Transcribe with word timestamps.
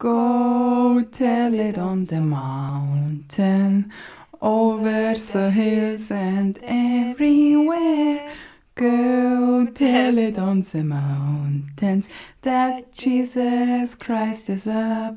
Go 0.00 1.02
tell 1.12 1.52
it 1.52 1.76
on 1.76 2.04
the 2.04 2.22
mountain, 2.22 3.92
over 4.40 5.12
the 5.14 5.50
hills 5.50 6.10
and 6.10 6.58
everywhere. 6.62 8.32
Go 8.74 9.66
tell 9.74 10.16
it 10.16 10.38
on 10.38 10.62
the 10.62 10.82
mountains 10.84 12.08
that 12.40 12.92
Jesus 12.94 13.94
Christ 13.94 14.48
is 14.48 14.64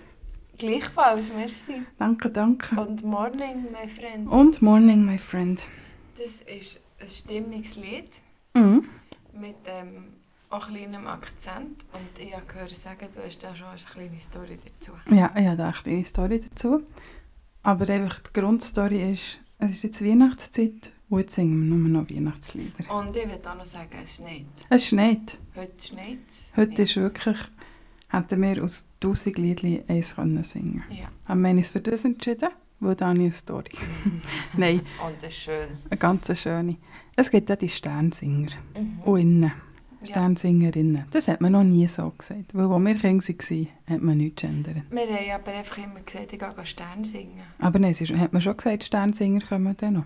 Gleichfalls, 0.56 1.32
merci. 1.32 1.82
Danke, 1.98 2.30
danke. 2.30 2.80
Und 2.80 3.02
morning, 3.02 3.66
my 3.72 3.88
friend. 3.88 4.30
Und 4.30 4.62
morning, 4.62 5.04
my 5.04 5.18
friend. 5.18 5.60
Das 6.16 6.42
ist 6.42 6.80
ein 7.00 7.08
Stimmungslied 7.08 8.22
Mhm. 8.54 8.88
mit 9.32 9.56
ähm, 9.66 10.12
auch 10.50 10.68
kleinem 10.68 11.06
Akzent. 11.06 11.84
Und 11.92 12.22
ich 12.22 12.34
habe 12.34 12.44
gehört 12.46 12.76
sagen, 12.76 13.08
du 13.14 13.22
hast 13.24 13.42
da 13.42 13.54
schon 13.54 13.68
eine 13.68 13.78
kleine 13.78 14.20
Story 14.20 14.58
dazu. 14.64 14.92
Ja, 15.10 15.30
ich 15.36 15.46
habe 15.46 15.68
auch 15.68 15.84
eine 15.84 16.04
Story 16.04 16.40
dazu. 16.40 16.82
Aber 17.62 17.88
einfach 17.88 18.18
die 18.20 18.40
Grundstory 18.40 19.12
ist, 19.12 19.38
es 19.58 19.72
ist 19.72 19.82
jetzt 19.84 20.04
Weihnachtszeit 20.04 20.90
und 21.08 21.20
jetzt 21.20 21.34
singen 21.34 21.60
wir 21.68 21.76
nur 21.76 21.88
noch 21.88 22.10
Weihnachtslieder. 22.10 22.90
Und 22.96 23.16
ich 23.16 23.28
will 23.28 23.40
auch 23.46 23.56
noch 23.56 23.64
sagen, 23.64 23.90
es 24.02 24.16
schneit. 24.16 24.46
Es 24.70 24.86
schneit. 24.86 25.38
Heute 25.54 25.82
schneit 25.82 26.18
es. 26.26 26.52
Heute 26.56 26.72
ja. 26.76 26.82
ist 26.82 26.96
wirklich, 26.96 27.38
hätten 28.08 28.42
wir 28.42 28.64
aus 28.64 28.86
1000 29.02 29.38
Liedern 29.38 29.82
eins 29.88 30.14
können 30.14 30.42
singen 30.44 30.82
Ja. 30.90 31.10
Haben 31.26 31.42
wir 31.42 31.50
uns 31.50 31.68
für 31.70 31.80
das 31.80 32.04
entschieden, 32.04 32.48
weil 32.80 32.94
da 32.96 33.10
eine 33.10 33.30
Story. 33.30 33.70
Nein, 34.56 34.80
Und 35.06 35.18
es 35.18 35.24
ist 35.28 35.36
schön. 35.42 35.68
eine 35.90 35.98
ganz 35.98 36.38
schöne. 36.40 36.76
Es 37.14 37.30
gibt 37.30 37.48
ja 37.50 37.56
die 37.56 37.68
Sternsinger 37.68 38.52
Mhm. 38.76 39.00
und 39.02 39.20
innen. 39.20 39.52
Ja. 40.02 40.06
Sternsingerinnen. 40.08 41.04
Das 41.10 41.28
hat 41.28 41.40
man 41.40 41.52
noch 41.52 41.62
nie 41.64 41.86
so 41.88 42.10
gesagt. 42.16 42.54
Weil 42.54 42.70
als 42.70 42.82
wir 42.84 42.94
Kinder 42.94 43.24
waren, 43.24 43.68
hat 43.88 44.02
man 44.02 44.16
nichts 44.16 44.42
geändert. 44.42 44.76
Wir 44.90 45.00
haben 45.34 45.42
aber 45.42 45.52
einfach 45.58 45.78
immer 45.78 46.00
gesagt, 46.00 46.32
ich 46.32 46.38
gehe 46.38 46.66
Stern 46.66 47.04
singen. 47.04 47.40
Aber 47.58 47.78
nein, 47.78 47.90
ist, 47.92 48.10
hat 48.12 48.32
man 48.32 48.40
schon 48.42 48.56
gesagt, 48.56 48.84
Sternsinger 48.84 49.40
kommen 49.46 49.76
dann 49.76 49.94
noch. 49.94 50.04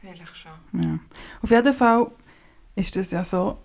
Vielleicht 0.00 0.36
schon. 0.36 0.52
Ja. 0.80 0.98
Auf 1.42 1.50
jeden 1.50 1.74
Fall 1.74 2.06
ist 2.76 2.94
das 2.96 3.10
ja 3.10 3.24
so, 3.24 3.58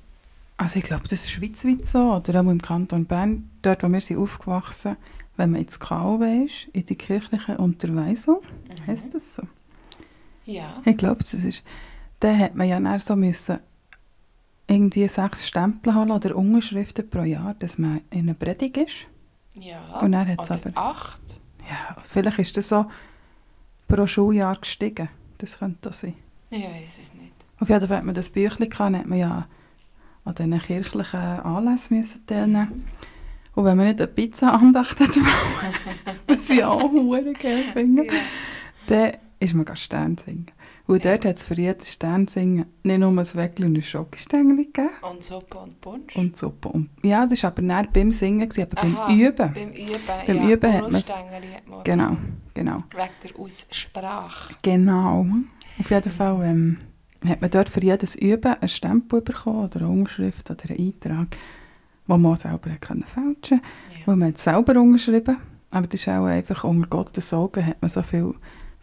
also 0.58 0.80
ich 0.80 0.84
glaube, 0.86 1.04
das 1.08 1.22
ist 1.26 1.32
schweizweit 1.32 1.88
so, 1.88 2.14
oder 2.16 2.42
auch 2.42 2.50
im 2.50 2.62
Kanton 2.62 3.06
Bern, 3.06 3.50
dort 3.62 3.84
wo 3.84 3.88
wir 3.88 4.02
sind 4.02 4.18
aufgewachsen, 4.18 4.98
wenn 5.38 5.52
man 5.52 5.62
ins 5.62 5.80
KW 5.80 6.46
ist, 6.46 6.68
in 6.74 6.86
die 6.86 6.96
kirchliche 6.96 7.58
Unterweisung, 7.58 8.40
Mhm. 8.70 8.88
heisst 8.88 9.14
das 9.14 9.36
so? 9.36 9.44
Ja. 10.46 10.82
Ich 10.86 10.98
glaube, 10.98 11.24
das 11.24 11.34
ist, 11.44 11.64
dann 12.20 12.38
hat 12.40 12.56
man 12.56 12.68
ja 12.68 12.80
dann 12.80 13.00
so 13.00 13.16
müssen 13.16 13.60
irgendwie 14.68 15.08
sechs 15.08 15.48
Stempel 15.48 15.94
holen 15.96 16.12
oder 16.12 16.36
Unterschriften 16.36 17.10
pro 17.10 17.22
Jahr, 17.22 17.54
dass 17.60 17.78
man 17.78 18.02
in 18.10 18.22
einer 18.22 18.34
Predigt 18.34 18.78
ist. 18.78 18.96
Ja. 19.60 20.00
Und 20.00 20.12
dann 20.14 20.28
hat's 20.28 20.50
aber- 20.52 20.72
acht. 20.76 21.22
Ja, 21.70 21.96
vielleicht 22.04 22.40
ist 22.40 22.58
das 22.58 22.70
so 22.70 22.86
pro 23.88 24.06
Schuljahr 24.08 24.58
gestiegen. 24.58 25.10
Das 25.38 25.60
könnte 25.60 25.78
das 25.82 26.00
sein. 26.02 26.14
Ich 26.50 26.64
weiß 26.64 27.00
es 27.00 27.14
nicht. 27.14 27.34
Auf 27.60 27.70
jeden 27.70 27.88
Fall 27.88 27.98
hat 27.98 28.04
man 28.06 28.16
das 28.16 28.30
Büchlein 28.30 28.70
gehabt, 28.70 28.96
hat 28.96 29.06
man 29.08 29.18
ja 29.18 29.48
an 30.26 30.36
diesen 30.36 30.60
kirchlichen 30.60 31.20
Anlässen 31.20 31.98
müssen 31.98 32.26
teilnehmen. 32.26 32.86
Und 33.54 33.64
wenn 33.66 33.78
man 33.78 33.88
nicht 33.88 34.00
eine 34.02 34.08
Pizza-Andacht 34.08 35.00
hat 35.00 35.16
wollen, 35.16 36.16
was 36.28 36.50
ich 36.50 36.64
auch 36.64 36.80
verdammt 36.92 37.40
geil 37.40 37.64
finde, 37.74 38.06
Ja. 38.06 38.14
dann 38.88 39.14
ist 39.40 39.54
man 39.54 39.66
gleich 39.66 39.80
Stern 39.80 40.18
singen. 40.18 40.48
Und 40.88 41.04
Ja. 41.04 41.12
dort 41.14 41.26
hat 41.26 41.38
es 41.38 41.46
für 41.46 41.56
jedes 41.56 41.92
Stern 41.94 42.28
singen 42.28 42.66
nicht 42.84 43.00
nur 43.00 43.10
ein 43.10 43.18
Weckl 43.18 43.66
und 43.66 43.76
ein 43.76 43.82
Schokostängel 43.82 44.56
gegeben 44.58 44.90
Und 45.10 45.24
Suppe 45.24 45.58
und 45.58 45.82
Punsch. 45.82 46.16
und 46.16 46.38
Suppe. 46.38 46.70
Und, 46.70 46.90
ja, 47.02 47.26
das 47.26 47.42
war 47.44 47.52
aber 47.52 47.62
näher 47.64 47.88
beim 47.92 48.12
Singen, 48.12 48.48
gewesen, 48.48 48.68
aber 48.72 48.88
Aha, 48.88 49.08
beim 49.08 49.20
Üben. 49.20 49.54
Beim 49.54 49.70
Üben, 49.72 50.00
Beim 50.28 50.38
ja. 50.38 50.50
Üben 50.56 50.74
hat 50.74 50.92
man 50.92 51.84
Genau, 51.84 52.18
genau. 52.54 52.78
Wegen 52.96 53.10
der 53.24 53.40
Aussprache. 53.40 54.54
Genau. 54.62 55.26
Auf 55.80 55.90
jeden 55.90 56.12
Fall 56.12 56.44
ähm, 56.46 56.78
hat 57.28 57.42
man 57.42 57.50
dort 57.50 57.70
für 57.70 57.82
jedes 57.84 58.16
Üben 58.16 58.54
einen 58.54 58.70
Stempel 58.70 59.22
bekommen 59.22 59.66
oder 59.66 59.80
eine 59.80 59.90
Unterschrift 59.90 60.52
oder 60.52 60.70
einen 60.70 60.80
Eintrag, 61.04 61.36
den 62.08 62.22
man 62.22 62.36
selber 62.38 62.70
fälschen 62.80 63.62
Ja. 63.62 64.06
Weil 64.06 64.16
man 64.18 64.28
hat 64.30 64.36
es 64.38 64.44
selber 64.44 64.80
unterschrieben. 64.80 65.38
Aber 65.72 65.88
das 65.88 66.00
ist 66.00 66.08
auch 66.08 66.26
einfach 66.26 66.64
unter 66.64 66.88
Gottes 66.88 67.34
Augen 67.34 67.66
hat 67.66 67.82
man 67.82 67.90
so 67.90 68.02
viel 68.04 68.34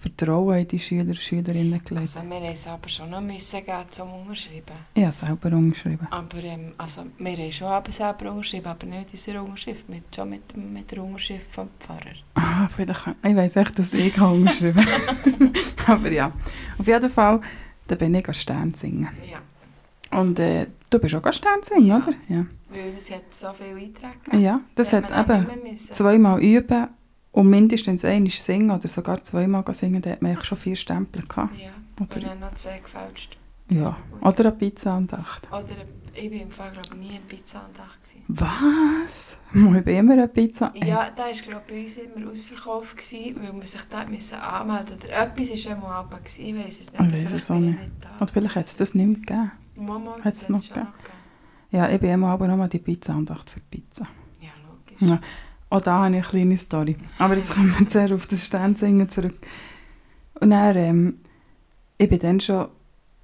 Vertrauen 0.03 0.59
in 0.59 0.67
die 0.67 0.79
Schüler 0.81 1.05
und 1.05 1.17
Schülerinnen 1.17 1.83
gelegt. 1.85 1.97
Also 1.97 2.21
wir 2.29 2.37
haben 2.37 2.45
es 2.45 2.67
aber 2.67 2.89
schon 2.89 3.11
noch 3.11 3.21
müssen 3.21 3.65
geben, 3.65 3.85
zum 3.91 4.13
Unterschreiben. 4.13 4.77
Habe 4.97 5.13
selber 5.13 5.57
unterschrieben. 5.57 6.09
Aber 6.11 6.43
ähm, 6.43 6.73
also, 6.77 7.03
wir 7.19 7.37
haben 7.37 7.53
schon 7.53 7.69
aber 7.69 7.93
selber 7.93 8.33
unterschrieben, 8.33 8.67
aber 8.67 8.87
nicht 8.87 8.99
mit 8.99 9.13
unserer 9.13 9.45
Unterschrift, 9.45 9.89
mit, 9.89 10.05
schon 10.15 10.31
mit, 10.31 10.57
mit 10.57 10.91
der 10.91 11.05
Unterschrift 11.05 11.49
vom 11.49 11.69
Pfarrer. 11.79 12.17
Ah, 12.35 12.69
vielleicht, 12.69 13.07
ich 13.23 13.37
weiss 13.37 13.55
echt, 13.55 13.79
dass 13.79 13.95
ich 13.95 14.21
unterschrieben 14.21 14.85
Aber 15.87 16.11
ja, 16.11 16.33
auf 16.79 16.87
jeden 16.87 17.11
Fall, 17.11 17.41
da 17.87 17.95
bin 17.95 18.15
ich 18.15 18.37
Stern 18.37 18.75
singen. 18.75 19.09
Ja. 19.31 20.19
Und 20.19 20.39
äh, 20.41 20.67
du 20.91 20.99
bist 20.99 21.15
auch 21.15 21.33
Stern 21.33 21.63
singen, 21.63 21.87
Ja. 21.87 21.97
oder? 21.99 22.15
Ja. 22.29 22.47
Weil 22.71 22.89
es 22.89 23.11
hat 23.11 23.33
so 23.33 23.49
viele 23.53 23.77
Einträge. 23.77 24.43
Ja, 24.43 24.61
das 24.75 24.93
hat 24.93 25.05
eben... 25.11 25.77
zweimal 25.77 26.43
üben 26.43 26.89
und 27.33 27.49
mindestens 27.51 28.05
einmal 28.05 28.31
singen 28.31 28.71
oder 28.71 28.89
sogar 28.89 29.23
zweimal 29.25 29.65
singen, 29.75 30.01
dann 30.03 30.13
hat 30.15 30.23
man 30.23 30.43
schon 30.45 30.59
vier 30.59 30.77
Stempel 30.77 31.23
gehabt. 31.27 31.55
Ja, 31.59 31.71
Oder- 32.01 32.17
und 32.17 32.27
dann 32.27 32.41
noch 32.41 32.55
zwei 32.55 32.79
gefälscht. 32.79 33.37
Ja. 33.69 33.97
Oder 34.21 34.41
eine 34.41 34.53
Pizza-Andacht. 34.53 35.49
Oder 35.51 35.65
ich 36.15 36.31
war 36.31 36.41
im 36.43 36.51
Fall 36.51 36.71
glaube 36.73 36.95
nie 36.97 37.17
in 37.17 37.23
Pizza-Andacht. 37.23 37.99
gewesen. 38.03 38.25
Was? 38.29 39.37
Ich 39.55 39.85
bin 39.85 39.97
immer 39.97 40.13
eine 40.15 40.29
Pizza. 40.29 40.73
Ja, 40.75 41.11
da 41.15 41.25
war 41.25 41.33
glaube 41.33 41.63
ich 41.69 41.73
bei 41.75 41.83
uns 41.83 41.97
immer 41.99 42.31
ausverkauft, 42.31 42.97
gewesen, 42.97 43.37
weil 43.43 43.53
man 43.53 43.67
sich 43.67 43.81
da 43.89 44.05
müssen 44.07 44.35
anmelden 44.35 44.95
musste. 44.95 45.09
Oder 45.09 45.23
etwas 45.23 45.67
war 45.67 45.91
Abend, 45.91 46.25
gewesen, 46.25 46.45
ich 46.47 46.55
weiß 46.57 46.81
es 46.81 46.93
nicht. 46.93 46.93
Ich 46.93 46.99
weiss 47.01 47.11
vielleicht 47.13 47.35
es 47.35 47.51
auch 47.51 47.59
nicht. 47.59 47.79
da. 48.01 48.09
Und 48.21 48.31
vielleicht 48.31 48.55
hat 48.57 48.67
es 48.67 48.77
das 48.77 48.95
nicht 48.95 49.07
mehr 49.07 49.17
gegeben. 49.17 49.51
Mama, 49.77 50.17
Hat's 50.25 50.41
das 50.41 50.49
hat 50.49 50.57
es 50.57 50.71
noch 50.71 50.77
gegeben. 50.77 50.89
Ja, 51.71 51.89
ich 51.91 52.01
bin 52.01 52.11
immer 52.11 52.29
aber 52.29 52.49
noch 52.49 52.57
mal 52.57 52.69
die 52.69 52.79
Pizza-Andacht 52.79 53.49
für 53.51 53.61
die 53.61 53.79
Pizza. 53.81 54.07
Ja, 54.41 54.51
logisch. 54.69 55.01
Ja. 55.09 55.21
Auch 55.73 55.81
da 55.81 56.05
habe 56.05 56.09
ich 56.11 56.17
eine 56.17 56.23
kleine 56.29 56.59
Story. 56.59 56.97
Aber 57.19 57.35
jetzt 57.35 57.55
kommen 57.55 57.75
wir 57.79 57.89
zuerst 57.89 58.13
auf 58.13 58.27
das 58.27 58.45
Sternsingen 58.45 59.09
zurück. 59.09 59.39
Und 60.39 60.51
dann, 60.51 60.77
ähm, 60.77 61.15
ich 61.97 62.11
bin 62.11 62.19
dann 62.19 62.41
schon 62.41 62.69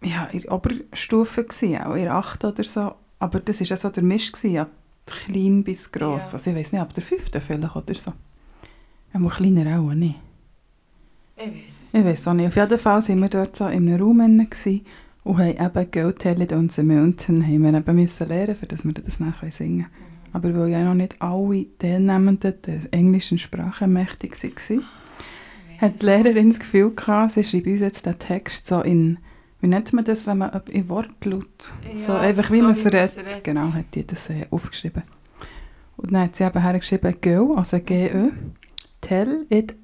ja, 0.03 0.25
in 0.32 0.41
der 0.41 0.53
Oberstufe, 0.53 1.44
gewesen, 1.44 1.76
auch 1.82 1.92
in 1.92 2.04
der 2.04 2.14
8. 2.14 2.47
oder 2.47 2.64
so. 2.64 2.92
Aber 3.19 3.41
das 3.41 3.60
war 3.60 3.66
ja 3.66 3.76
so 3.76 3.91
der 3.91 4.03
Misch, 4.03 4.32
gewesen, 4.32 4.54
ja, 4.54 4.66
klein 5.04 5.62
bis 5.62 5.92
gross. 5.92 6.22
Ja. 6.28 6.32
Also 6.32 6.50
ich 6.50 6.56
weiß 6.56 6.72
nicht, 6.72 6.81
ab 6.81 6.94
der 6.94 7.03
5. 7.03 7.25
vielleicht 7.38 7.76
oder 7.76 7.94
so. 7.94 8.14
Aber 9.12 9.28
kleiner 9.28 9.78
auch 9.78 9.92
nicht. 9.92 10.19
Ich 11.37 11.53
weiß 11.53 11.82
es 11.82 11.94
Ich 11.94 12.03
weiß 12.03 12.28
auch 12.28 12.32
nicht. 12.32 12.48
Auf 12.48 12.56
jeden 12.56 12.78
Fall 12.78 13.06
waren 13.06 13.20
wir 13.20 13.28
dort 13.28 13.56
so 13.56 13.66
in 13.66 13.87
einem 13.87 14.00
Raum 14.00 14.48
gewesen 14.48 14.87
und 15.22 15.37
haben 15.37 15.50
eben 15.50 15.91
«Go 15.91 16.12
tell 16.12 16.41
it 16.41 16.54
on 16.54 16.70
the 16.70 16.82
mountain» 16.82 17.47
haben 17.47 17.62
wir 17.62 17.75
eben 17.75 17.94
müssen 17.94 18.26
lernen, 18.26 18.56
dass 18.66 18.87
wir 18.87 18.92
das 18.94 19.20
nachher 19.20 19.50
singen 19.50 19.84
können. 19.84 20.17
Mhm. 20.28 20.36
Aber 20.36 20.54
weil 20.56 20.68
ja 20.70 20.84
noch 20.84 20.94
nicht 20.94 21.20
alle 21.20 21.66
Teilnehmenden 21.78 22.54
der 22.66 22.80
englischen 22.92 23.38
Sprache 23.38 23.86
mächtig 23.86 24.32
waren, 24.42 24.52
Ich 24.68 25.82
weiss 25.82 25.92
hat 25.92 26.02
die 26.02 26.06
Lehrerin 26.06 26.48
das 26.50 26.58
Gefühl 26.58 26.94
gehabt, 26.94 27.32
sie 27.32 27.44
schreibt 27.44 27.66
uns 27.66 27.80
jetzt 27.80 28.06
den 28.06 28.18
Text 28.18 28.66
so 28.66 28.80
in, 28.80 29.18
wie 29.60 29.66
nennt 29.68 29.92
man 29.92 30.04
das, 30.04 30.26
wenn 30.26 30.38
man 30.38 30.50
in 30.70 30.88
Wortlaut, 30.88 31.72
so 31.96 32.12
Ja, 32.12 32.20
einfach 32.20 32.50
wie 32.50 32.56
so 32.58 32.62
man 32.62 32.72
es 32.72 32.84
redet. 32.86 33.44
Genau, 33.44 33.72
hat 33.72 33.94
die 33.94 34.06
das 34.06 34.28
äh, 34.30 34.46
aufgeschrieben. 34.50 35.02
Und 35.96 36.12
dann 36.12 36.22
hat 36.24 36.36
sie 36.36 36.44
eben 36.44 36.60
hergeschrieben 36.62 37.14
«Go», 37.20 37.54
also 37.54 37.78
«G-Ö», 37.80 38.30
«Tell 39.00 39.46
it 39.50 39.74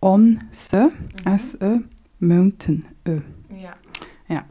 on 0.00 0.40
the», 0.50 0.76
Mhm. 0.76 0.90
«S-Ö», 1.24 1.78
«Mountain», 2.20 2.84
«Ö». 3.06 3.20
Ja. 3.58 3.74
Ja. 4.28 4.44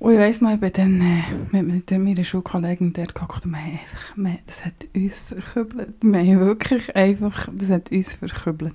Und 0.00 0.14
ich 0.14 0.18
weiss 0.18 0.40
noch, 0.40 0.50
ich 0.50 0.60
bin 0.60 0.72
dann 0.72 1.00
äh, 1.02 1.62
mit, 1.62 1.90
mit 1.90 1.90
meiner 1.90 2.24
Schulkollegin 2.24 2.94
dort 2.94 3.14
gehockt 3.14 3.44
und 3.44 3.50
wir 3.50 3.58
haben 3.58 3.72
einfach, 3.72 4.16
wir, 4.16 4.38
das 4.46 4.64
hat 4.64 4.72
uns 4.94 5.20
verkübelt. 5.20 5.94
Wir 6.00 6.20
haben 6.20 6.40
wirklich 6.40 6.96
einfach, 6.96 7.48
das 7.52 7.68
hat 7.68 7.92
uns 7.92 8.14
verkübelt. 8.14 8.74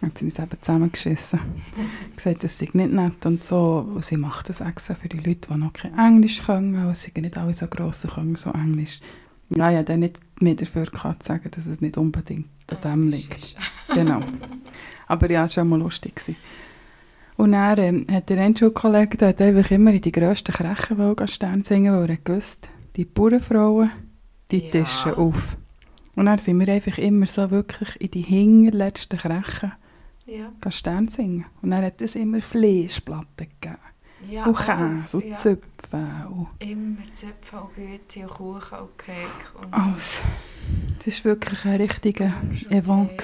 Dann 0.00 0.12
sind 0.16 0.28
uns 0.28 0.38
eben 0.38 0.62
zusammengeschissen. 0.62 1.40
gesagt, 2.16 2.44
das 2.44 2.58
sei 2.58 2.70
nicht 2.72 2.92
nett 2.94 3.26
und 3.26 3.44
so. 3.44 3.86
Und 3.94 4.06
sie 4.06 4.16
macht 4.16 4.48
das 4.48 4.62
extra 4.62 4.94
für 4.94 5.08
die 5.08 5.18
Leute, 5.18 5.48
die 5.52 5.58
noch 5.58 5.74
kein 5.74 5.98
Englisch 5.98 6.42
können. 6.42 6.86
Und 6.86 6.96
sie 6.96 7.10
sind 7.10 7.22
nicht 7.22 7.36
alle 7.36 7.52
so 7.52 7.66
grosse 7.66 8.08
können, 8.08 8.36
so 8.36 8.50
Englisch. 8.50 9.00
Ja, 9.50 9.70
ich 9.70 9.76
habe 9.76 9.84
dann 9.84 10.00
nicht 10.00 10.18
mehr 10.40 10.54
dafür 10.54 10.86
gehabt, 10.86 11.24
zu 11.24 11.28
sagen, 11.28 11.50
dass 11.50 11.66
es 11.66 11.82
nicht 11.82 11.98
unbedingt 11.98 12.48
an 12.70 12.78
dem 12.82 13.08
liegt. 13.10 13.38
Schisch. 13.38 13.54
Genau. 13.92 14.20
Aber 15.08 15.30
ja, 15.30 15.44
es 15.44 15.56
war 15.56 15.62
schon 15.62 15.68
mal 15.68 15.78
lustig. 15.78 16.16
Gewesen. 16.16 16.36
Und 17.44 17.52
dann 17.52 17.78
ähm, 17.78 18.06
hat 18.10 18.30
der 18.30 18.40
eine 18.40 18.56
Schulkollege 18.56 19.18
der 19.18 19.28
hat 19.28 19.40
einfach 19.42 19.70
immer 19.70 19.92
in 19.92 20.00
die 20.00 20.12
grössten 20.12 20.50
Krechen 20.54 21.28
Stern 21.28 21.62
singen, 21.62 21.94
weil 21.94 22.08
er 22.08 22.16
gewusst, 22.16 22.70
die 22.96 23.04
Bauernfrauen, 23.04 23.90
die 24.50 24.60
Ja. 24.60 24.70
tischen 24.70 25.12
auf. 25.12 25.58
Und 26.16 26.24
dann 26.24 26.38
sind 26.38 26.58
wir 26.58 26.72
einfach 26.72 26.96
immer 26.96 27.26
so 27.26 27.50
wirklich 27.50 28.00
in 28.00 28.10
die 28.12 28.22
hinterletzten 28.22 29.18
Krechen 29.18 29.72
Ja. 30.24 30.70
Stern 30.70 31.08
singen. 31.08 31.44
Und 31.60 31.72
dann 31.72 31.84
hat 31.84 32.00
es 32.00 32.16
immer 32.16 32.40
Fleischplatten 32.40 33.26
gegeben. 33.60 33.76
Ja, 34.30 34.46
und 34.46 34.56
Käse 34.56 35.18
und 35.18 35.28
ja. 35.28 35.36
Zöpfe 35.36 35.68
und 36.30 36.46
Immer 36.66 36.96
Zöpfe 37.12 37.56
und 37.60 37.74
Güte 37.74 38.20
und 38.20 38.28
Kuchen 38.30 38.78
und 38.78 38.96
Cake 38.96 39.58
und 39.60 39.70
alles. 39.74 40.20
Das 41.04 41.22
war 41.26 41.32
wirklich 41.32 41.62
ein 41.66 41.76
richtiger 41.82 42.32
Event. 42.70 43.20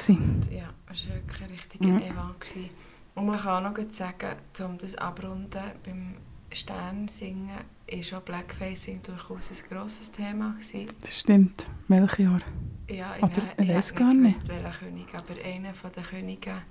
Ja, 0.52 0.68
es 0.92 1.08
war 1.08 1.14
wirklich 1.14 1.42
ein 1.42 1.50
richtiger 1.52 1.86
Ja. 1.88 1.96
Event. 1.96 2.70
Und 3.14 3.26
man 3.26 3.38
kann 3.38 3.66
auch 3.66 3.76
noch 3.76 3.92
sagen, 3.92 4.36
um 4.64 4.78
das 4.78 4.94
abrunden, 4.94 5.60
beim 5.84 6.14
Sternsingen 6.52 7.48
war 7.50 8.18
auch 8.18 8.22
Blackfacing 8.22 9.00
durchaus 9.02 9.50
ein 9.50 9.68
grosses 9.68 10.10
Thema. 10.10 10.52
Gewesen. 10.52 10.88
Das 11.00 11.20
stimmt. 11.20 11.66
Welches 11.88 12.18
Jahr? 12.18 12.40
Ja, 12.88 13.14
ich, 13.16 13.22
Oder, 13.22 13.42
ich 13.58 13.68
ich 13.68 13.76
hab 13.76 13.96
gar 13.96 14.14
nicht. 14.14 14.48
welcher 14.48 14.70
König, 14.70 15.06
aber 15.14 15.34
einer 15.44 15.74
von 15.74 15.90
den 15.92 16.02
Königen 16.02 16.62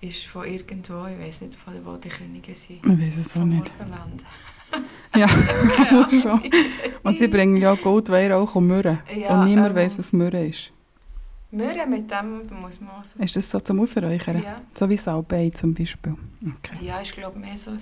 ist 0.00 0.26
von 0.26 0.44
irgendwo, 0.44 1.06
ich 1.06 1.18
weiß 1.18 1.42
nicht, 1.42 1.54
von 1.54 1.74
wo 1.84 1.96
die 1.96 2.08
Könige 2.08 2.54
sind. 2.54 2.84
Ich 2.84 3.06
weiß 3.06 3.16
es 3.18 3.36
auch 3.36 3.44
nicht. 3.44 3.72
Morgenland. 3.78 4.22
Ja, 5.16 5.28
schon. 6.10 6.40
Und 7.04 7.18
sie 7.18 7.28
bringen 7.28 7.56
ja 7.56 7.76
Gold, 7.76 8.08
Weihrauch 8.08 8.56
und 8.56 8.66
Myrrhe. 8.66 8.98
Ja, 9.14 9.38
und 9.40 9.46
niemand 9.48 9.70
ähm, 9.70 9.76
weiß, 9.76 10.00
was 10.00 10.12
Myrrhe 10.12 10.48
ist. 10.48 10.72
Möhren 11.56 11.90
mit 11.90 12.10
dem 12.10 12.42
muss 12.60 12.80
man 12.80 12.90
auch 12.90 13.04
so... 13.04 13.18
Ist 13.22 13.36
das 13.36 13.50
so 13.50 13.60
zum 13.60 13.80
Ausräuchern? 13.80 14.42
Ja. 14.42 14.60
So 14.74 14.88
wie 14.88 14.96
Salbei 14.96 15.50
zum 15.54 15.72
Beispiel. 15.74 16.14
Okay. 16.42 16.76
ja, 16.82 17.00
ich 17.02 17.12
glaube 17.12 17.38
mehr 17.38 17.56
so 17.56 17.70
ein... 17.70 17.78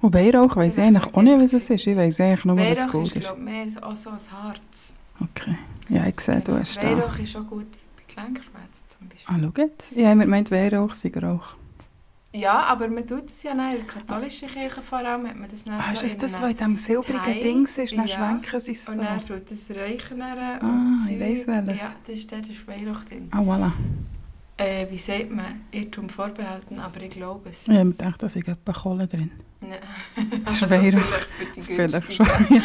Und 0.00 0.14
Weihrauch 0.14 0.54
weiss 0.56 0.76
ich 0.76 0.84
eigentlich 0.84 1.14
auch 1.14 1.22
nicht, 1.22 1.38
was 1.40 1.52
es 1.54 1.70
ist. 1.70 1.86
Ich 1.86 1.96
weiss 1.96 2.20
eigentlich 2.20 2.44
nur, 2.44 2.56
was 2.58 2.78
Weihrauch 2.78 2.92
Gold 2.92 3.06
ist, 3.06 3.16
ist. 3.16 3.22
glaube 3.22 3.40
mehr 3.40 3.68
so- 3.70 3.80
auch 3.80 3.96
so 3.96 4.10
ein 4.10 4.16
Harz. 4.16 4.94
Okay. 5.20 5.56
Ja, 5.88 6.06
ich 6.06 6.20
sehe, 6.20 6.40
du 6.42 6.54
hast 6.58 6.76
da. 6.76 6.82
Weihrauch 6.82 7.18
ist 7.18 7.34
auch 7.36 7.46
gut 7.46 7.66
bei 7.96 8.14
Gelenkschmerzen 8.14 8.84
zum 8.88 9.08
Beispiel. 9.08 9.34
Ah, 9.34 9.38
schau 9.40 9.62
jetzt. 9.62 9.92
Ich 9.92 10.02
habe 10.04 10.12
immer 10.12 10.24
gemeint, 10.24 10.50
Weihrauch 10.50 10.92
sei 10.94 11.10
Rauch. 11.16 11.54
Ja, 12.36 12.64
aber 12.64 12.88
man 12.88 13.06
tut 13.06 13.30
es 13.30 13.42
ja 13.42 13.54
nicht. 13.54 13.72
In 13.72 13.76
der 13.78 13.86
katholischen 13.86 14.48
Kirche 14.48 14.82
vor 14.82 14.98
allem 14.98 15.26
hat 15.26 15.36
man 15.36 15.48
das 15.48 15.64
dann 15.64 15.80
Ah, 15.80 15.82
so 15.94 16.04
ist 16.06 16.22
das 16.22 16.32
das, 16.32 16.42
was 16.42 16.50
in 16.50 16.56
diesem 16.56 16.76
silbrigen 16.76 17.22
Teil? 17.22 17.42
Dings 17.42 17.78
ist? 17.78 17.92
Dann 17.96 18.06
Ja. 18.06 18.14
schwenken 18.16 18.60
sie 18.60 18.72
es 18.72 18.84
so. 18.84 18.92
Und 18.92 18.98
dann 18.98 19.20
tut 19.26 19.50
das 19.50 19.70
Räuchern 19.70 20.20
Ah, 20.22 20.58
und 20.60 21.08
ich 21.10 21.18
weiss 21.20 21.46
welches. 21.46 21.80
Ja, 21.82 21.88
das 22.06 22.14
ist, 22.14 22.32
dort 22.32 22.48
ist 22.48 22.66
Weihrauch 22.68 23.04
drin. 23.04 23.28
Ah, 23.30 23.40
voilà. 23.40 23.72
Äh, 24.58 24.86
wie 24.90 24.98
sagt 24.98 25.30
man? 25.30 25.62
Irrtum 25.70 26.08
vorbehalten, 26.08 26.78
aber 26.78 27.02
ich 27.02 27.10
glaube 27.10 27.48
es. 27.50 27.68
Ich 27.68 27.74
habe 27.74 27.84
mir 27.86 27.90
gedacht, 27.92 28.22
da 28.22 28.28
sei 28.28 28.40
etwas 28.40 28.74
Kohle 28.76 29.06
drin. 29.06 29.30
Ja. 29.62 29.68
Ist 30.52 30.62
Also 30.62 30.66
vielleicht 30.78 30.98
für 31.30 31.44
die 31.46 31.62
Vielleicht 31.62 32.14
schon, 32.14 32.26
ja. 32.50 32.62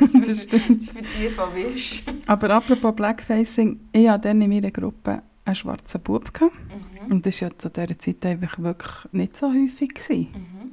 das, 0.00 0.12
das 0.12 0.24
ist, 0.28 0.42
stimmt. 0.48 0.80
das 0.80 0.88
ist 0.88 0.90
für 0.90 1.02
die 1.02 1.28
von 1.30 1.54
Wisch. 1.54 2.02
Aber 2.26 2.50
apropos 2.50 2.94
Blackfacing, 2.96 3.78
ich 3.92 4.08
hatte 4.08 4.28
dann 4.28 4.40
in 4.42 4.48
meiner 4.50 4.70
Gruppe 4.70 5.22
einen 5.44 5.54
schwarzen 5.54 6.00
Bub. 6.02 6.32
Gehabt. 6.34 6.54
Mhm. 6.54 6.95
Und 7.10 7.26
das 7.26 7.40
war 7.40 7.48
ja 7.48 7.58
zu 7.58 7.70
dieser 7.70 7.98
Zeit 7.98 8.26
einfach 8.26 8.58
wirklich 8.58 9.12
nicht 9.12 9.36
so 9.36 9.48
häufig. 9.52 9.94
Gewesen. 9.94 10.28
Mhm. 10.34 10.70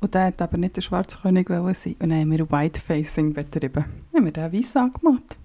Und 0.00 0.14
der 0.14 0.24
wollte 0.24 0.44
aber 0.44 0.58
nicht 0.58 0.76
der 0.76 0.80
schwarze 0.82 1.18
König 1.18 1.48
wollen 1.48 1.74
sein. 1.74 1.96
Und 2.00 2.10
dann 2.10 2.20
haben 2.20 2.30
wir 2.32 2.50
Whitefacing 2.50 3.32
betrieben. 3.32 3.84
Dann 4.12 4.18
haben 4.18 4.24
wir 4.24 4.32
den 4.32 4.52
weiss 4.52 4.76
angemalt. 4.76 5.36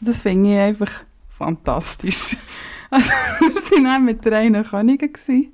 Und 0.00 0.08
das 0.08 0.20
finde 0.20 0.52
ich 0.52 0.58
einfach 0.58 0.90
fantastisch. 1.28 2.36
Also, 2.94 3.08
wir 3.08 3.54
waren 3.54 3.84
dann 3.84 4.04
mit 4.04 4.22
drei 4.22 4.50
Königen. 4.64 5.10
Gewesen. 5.14 5.52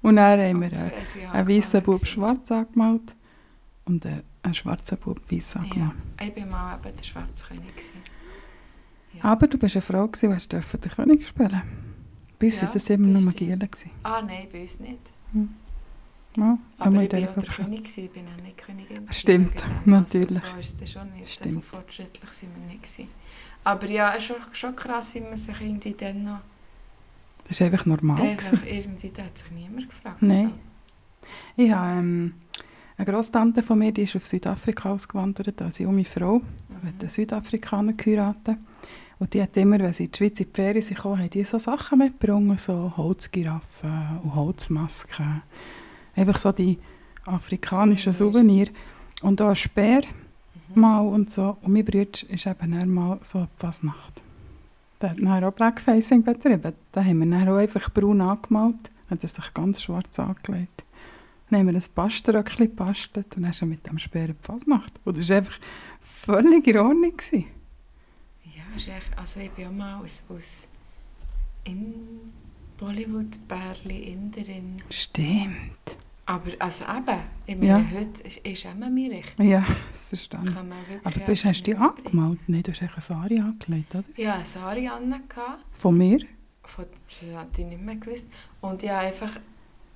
Und 0.00 0.16
dann 0.16 0.40
haben 0.40 0.60
wir 0.62 0.68
einen, 0.72 0.92
ja 1.20 1.30
einen 1.32 1.46
weißen 1.46 1.82
Bub 1.82 2.06
schwarz 2.06 2.50
angemalt 2.50 3.14
und 3.84 4.06
einen, 4.06 4.22
einen 4.42 4.54
schwarzen 4.54 4.96
Bub 4.96 5.20
weiß 5.30 5.54
Ja, 5.54 5.60
angemalt. 5.60 5.92
ich 6.22 6.36
war 6.36 6.46
mal 6.46 6.78
eben 6.82 6.96
der 6.96 7.04
schwarze 7.04 7.44
König. 7.48 7.74
Ja. 9.12 9.24
Aber 9.24 9.46
du 9.46 9.58
bist 9.58 9.76
eine 9.76 9.82
Frau, 9.82 10.06
gewesen, 10.08 10.38
du 10.48 10.56
durfte 10.56 10.78
den 10.78 10.90
König 10.90 11.28
spielen. 11.28 11.62
Bei 12.38 12.46
uns 12.46 12.56
Ja, 12.56 12.62
waren 12.62 12.72
das 12.72 12.90
immer 12.90 13.06
nur 13.20 13.32
gewesen. 13.32 13.90
Ah 14.02 14.22
nein, 14.22 14.46
bei 14.52 14.62
uns 14.62 14.78
nicht. 14.80 15.12
Ja, 16.36 16.58
Aber 16.78 17.02
ich 17.02 17.12
war 17.12 17.30
auch 17.30 17.34
der. 17.34 17.42
König, 17.44 17.98
ich 17.98 18.10
bin 18.10 18.24
auch 18.28 18.42
nicht 18.42 18.58
Königin. 18.58 19.06
Stimmt, 19.10 19.54
natürlich. 19.84 20.40
Also, 20.44 20.52
so 20.54 20.60
ist 20.60 20.82
es 20.82 20.92
schon 20.92 21.12
nicht, 21.14 21.26
so 21.34 21.40
Stimmt. 21.44 21.64
fortschrittlich 21.64 22.30
sind 22.30 22.50
wir 22.54 22.66
nicht. 22.72 22.82
Gewesen. 22.82 23.08
Aber 23.64 23.88
ja, 23.88 24.14
es 24.16 24.30
ist 24.30 24.56
schon, 24.56 24.76
krass, 24.76 25.14
wie 25.14 25.20
man 25.20 25.36
sich 25.36 25.60
irgendwie 25.60 25.94
dann 25.94 26.22
noch... 26.24 26.40
Das 27.48 27.60
war 27.60 27.66
einfach 27.66 27.86
normal. 27.86 28.20
Einfach 28.20 28.64
irgendwie, 28.66 29.10
da 29.10 29.24
hat 29.24 29.36
sich 29.38 29.50
niemand 29.50 29.88
gefragt. 29.88 30.22
Nein. 30.22 30.52
Ich 31.56 31.72
habe 31.72 31.98
ähm, 31.98 32.34
eine 32.96 33.06
Grosstante 33.12 33.62
von 33.62 33.78
mir, 33.78 33.90
die 33.90 34.02
ist 34.02 34.14
auf 34.14 34.26
Südafrika 34.26 34.90
ausgewandert, 34.92 35.60
als 35.60 35.78
junge 35.78 36.04
Frau. 36.04 36.40
Die 36.68 36.74
hat 36.74 36.82
einen 36.84 36.98
Mhm. 37.02 37.08
Südafrikaner 37.10 37.92
geheiratet. 37.94 38.58
Und 39.18 39.34
die 39.34 39.42
hat 39.42 39.56
immer, 39.56 39.80
wenn 39.80 39.92
sie 39.92 40.04
in 40.04 40.12
die 40.12 40.16
Schweiz 40.16 40.40
in 40.40 40.46
die 40.46 40.54
Ferien 40.54 40.82
sind, 40.82 40.96
gekommen, 40.96 41.18
haben 41.18 41.30
die 41.30 41.44
so 41.44 41.58
Sachen 41.58 41.98
mitgebracht, 41.98 42.60
so 42.60 42.92
Holzgiraffen 42.96 44.20
und 44.22 44.34
Holzmasken. 44.34 45.42
Einfach 46.14 46.38
so 46.38 46.52
die 46.52 46.78
afrikanischen 47.24 48.12
Souvenir. 48.12 48.66
Souvenir. 48.66 48.68
Und 49.22 49.42
auch 49.42 49.48
ein 49.48 49.56
Speer 49.56 50.02
Mhm. 50.74 50.80
mal 50.80 51.00
und 51.00 51.30
so. 51.30 51.56
Und 51.62 51.72
mein 51.72 51.84
Bruder 51.84 52.06
ist 52.28 52.46
eben 52.46 52.94
mal 52.94 53.18
so 53.22 53.38
eine 53.38 53.48
Fasnacht. 53.56 54.22
Der 55.00 55.10
hat 55.10 55.20
dann 55.20 55.44
auch 55.44 55.52
Blackfacing 55.52 56.22
betrieben. 56.22 56.72
Da 56.92 57.04
haben 57.04 57.18
wir 57.18 57.26
dann 57.26 57.48
auch 57.48 57.56
einfach 57.56 57.90
braun 57.90 58.20
angemalt. 58.20 58.90
Hat 59.10 59.22
er 59.22 59.28
sich 59.28 59.54
ganz 59.54 59.82
schwarz 59.82 60.18
angelegt. 60.18 60.84
Dann 61.50 61.60
haben 61.60 61.66
wir 61.68 61.74
ein 61.74 61.84
Pasteröckchen 61.94 62.66
gebastelt 62.66 63.36
und 63.36 63.44
dann 63.44 63.54
er 63.58 63.66
mit 63.66 63.86
dem 63.86 63.98
Speer 63.98 64.26
in 64.26 64.36
die 64.40 64.42
Fasnacht. 64.42 64.92
Und 65.04 65.16
das 65.16 65.30
war 65.30 65.38
einfach 65.38 65.58
völlig 66.02 66.66
in 66.66 66.78
Ordnung. 66.78 67.16
Gewesen. 67.16 67.46
Ist 68.78 68.88
echt, 68.88 69.18
also 69.18 69.40
ich 69.40 69.50
bin 69.50 69.66
auch 69.66 69.72
mal 69.72 70.00
aus, 70.02 70.22
aus 70.28 70.68
in 71.64 72.20
Bollywood-Bärli 72.78 74.12
Inderin. 74.12 74.80
Stimmt. 74.90 75.56
Aber 76.26 76.50
also 76.58 76.84
eben, 76.84 77.20
ich 77.46 77.56
meine, 77.56 77.66
Ja. 77.68 77.90
heute 77.90 78.22
ist, 78.22 78.36
ist 78.38 78.64
immer 78.66 78.88
mir 78.90 79.10
richtig. 79.10 79.46
Ja, 79.46 79.60
das 79.60 80.06
verstehe 80.08 80.40
ich. 80.44 80.56
Aber 81.06 81.20
bist, 81.26 81.44
hast 81.44 81.62
du 81.66 81.70
dich 81.72 81.78
angemalt? 81.80 82.38
Nein, 82.48 82.62
du 82.62 82.70
hast 82.72 82.82
eine 82.82 82.90
Sari 83.02 83.40
angelegt, 83.40 83.94
oder? 83.94 84.04
Ja, 84.16 84.34
eine 84.34 84.44
Sari 84.44 84.86
an, 84.88 85.22
Von 85.78 85.96
mir? 85.98 86.20
von 86.62 86.84
das 86.92 87.28
hatte 87.34 87.62
ich 87.62 87.66
nicht 87.66 87.80
mehr 87.80 87.96
gewusst. 87.96 88.26
Und 88.60 88.82
ich 88.82 88.90
habe 88.90 89.06
einfach 89.06 89.40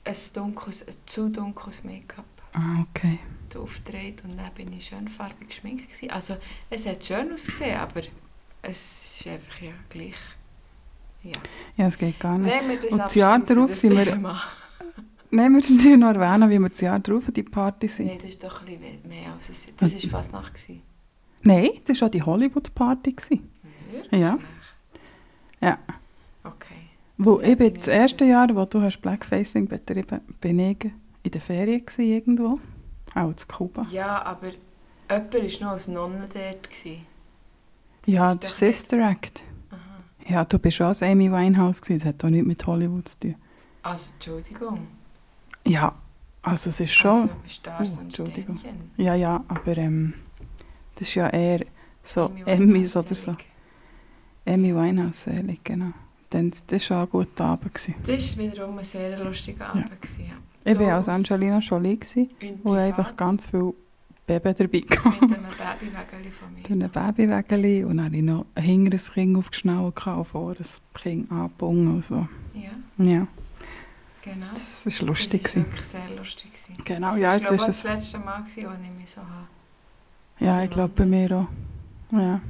ein 0.04 0.14
dunkles, 0.34 0.86
ein 0.88 0.94
zu 1.06 1.28
dunkles 1.28 1.84
Make-up 1.84 2.24
Ah, 2.54 2.80
okay. 2.90 3.18
aufgetragen 3.54 4.16
und 4.24 4.38
dann 4.38 4.52
bin 4.54 4.72
ich 4.72 4.86
schön 4.86 5.06
farbig 5.08 5.48
geschminkt. 5.48 5.86
Gewesen. 5.86 6.10
Also 6.10 6.36
es 6.70 6.86
hat 6.86 7.04
schön 7.04 7.30
ausgesehen, 7.32 7.76
aber 7.76 8.00
es 8.62 9.20
ist 9.20 9.26
einfach 9.26 9.60
ja 9.60 9.72
gleich. 9.88 10.14
Ja. 11.22 11.32
Ja, 11.76 11.86
es 11.88 11.98
geht 11.98 12.18
gar 12.18 12.38
nicht. 12.38 12.52
Wenn 12.52 12.68
wir 12.68 12.80
das 12.80 12.92
Und 12.92 12.98
das 12.98 13.14
Jahr 13.14 13.38
darauf 13.38 13.74
sind 13.74 13.96
wir-. 13.96 14.16
Nehmen 15.30 15.54
wir 15.62 15.70
natürlich 15.70 15.96
noch 15.96 16.14
erwähnen, 16.14 16.50
wie 16.50 16.58
wir 16.58 16.68
das 16.68 16.80
Jahr 16.80 16.98
drauf 17.00 17.26
an 17.26 17.32
die 17.34 17.42
Party 17.42 17.88
sind. 17.88 18.06
Nein, 18.06 18.18
das 18.18 18.28
ist 18.30 18.44
doch 18.44 18.60
ein 18.60 18.66
bisschen 18.66 19.08
mehr 19.08 19.32
als 19.32 19.48
es 19.48 19.66
Das 19.76 19.94
war 19.94 20.10
fast 20.10 20.32
Nacht. 20.32 20.54
gewesen. 20.54 20.82
Nein, 21.42 21.70
das 21.86 22.00
war 22.00 22.08
auch 22.08 22.10
die 22.10 22.22
Hollywood-Party. 22.22 23.16
Wirklich? 23.16 23.40
Ja. 24.10 24.38
Ja. 25.60 25.78
Okay. 26.44 26.74
Wo 27.16 27.38
Das 27.38 27.48
ich 27.48 27.56
bin 27.56 27.74
das 27.74 27.88
erste 27.88 28.16
gewusst. 28.18 28.30
Jahr, 28.30 28.56
wo 28.56 28.64
du 28.66 28.82
hast 28.82 29.00
Blackfacing 29.00 29.68
betrieben 29.68 30.20
bin 30.40 30.58
ich 30.58 30.90
in 31.22 31.30
der 31.30 31.40
Ferien 31.40 31.86
gewesen, 31.86 32.02
irgendwo. 32.02 32.60
Auch 33.14 33.28
in 33.28 33.36
Kuba. 33.48 33.86
Ja, 33.90 34.22
aber 34.24 34.50
jemand 35.10 35.34
war 35.34 35.66
noch 35.66 35.72
als 35.72 35.88
Nonne 35.88 36.28
dort. 36.32 36.64
Gewesen. 36.68 37.06
Das 38.04 38.14
ja, 38.14 38.34
der 38.34 38.48
Sister 38.50 39.10
Act. 39.10 39.42
Aha. 39.70 39.78
Ja, 40.32 40.44
du 40.44 40.58
bist 40.58 40.80
auch 40.82 40.86
als 40.86 41.02
Amy 41.02 41.30
Winehouse 41.30 41.80
gewesen. 41.80 42.00
Das 42.00 42.08
hat 42.08 42.24
auch 42.24 42.30
nichts 42.30 42.46
mit 42.46 42.66
Hollywood 42.66 43.08
zu 43.08 43.20
tun. 43.20 43.34
Also, 43.82 44.12
Entschuldigung. 44.14 44.86
Ja, 45.66 45.94
also 46.42 46.70
es 46.70 46.80
ist 46.80 46.92
schon... 46.92 47.10
Also, 47.12 47.28
Stars 47.46 47.94
Oh, 47.96 48.00
und 48.00 48.04
Entschuldigung. 48.06 48.56
Sternchen. 48.56 48.90
Ja, 48.96 49.14
ja, 49.14 49.44
aber 49.48 49.76
ähm, 49.78 50.14
das 50.96 51.08
ist 51.08 51.14
ja 51.14 51.28
eher 51.28 51.64
so 52.04 52.30
Emmys 52.46 52.96
oder 52.96 53.14
so. 53.14 53.34
Amy 54.46 54.74
Winehouse, 54.74 55.22
selig, 55.22 55.62
genau. 55.64 55.92
Dann, 56.30 56.52
das 56.66 56.90
war 56.90 56.98
auch 57.04 57.06
ein 57.06 57.10
guter 57.10 57.44
Abend. 57.44 57.74
Gewesen. 57.74 57.94
Das 58.04 58.36
war 58.36 58.44
wiederum 58.44 58.78
ein 58.78 58.84
sehr 58.84 59.22
lustiger 59.22 59.68
Abend. 59.70 59.90
gewesen, 60.00 60.24
Ja. 60.28 60.34
Ich 60.64 60.78
war 60.78 60.94
als 60.94 61.08
Angelina 61.08 61.58
Jolie, 61.58 61.96
gewesen, 61.96 62.30
wo 62.62 62.72
einfach 62.72 63.16
ganz 63.16 63.48
viel 63.48 63.74
Baby 64.40 64.54
dabei 64.58 64.78
Mit 64.80 65.04
hatten. 65.04 65.34
einem 65.34 65.44
Babywägeli 65.56 66.30
von 66.30 66.54
mir. 66.54 66.62
Durch 66.62 66.70
ein 66.82 66.90
Babywägeli 66.90 67.84
und 67.84 67.96
dann 67.98 68.06
hatte 68.06 68.16
ich 68.16 68.22
noch 68.22 68.46
ein 68.54 68.62
hinteres 68.62 69.12
Kind 69.12 69.36
aufgeschnallt 69.36 69.96
gehabt 69.96 70.18
und 70.18 70.24
vor 70.26 70.54
das 70.54 70.80
Kind 70.94 71.30
angebunden 71.30 71.88
und 71.88 72.04
so. 72.04 72.26
Ja, 72.54 72.70
Ja, 73.04 73.26
genau. 74.22 74.46
das 74.52 74.86
war 74.86 74.90
Das 74.92 75.00
lustig. 75.02 75.42
war 75.44 75.50
gewesen. 75.50 75.64
wirklich 75.66 75.84
sehr 75.86 76.10
lustig. 76.16 76.50
Genau, 76.84 77.16
ja, 77.16 77.34
ich 77.36 77.40
jetzt 77.42 77.48
glaube, 77.48 77.54
ist 77.54 77.66
das 77.68 77.76
es... 77.78 77.82
letzte 77.84 78.18
Mal, 78.18 78.42
als 78.42 78.56
ich 78.56 78.64
mich 78.64 79.10
so 79.10 79.20
habe. 79.20 79.48
Ja, 80.40 80.62
ich 80.64 80.70
glaube 80.70 80.92
bei 80.96 81.06
mir 81.06 81.30
auch. 81.36 81.46
Ja. 82.16 82.40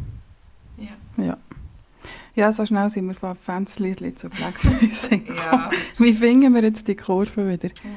Ja. 0.79 1.23
Ja. 1.25 1.37
Ja, 2.35 2.51
so 2.53 2.65
schnell 2.65 2.89
sind 2.89 3.07
wir 3.07 3.15
von 3.15 3.37
Fansliedli 3.37 4.15
zu 4.15 4.31
Blackfacing 4.31 5.27
ja. 5.37 5.71
Wie 5.99 6.15
finden 6.15 6.55
wir 6.55 6.63
jetzt 6.63 6.89
die 6.89 6.97
Kurve 6.97 7.47
wieder? 7.49 7.69
Hm. 7.69 7.91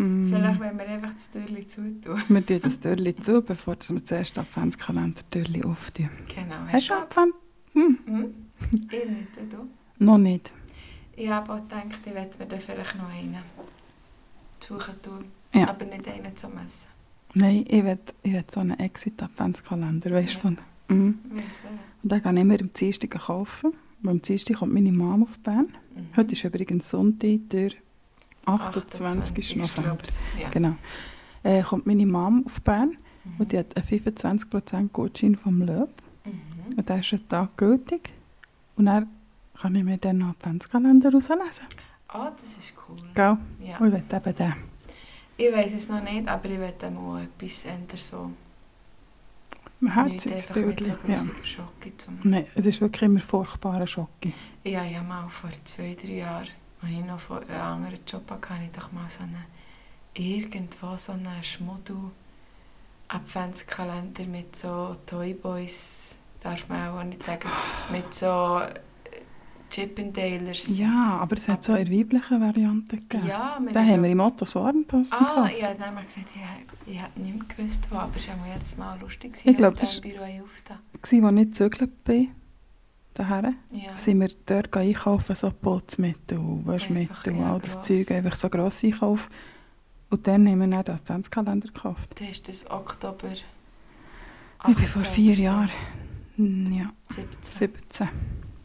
Mm. 0.00 0.26
Vielleicht, 0.26 0.60
wenn 0.60 0.78
wir 0.78 0.88
einfach 0.88 1.12
das 1.14 1.30
Türchen 1.30 1.68
zutun. 1.68 2.22
Wir 2.28 2.46
tun 2.46 2.60
das 2.62 2.80
Türli 2.80 3.14
zu, 3.16 3.42
bevor 3.42 3.76
wir 3.88 4.04
zuerst 4.04 4.38
Adventskalender 4.38 5.22
Türli 5.30 5.62
auftun. 5.64 6.08
Genau. 6.34 6.56
Hast 6.72 6.88
du 6.88 6.94
Advent? 6.94 7.34
Hm, 7.72 7.98
Hm? 8.06 8.34
Ich 8.72 8.90
nicht, 8.90 9.36
und 9.40 9.52
du? 9.52 9.66
noch 10.04 10.18
nicht. 10.18 10.50
Ich 11.16 11.28
habe 11.28 11.52
auch 11.52 11.60
gedacht, 11.62 12.00
ich 12.04 12.14
werde 12.14 12.38
mir 12.38 12.46
da 12.46 12.56
vielleicht 12.58 12.96
noch 12.96 13.08
einen 13.10 13.36
suchen 14.58 14.94
tun. 15.02 15.24
Ja. 15.54 15.68
Aber 15.68 15.84
nicht 15.84 16.06
einen 16.08 16.36
zum 16.36 16.52
Essen. 16.54 16.88
Nein, 17.34 17.64
ich 17.68 17.84
will, 17.84 17.98
ich 18.22 18.32
will 18.32 18.44
so 18.50 18.60
einen 18.60 18.78
Exit-Adventskalender, 18.78 20.10
weißt 20.10 20.34
du, 20.34 20.36
Ja. 20.36 20.40
von... 20.40 20.58
Mhm. 20.88 21.18
Wer? 21.30 21.42
Und 22.02 22.12
den 22.12 22.22
gehe 22.22 22.32
ich 22.32 22.40
immer 22.40 22.60
am 22.60 22.72
Dienstag 22.74 23.10
kaufen. 23.10 23.72
Weil 24.02 24.12
am 24.12 24.22
Dienstag 24.22 24.56
kommt 24.56 24.72
meine 24.72 24.90
Mom 24.92 25.22
auf 25.24 25.38
Bern. 25.40 25.68
Mhm. 25.94 26.16
Heute 26.16 26.32
ist 26.32 26.42
übrigens 26.44 26.88
Sonntag, 26.90 27.38
der 27.50 27.70
28. 28.58 29.56
November. 29.56 29.82
glaub's. 29.82 30.22
Ja. 30.40 30.48
Genau. 30.50 30.74
Äh, 31.42 31.62
kommt 31.62 31.86
meine 31.86 32.06
Mom 32.06 32.44
auf 32.46 32.60
Bern 32.62 32.96
Mhm. 33.22 33.32
und 33.38 33.52
die 33.52 33.58
hat 33.58 33.76
einen 33.76 33.86
25% 33.86 34.88
Gutschein 34.92 35.36
vom 35.36 35.60
Löb. 35.62 35.90
Mhm. 36.24 36.78
Und 36.78 36.88
der 36.88 37.00
ist 37.00 37.12
einen 37.12 37.28
Tag 37.28 37.56
gültig. 37.58 38.10
Und 38.76 38.86
dann 38.86 39.08
kann 39.60 39.74
ich 39.74 39.84
mir 39.84 39.98
dann 39.98 40.18
noch 40.18 40.30
Adventskalender 40.30 41.12
rauslesen. 41.12 41.66
Ah, 42.08 42.30
das 42.30 42.56
ist 42.56 42.72
cool. 42.88 42.96
Gell? 43.14 43.36
Ja. 43.60 43.78
Und 43.78 43.88
ich 43.88 43.92
will 43.92 44.04
eben 44.10 44.34
den. 44.36 44.54
Ich 45.36 45.52
weiß 45.52 45.72
es 45.74 45.88
noch 45.88 46.02
nicht, 46.02 46.26
aber 46.28 46.48
ich 46.48 46.58
werde 46.58 46.90
mal 46.90 47.22
etwas 47.22 47.64
ändern, 47.66 47.96
so. 47.96 48.30
Ein 49.82 50.04
Nicht 50.08 50.26
herziges 50.26 50.48
einfach 50.48 50.56
mit 51.06 51.18
so. 51.18 51.30
Ja. 51.30 51.44
Schocke 51.44 51.96
zum... 51.96 52.18
Nein, 52.24 52.46
es 52.54 52.66
ist 52.66 52.80
wirklich 52.82 53.02
immer 53.02 53.20
furchtbarer 53.20 53.86
Schock. 53.86 54.08
Ja, 54.64 54.84
ich 54.84 54.96
habe 54.96 55.06
mal 55.08 55.28
vor 55.28 55.50
zwei, 55.64 55.94
drei 56.00 56.16
Jahren, 56.16 56.48
als 56.82 56.90
ich 56.90 57.04
noch 57.04 57.20
von 57.20 57.38
einem 57.38 57.60
anderen 57.60 58.00
Job 58.06 58.30
hatte, 58.30 58.48
hatte 58.50 58.64
ich 58.64 58.70
doch 58.70 58.90
mal 58.92 59.08
so 59.08 59.22
einen, 59.22 59.44
irgendwo 60.14 60.96
so 60.96 61.12
einen 61.12 61.42
Schmuddel 61.42 61.96
Adventskalender 63.08 64.24
mit 64.24 64.56
so 64.56 64.96
Toyboys, 65.06 66.18
darf 66.40 66.68
man 66.68 66.88
auch 66.90 67.02
nicht 67.04 67.24
sagen, 67.24 67.48
mit 67.90 68.14
so 68.14 68.60
äh, 68.60 68.70
Chippendalers. 69.68 70.78
Ja, 70.78 71.18
aber 71.20 71.36
es 71.36 71.48
hat 71.48 71.64
so 71.64 71.72
eine 71.72 71.90
weibliche 71.90 72.40
Variante 72.40 72.96
gegeben. 72.96 73.26
ja 73.26 73.58
wir 73.60 73.72
Den 73.72 73.88
haben 73.88 74.02
wir 74.04 74.10
im 74.10 74.20
Otto 74.20 74.44
Sorenposten 74.44 75.18
Ah, 75.18 75.44
gekauft. 75.46 75.52
ich 75.58 75.64
habe 75.64 75.78
mal 75.94 76.04
gesagt, 76.04 76.28
ich, 76.86 76.92
ich 76.94 77.02
hätte 77.02 77.20
nicht 77.20 77.34
mehr 77.36 77.44
gewusst, 77.56 77.88
wo, 77.90 77.96
aber 77.96 78.16
es 78.16 78.28
war 78.28 78.36
jetzt 78.54 78.78
mal 78.78 78.98
lustig, 79.00 79.36
Ich 79.44 79.56
glaub, 79.56 79.74
wenn 79.74 79.80
das 79.80 79.96
im 79.96 80.02
Büro 80.02 80.22
aufgetan. 80.22 80.78
Gewesen, 81.02 81.24
Als 81.24 81.38
ich 81.40 81.48
gezögert 81.50 82.04
bin, 82.04 82.30
daher, 83.14 83.52
Ja. 83.70 83.96
sind 83.98 84.20
wir 84.20 84.30
dort 84.46 84.74
einkaufen, 84.76 85.34
so 85.36 85.50
Putzmittel, 85.50 86.38
Waschmittel, 86.64 87.36
ja, 87.36 87.52
all 87.54 87.60
das 87.60 87.74
gross. 87.74 87.86
Zeug, 87.86 88.10
einfach 88.12 88.34
so 88.36 88.48
gross 88.48 88.84
Einkauf. 88.84 89.28
Und 90.10 90.26
dann 90.26 90.48
haben 90.48 90.58
wir 90.60 90.66
dann 90.68 90.84
den 90.84 90.94
Adventskalender 90.94 91.68
gekauft. 91.68 92.10
Dann 92.18 92.28
ist 92.28 92.48
das 92.48 92.68
Oktober 92.70 93.28
Ich 93.32 93.44
bin 94.76 94.86
vor 94.88 95.02
18 95.02 95.04
vier 95.14 95.36
so. 95.36 95.42
Jahren, 95.42 95.70
hm, 96.36 96.72
ja, 96.72 96.92
17. 97.08 97.58
17, 97.58 98.08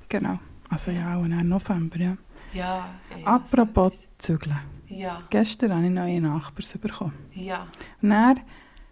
genau. 0.10 0.40
Also 0.70 0.92
ja, 0.92 1.18
und 1.18 1.32
dann 1.32 1.48
November, 1.48 2.00
ja. 2.00 2.18
Ja, 2.54 2.90
ja 3.20 3.26
Apropos 3.26 4.04
so 4.04 4.08
zügeln. 4.18 4.58
Ja, 4.88 5.22
Gestern 5.30 5.74
habe 5.74 5.86
ich 5.86 5.92
neue 5.92 6.22
Nachbars 6.22 6.74
bekommen. 6.78 7.14
ja. 7.34 7.68
Und 8.02 8.10
dann 8.12 8.40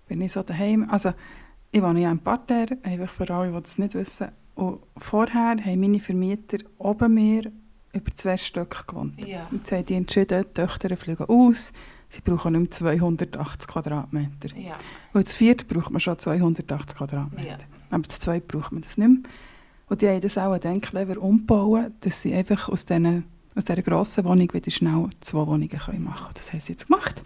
bin 0.08 0.22
ich 0.22 0.32
so 0.32 0.44
daheim, 0.44 0.88
also 0.90 1.14
ich 1.72 1.82
wohne 1.82 2.02
ja 2.02 2.12
im 2.12 2.20
Parterre, 2.20 2.78
einfach 2.84 3.10
für 3.10 3.30
alle, 3.34 3.52
die 3.52 3.62
das 3.62 3.78
nicht 3.78 3.94
wissen. 3.96 4.28
Und 4.56 4.80
vorher 4.98 5.58
haben 5.64 5.80
meine 5.80 6.00
Vermieter 6.00 6.58
oben 6.78 7.14
mir 7.16 7.52
über 7.94 8.16
zwei 8.16 8.38
Stück 8.38 8.88
gewohnt. 8.88 9.26
Ja. 9.26 9.48
Jetzt 9.52 9.72
haben 9.72 9.86
die 9.86 9.94
entschieden, 9.96 10.46
die 10.48 10.54
Töchter 10.54 10.96
fliegen 10.98 11.26
aus, 11.26 11.72
sie 12.10 12.22
brauchen 12.22 12.54
nicht 12.54 12.82
mehr 12.82 12.96
280 12.98 13.68
Quadratmeter. 13.68 14.56
Ja, 14.56 14.78
Und 15.14 15.28
das 15.28 15.36
vierte 15.36 15.66
braucht 15.66 15.92
man 15.92 16.00
schon 16.00 16.18
280 16.18 16.98
Quadratmeter. 16.98 17.44
ja. 17.48 17.58
Aber 17.90 18.04
das 18.04 18.20
zweite 18.20 18.46
braucht 18.48 18.72
man 18.72 18.82
das 18.82 18.98
nicht 18.98 19.08
mehr. 19.08 19.32
Und 19.88 20.02
die 20.02 20.08
haben 20.08 20.22
das 20.22 20.38
auch 20.40 20.58
dann 20.58 20.82
clever 20.82 21.22
umgebaut, 21.22 21.92
dass 22.02 22.24
sie 22.24 22.34
einfach 22.34 22.70
aus, 22.70 22.86
diesen, 22.86 23.26
aus 23.56 23.66
dieser 23.66 23.84
grossen 23.84 24.24
Wohnung 24.26 24.52
wieder 24.52 24.72
schnell 24.72 25.10
zwei 25.22 25.46
Wohnungen 25.46 25.70
können 25.70 26.04
machen 26.04 26.24
können. 26.24 26.34
Das 26.34 26.52
haben 26.52 26.60
sie 26.62 26.72
jetzt 26.74 26.88
gemacht. 26.88 27.22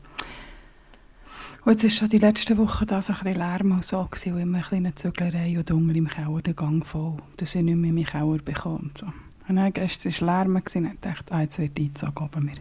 Und 1.68 1.84
jetzt 1.84 1.84
war 1.84 1.90
schon 1.90 2.08
die 2.08 2.20
letzten 2.20 2.58
Wochen 2.60 2.88
da 2.88 3.02
so 3.02 3.12
ein 3.12 3.20
bisschen 3.20 3.40
Lärm 3.40 3.72
und 3.74 3.84
so, 3.84 4.02
gewesen, 4.06 4.36
und 4.36 4.40
immer 4.40 4.62
eine 4.72 4.96
Züglerei 4.96 5.54
und 5.58 5.70
unten 5.70 5.96
im 5.96 6.08
Keller 6.08 6.42
der 6.42 6.54
Gang 6.54 6.86
voll, 6.86 7.18
dass 7.36 7.56
ich 7.56 7.62
nicht 7.62 7.76
mehr 7.76 7.90
in 7.90 7.96
meinen 7.96 8.06
Keller 8.06 8.38
bekomme. 8.38 8.78
Und, 8.78 8.98
so. 8.98 9.06
und 9.50 9.56
dann 9.58 9.74
gestern 9.74 10.14
war 10.14 10.46
Lärm 10.46 10.56
und 10.56 10.74
ich 10.74 11.00
dachte, 11.02 11.34
ah, 11.34 11.42
jetzt 11.42 11.60
wird 11.60 11.78
eingezogen 11.78 12.24
oben 12.24 12.46
mir. 12.46 12.54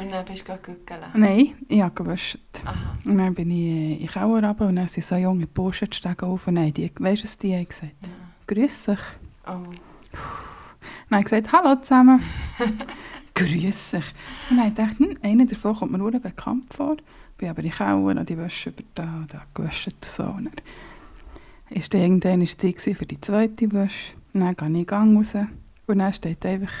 Und 0.00 0.12
dann 0.12 0.24
bist 0.24 0.48
du 0.48 0.56
gegangen. 0.58 1.10
Nein, 1.14 1.54
ich 1.68 1.82
habe 1.82 1.92
gewaschen. 1.92 2.40
Aha. 2.64 2.98
Und 3.04 3.18
dann 3.18 3.34
bin 3.34 3.50
ich 3.50 3.66
in 3.66 3.98
den 3.98 4.06
Keller 4.06 4.46
runter 4.46 4.68
und 4.68 4.76
dann 4.76 4.86
sind 4.86 5.06
so 5.06 5.16
junge 5.16 5.48
Burschen 5.48 5.90
die 5.90 5.96
Stege 5.96 6.24
auf 6.24 6.46
und 6.46 6.54
nein, 6.54 6.72
die, 6.72 6.88
weißt 6.96 7.22
du, 7.22 7.26
was 7.26 7.38
die 7.38 7.56
haben 7.56 7.66
gesagt? 7.66 7.96
Ja. 8.00 8.08
Grüß 8.46 8.84
dich. 8.84 8.98
Oh. 9.44 9.48
Dann 9.48 11.10
habe 11.10 11.18
ich 11.18 11.24
gesagt, 11.24 11.52
hallo 11.52 11.80
zusammen. 11.80 12.22
Grüß 13.34 13.90
dich. 13.90 14.14
Und 14.50 14.58
dann 14.58 14.72
habe 14.76 14.92
ich 14.92 14.98
hm, 15.00 15.18
einer 15.20 15.46
davon 15.46 15.74
kommt 15.74 15.90
mir 15.90 15.98
nur 15.98 16.12
bekannt 16.12 16.72
vor. 16.72 16.96
Bin 17.42 17.50
aber 17.50 17.64
in 17.64 17.72
Keller 17.72 17.96
und 17.96 18.28
die 18.28 18.38
Wäsche 18.38 18.70
über 18.70 18.84
da 18.94 19.24
da 19.26 19.42
gewaschen 19.52 19.92
und 19.94 20.04
so. 20.04 20.22
Und 20.22 20.44
dann 20.44 20.52
war 21.70 21.88
dann 21.90 22.00
irgendwann 22.00 22.38
die 22.38 22.56
Zeit 22.56 22.96
für 22.96 23.04
die 23.04 23.20
zweite 23.20 23.72
Wäsche. 23.72 24.14
Und 24.32 24.42
dann 24.42 24.54
gehe 24.54 24.68
ich 24.68 24.68
in 24.68 24.74
den 24.74 24.86
Gang 24.86 25.16
raus 25.18 25.34
und 25.88 25.98
dann 25.98 26.12
steht 26.12 26.46
einfach 26.46 26.72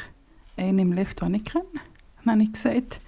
einer 0.56 0.82
im 0.82 0.92
Lift, 0.92 1.20
den 1.20 1.34
ich 1.34 1.44
kenne. 1.44 1.64
Und 1.64 2.26
dann 2.26 2.34
habe 2.34 2.42
ich 2.44 2.52
gesagt, 2.52 3.00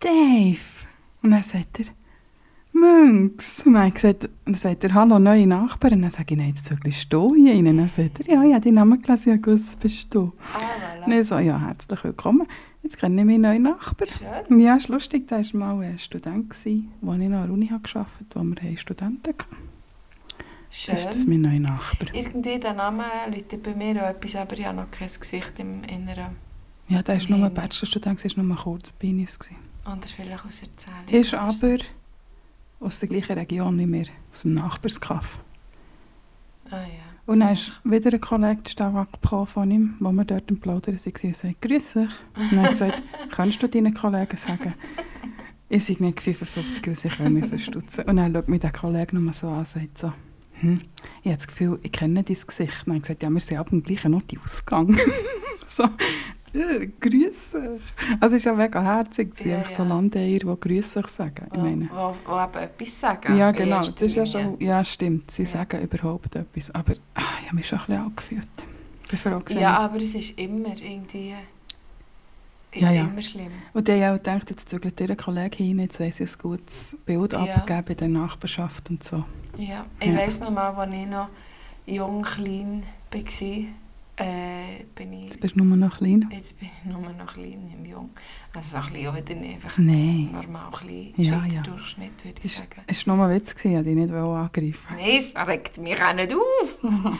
Dave. 0.00 0.86
Und 1.20 1.32
dann 1.32 1.42
sagt 1.42 1.80
er, 1.80 1.86
Münks. 2.80 3.62
Und 3.66 3.74
dann 3.74 3.92
gesagt, 3.92 4.28
dann 4.44 4.54
sagt 4.54 4.84
er, 4.84 4.94
hallo, 4.94 5.18
neue 5.18 5.46
Nachbarn. 5.46 5.94
Und 5.94 6.02
dann 6.02 6.10
sage 6.10 6.34
ich, 6.34 6.36
nein, 6.36 6.54
jetzt 6.54 6.64
sollst 6.66 7.12
du 7.12 7.34
hier 7.34 7.54
rein. 7.54 7.64
Dann 7.64 7.88
sagt 7.88 8.20
er, 8.20 8.34
ja, 8.34 8.42
ich 8.44 8.52
habe 8.54 8.64
deinen 8.64 8.74
Namen 8.74 9.02
gelesen, 9.02 9.38
ich 9.38 9.46
wusste, 9.46 9.66
das 9.66 9.76
bist 9.76 10.14
du. 10.14 10.32
Ah, 10.54 11.06
voilà. 11.06 11.20
ich 11.20 11.26
so, 11.26 11.38
ja, 11.38 11.60
herzlich 11.60 12.04
willkommen. 12.04 12.46
Jetzt 12.82 12.98
kenne 12.98 13.20
ich 13.20 13.26
meinen 13.26 13.42
neuen 13.42 13.62
Nachbarn. 13.62 14.10
Schön. 14.10 14.60
Ja, 14.60 14.76
ist 14.76 14.88
lustig, 14.88 15.28
der 15.28 15.38
war 15.38 15.74
mal 15.76 15.84
ein 15.84 15.98
Student, 15.98 16.54
wo 16.64 17.12
ich 17.12 17.28
noch 17.28 17.38
an 17.38 17.46
der 17.46 17.50
Uni 17.50 17.66
gearbeitet 17.66 18.34
habe, 18.34 18.50
wo 18.50 18.62
wir 18.62 18.76
Studenten 18.76 19.28
hatten. 19.28 19.68
Schön. 20.70 20.94
Das 20.94 21.04
ist 21.06 21.14
das 21.14 21.26
mein 21.26 21.40
neuer 21.40 21.60
Nachbar. 21.60 22.08
Irgendwie 22.14 22.58
der 22.58 22.74
Name 22.74 23.04
läutet 23.30 23.62
bei 23.62 23.74
mir 23.74 24.02
auch 24.02 24.10
etwas, 24.10 24.36
aber 24.36 24.58
ich 24.58 24.66
habe 24.66 24.76
noch 24.76 24.90
kein 24.90 25.08
Gesicht 25.08 25.52
im 25.58 25.82
Inneren. 25.84 26.36
Ja, 26.88 27.02
der 27.02 27.20
war 27.20 27.36
nur 27.36 27.46
ein 27.46 27.54
Bachelorstudent, 27.54 28.24
er 28.24 28.36
war 28.36 28.44
nur 28.44 28.56
kurz 28.56 28.92
bei 28.92 29.08
uns. 29.08 29.38
Oder 29.84 30.06
vielleicht 30.06 30.44
aus 30.44 30.62
Erzählung. 30.62 31.22
Ist 31.22 31.34
aber 31.34 31.78
aus 32.80 32.98
der 33.00 33.08
gleichen 33.08 33.38
Region 33.38 33.78
wie 33.78 33.90
wir, 33.90 34.06
aus 34.32 34.42
dem 34.42 34.54
Nachbarskaff. 34.54 35.38
Ah 36.70 36.76
ja. 36.76 37.08
Und 37.26 37.40
dann 37.40 37.52
ist 37.52 37.80
wieder 37.84 38.12
ein 38.12 38.20
Kollege 38.20 38.62
gekommen 38.62 39.46
von 39.46 39.70
ihm, 39.70 39.94
wo 40.00 40.10
wir 40.12 40.24
dort 40.24 40.50
im 40.50 40.60
Plaudern 40.60 40.96
waren, 40.96 41.28
und 41.28 41.36
sagte, 41.36 41.56
«Grüß 41.60 41.92
dich.» 41.92 42.08
Und 42.36 42.52
dann 42.52 42.58
hat 42.60 42.66
er 42.66 42.70
gesagt, 42.70 43.02
«Kannst 43.30 43.62
du 43.62 43.68
deinen 43.68 43.92
Kollegen 43.92 44.36
sagen?» 44.36 44.74
Ich 45.70 45.84
sei 45.84 45.96
nicht 45.98 46.22
55, 46.22 46.86
weil 46.86 46.92
ich 46.94 47.20
will 47.20 47.30
nicht 47.30 47.50
so 47.50 47.58
stutzen. 47.58 48.04
Und 48.04 48.16
dann 48.16 48.32
schaut 48.32 48.48
mich 48.48 48.60
der 48.60 48.72
Kollege 48.72 49.18
noch 49.18 49.34
so 49.34 49.48
an 49.48 49.58
und 49.58 49.68
sagt 49.68 49.98
so, 49.98 50.12
hm, 50.60 50.80
ich 51.22 51.26
habe 51.26 51.36
das 51.36 51.46
Gefühl, 51.46 51.78
ich 51.82 51.92
kenne 51.92 52.22
dein 52.22 52.36
Gesicht. 52.46 52.86
Und 52.86 52.92
habe 52.92 52.96
ich 52.96 53.02
gesagt, 53.02 53.22
ja, 53.22 53.28
wir 53.28 53.40
sind 53.40 53.58
ab 53.58 53.68
dem 53.68 53.82
gleichen 53.82 54.14
Ort 54.14 54.32
ausgegangen. 54.42 54.98
so, 55.66 55.84
äh, 56.54 56.86
«Grüß 57.00 57.50
dich.» 57.52 57.82
Also 58.20 58.36
es 58.36 58.44
war 58.46 58.52
ja 58.52 58.58
mega 58.58 58.82
herzig, 58.82 59.32
Ja, 59.44 59.58
ja, 59.58 59.68
so. 59.68 59.84
Landeier, 59.84 60.38
die 60.38 60.46
«Grüß 60.60 60.94
dich» 60.94 61.06
sagen. 61.08 61.46
Ich 61.52 61.58
Wo, 61.58 61.62
meine, 61.62 61.88
wo, 61.92 62.14
wo 62.26 62.42
eben 62.42 62.64
etwas 62.64 63.00
sagen. 63.00 63.36
ja, 63.36 63.50
in 63.50 63.56
genau. 63.56 63.80
Das 63.80 64.00
ist 64.02 64.14
ja, 64.14 64.26
schon, 64.26 64.60
ja, 64.60 64.84
stimmt. 64.84 65.30
Sie 65.30 65.42
Ja. 65.42 65.48
sagen 65.48 65.82
überhaupt 65.82 66.36
etwas. 66.36 66.70
Aber 66.74 66.94
ah, 67.14 67.22
ich 67.42 67.46
habe 67.46 67.56
mich 67.56 67.68
schon 67.68 67.78
ein 67.78 67.84
bisschen 68.14 69.32
angefühlt. 69.32 69.58
Ja, 69.60 69.78
aber 69.78 69.96
es 69.96 70.14
ist 70.14 70.38
immer 70.38 70.74
irgendwie... 70.80 71.34
Ja, 72.74 72.90
ja. 72.92 73.04
Immer 73.04 73.22
schlimm. 73.22 73.50
Und 73.72 73.88
ich 73.88 74.02
habe 74.02 74.12
auch 74.14 74.22
gedacht, 74.22 74.50
jetzt 74.50 74.68
zügelt 74.68 75.00
ihr 75.00 75.16
Kollege 75.16 75.56
hin, 75.56 75.78
jetzt 75.78 75.98
weiss 76.00 76.20
ich 76.20 76.30
ein 76.30 76.38
gutes 76.38 76.96
Bild 77.06 77.32
Ja. 77.32 77.38
abgeben 77.38 77.84
bei 77.86 77.94
der 77.94 78.08
Nachbarschaft 78.08 78.90
und 78.90 79.02
so. 79.02 79.24
Ja, 79.56 79.86
ich 80.00 80.08
Ja. 80.08 80.16
weiss 80.18 80.38
noch 80.40 80.50
mal, 80.50 80.68
als 80.74 80.92
ich 80.94 81.06
noch 81.06 81.28
jung, 81.86 82.22
klein 82.22 82.82
war, 83.10 83.22
äh, 84.18 84.84
bin 84.94 85.12
ich... 85.12 85.30
Jetzt 85.30 85.40
bist 85.40 85.54
du 85.54 85.64
nur 85.64 85.76
noch 85.76 85.98
klein. 85.98 86.28
Jetzt 86.32 86.58
bin 86.58 86.68
ich 86.68 86.90
nur 86.90 87.00
noch 87.00 87.32
klein 87.32 87.72
im 87.72 87.84
Jung. 87.84 88.10
Also 88.52 88.76
so 88.76 88.76
ein 88.86 88.92
bisschen 88.92 89.08
auch 89.08 89.16
wieder 89.16 89.34
nicht 89.34 89.54
einfach 89.54 89.78
Nein. 89.78 90.30
normal 90.32 90.70
klein. 90.72 91.14
Ja, 91.16 91.44
ja. 91.46 91.62
Durchschnitt, 91.62 92.24
würde 92.24 92.40
ich 92.42 92.50
Es 92.50 92.56
sagen. 92.56 93.06
war 93.06 93.16
nur 93.16 93.26
ein 93.26 93.34
Witz, 93.36 93.54
ich 93.56 93.64
wollte 93.64 93.84
dich 93.84 93.94
nicht 93.94 94.12
angreifen. 94.12 94.96
Nein, 94.96 95.16
es 95.18 95.34
regt 95.36 95.78
mich 95.78 96.02
auch 96.02 96.14
nicht 96.14 96.34
auf. 96.34 96.78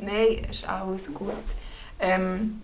Nein, 0.00 0.44
ist 0.50 0.68
alles 0.68 1.12
gut. 1.12 1.32
Ähm, 2.00 2.62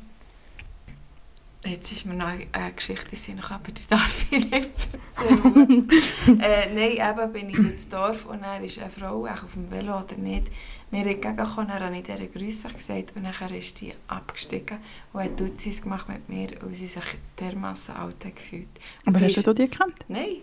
jetzt 1.67 1.93
ist 1.93 2.05
mir 2.07 2.15
noch 2.15 2.27
eine 2.27 2.73
Geschichte 2.75 3.17
in 3.31 3.41
aber 3.41 3.73
die 3.73 3.87
darf 3.87 4.27
ich 4.31 4.51
nicht 4.51 4.89
erzählen. 4.93 5.89
äh, 6.41 6.75
nein, 6.75 7.19
eben 7.19 7.33
bin 7.33 7.51
ich 7.51 7.57
durchs 7.57 7.89
Dorf 7.89 8.27
und 8.27 8.43
dann 8.43 8.63
ist 8.65 8.79
eine 8.79 8.91
Frau, 8.91 9.27
auch 9.27 9.45
auf 9.45 9.55
dem 9.55 9.71
Velo 9.71 10.01
oder 10.01 10.17
nicht, 10.17 10.49
mir 10.95 11.07
entgegengekommen, 11.07 11.73
habe 11.73 11.97
ich 11.97 12.03
dieser 12.05 12.27
Grüße 12.27 12.69
gesagt 12.69 13.13
und 13.17 13.25
dann 13.25 13.55
ist 13.55 13.81
die 13.81 13.93
abgestiegen 14.09 14.79
und 15.13 15.23
hat 15.23 15.39
Dutzis 15.41 15.83
gemacht 15.83 16.09
mit 16.09 16.29
mir, 16.29 16.49
weil 16.61 16.75
sie 16.75 16.87
sich 16.87 17.05
dermassen 17.41 17.95
alt 17.97 18.25
hat 18.25 18.37
gefühlt. 18.37 18.69
Und 19.05 19.17
Aber 19.17 19.25
hast 19.25 19.37
ist- 19.37 19.47
du 19.47 19.53
die 19.55 19.69
gekannt? 19.69 19.99
Nein. 20.09 20.37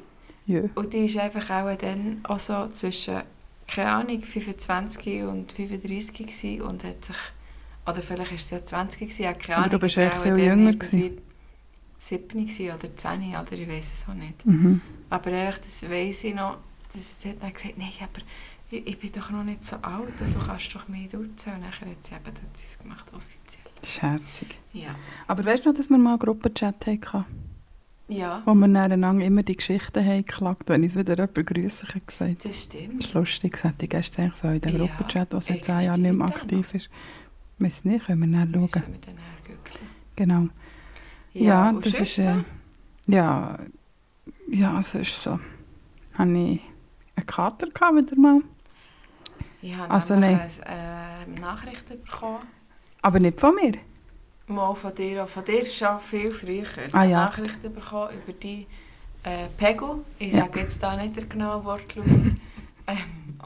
Ja. 0.45 0.61
Und 0.75 0.93
die 0.93 1.05
ist 1.05 1.17
einfach 1.17 1.49
auch 1.49 1.75
dann 1.77 2.19
auch 2.23 2.39
so 2.39 2.67
zwischen, 2.67 3.21
keine 3.67 3.89
Ahnung, 3.91 4.21
25 4.21 5.23
und 5.23 5.51
35 5.51 6.17
gewesen 6.17 6.61
und 6.63 6.83
hat 6.83 7.05
sich, 7.05 7.15
oder 7.87 8.01
vielleicht 8.01 8.31
war 8.31 8.37
sie 8.39 8.55
ja 8.55 8.65
20 8.65 8.99
gewesen, 9.01 9.27
hat 9.27 9.39
keine 9.39 9.57
Aber 9.57 9.65
Ahnung. 9.67 9.79
du 9.79 9.85
bist 9.85 9.97
hat 9.97 10.03
echt 10.13 10.21
viel 10.23 10.37
jünger 10.37 10.69
irgendwie 10.71 11.17
7 11.99 12.27
gewesen 12.27 12.65
oder 12.75 12.95
10 12.95 13.29
oder 13.35 13.51
ich 13.53 13.67
weiß 13.69 13.91
es 13.93 14.05
auch 14.09 14.13
nicht. 14.15 14.45
Mhm. 14.45 14.81
Aber 15.09 15.31
echt, 15.31 15.63
das 15.65 15.83
weiss 15.89 16.23
ich 16.23 16.33
noch, 16.33 16.57
sie 16.89 17.29
hat 17.29 17.41
dann 17.41 17.53
gesagt, 17.53 17.77
nein, 17.77 17.91
aber 18.01 18.21
ich, 18.71 18.87
ich 18.87 18.99
bin 18.99 19.11
doch 19.11 19.29
noch 19.31 19.43
nicht 19.43 19.65
so 19.65 19.75
alt 19.77 20.21
und 20.21 20.33
du 20.33 20.39
kannst 20.39 20.73
doch 20.75 20.87
mehr 20.87 21.07
duzen. 21.07 21.53
Und 21.53 21.61
nachher 21.61 21.89
hat 21.89 22.05
sie 22.05 22.15
eben 22.15 22.33
Duzis 22.33 22.79
gemacht, 22.79 23.05
offiziell. 23.13 23.63
Das 23.81 23.89
ist 23.89 24.01
herzig. 24.01 24.57
Ja. 24.73 24.95
Aber 25.27 25.43
weißt 25.45 25.65
du 25.65 25.69
noch, 25.69 25.77
dass 25.77 25.89
wir 25.89 25.97
mal 25.97 26.11
einen 26.11 26.19
Gruppenchat 26.19 26.85
hatten? 26.85 27.25
Ja, 28.07 28.41
Wo 28.45 28.53
wir 28.53 28.67
nebeneinander 28.67 29.25
immer 29.25 29.41
die 29.41 29.55
Geschichten 29.55 30.05
haben 30.05 30.25
geklagt, 30.25 30.67
wenn 30.67 30.83
uns 30.83 30.95
wieder 30.95 31.13
jemand 31.13 31.37
hat 31.37 32.07
gesagt. 32.07 32.45
das 32.45 32.63
stimmt. 32.63 32.99
Das 32.99 33.07
ist 33.07 33.13
lustig, 33.13 33.53
das 33.53 33.63
hätte 33.63 33.85
ich 33.85 33.89
gestern 33.89 34.25
eigentlich 34.25 34.41
so 34.41 34.47
in 34.49 34.59
dem 34.61 34.71
Ja, 34.71 34.85
Gruppenchat, 34.85 35.31
der 35.31 35.41
seit 35.41 35.63
zehn 35.65 35.79
Jahren 35.79 36.01
nicht 36.01 36.17
mehr 36.17 36.27
aktiv 36.27 36.73
ist. 36.73 36.89
Ich 37.57 37.65
weiß 37.65 37.85
nicht, 37.85 38.05
können 38.05 38.31
wir 38.31 38.37
dann 38.37 38.51
schauen. 38.53 38.61
Müssen 38.63 38.91
wir 38.91 38.99
dann 38.99 39.17
hergüchseln. 39.17 39.85
Genau. 40.17 40.47
Ja, 41.33 41.69
und 41.69 41.85
das 41.85 41.93
ist... 41.93 42.17
Äh, 42.19 42.43
ja, 43.07 43.57
ja, 44.49 44.79
es 44.79 44.93
ist 44.93 45.21
so. 45.21 45.39
Habe 46.15 46.37
ich 46.37 46.59
einen 47.15 47.25
Kater 47.25 47.67
gehabt 47.67 47.95
wieder 47.95 48.15
mal. 48.17 48.41
Ich 49.61 49.75
habe 49.77 49.91
Also 49.93 50.15
nein. 50.15 50.39
eine 50.65 51.35
äh, 51.37 51.39
Nachricht 51.39 51.87
bekommen. 51.87 52.39
Aber 53.01 53.19
nicht 53.19 53.39
von 53.39 53.55
mir. 53.55 53.73
Mal 54.47 54.73
von 54.75 54.93
dir, 54.95 55.23
auch 55.23 55.29
von 55.29 55.43
dir 55.45 55.63
schon 55.65 55.99
viel 55.99 56.31
früher. 56.31 56.65
Ah, 56.93 57.03
ja. 57.03 57.25
Nachrichten 57.25 57.73
bekommen 57.73 58.09
über 58.15 58.33
die 58.33 58.67
äh, 59.23 59.47
Pegel. 59.57 59.99
Ich 60.19 60.33
Ja. 60.33 60.41
sage 60.45 60.59
jetzt 60.61 60.81
da 60.81 60.95
nicht 60.95 61.15
den 61.15 61.29
genauen 61.29 61.63
Wortlaut. 61.63 62.05
ähm, 62.87 62.97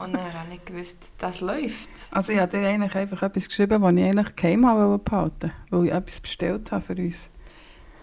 und 0.02 0.12
dann 0.14 0.32
habe 0.32 0.52
ich 0.52 0.64
gewusst, 0.64 0.98
das 1.18 1.40
läuft. 1.40 1.90
Also 2.10 2.32
ich 2.32 2.38
habe 2.38 2.58
dir 2.58 2.66
eigentlich 2.66 2.94
einfach 2.94 3.22
etwas 3.22 3.46
geschrieben, 3.48 3.80
das 3.82 3.92
ich 3.92 4.04
eigentlich 4.04 4.36
geheim 4.36 5.00
behalten 5.04 5.52
weil 5.70 5.84
ich 5.86 5.92
etwas 5.92 6.20
bestellt 6.20 6.72
habe 6.72 6.82
für 6.84 6.94
uns. 6.96 7.28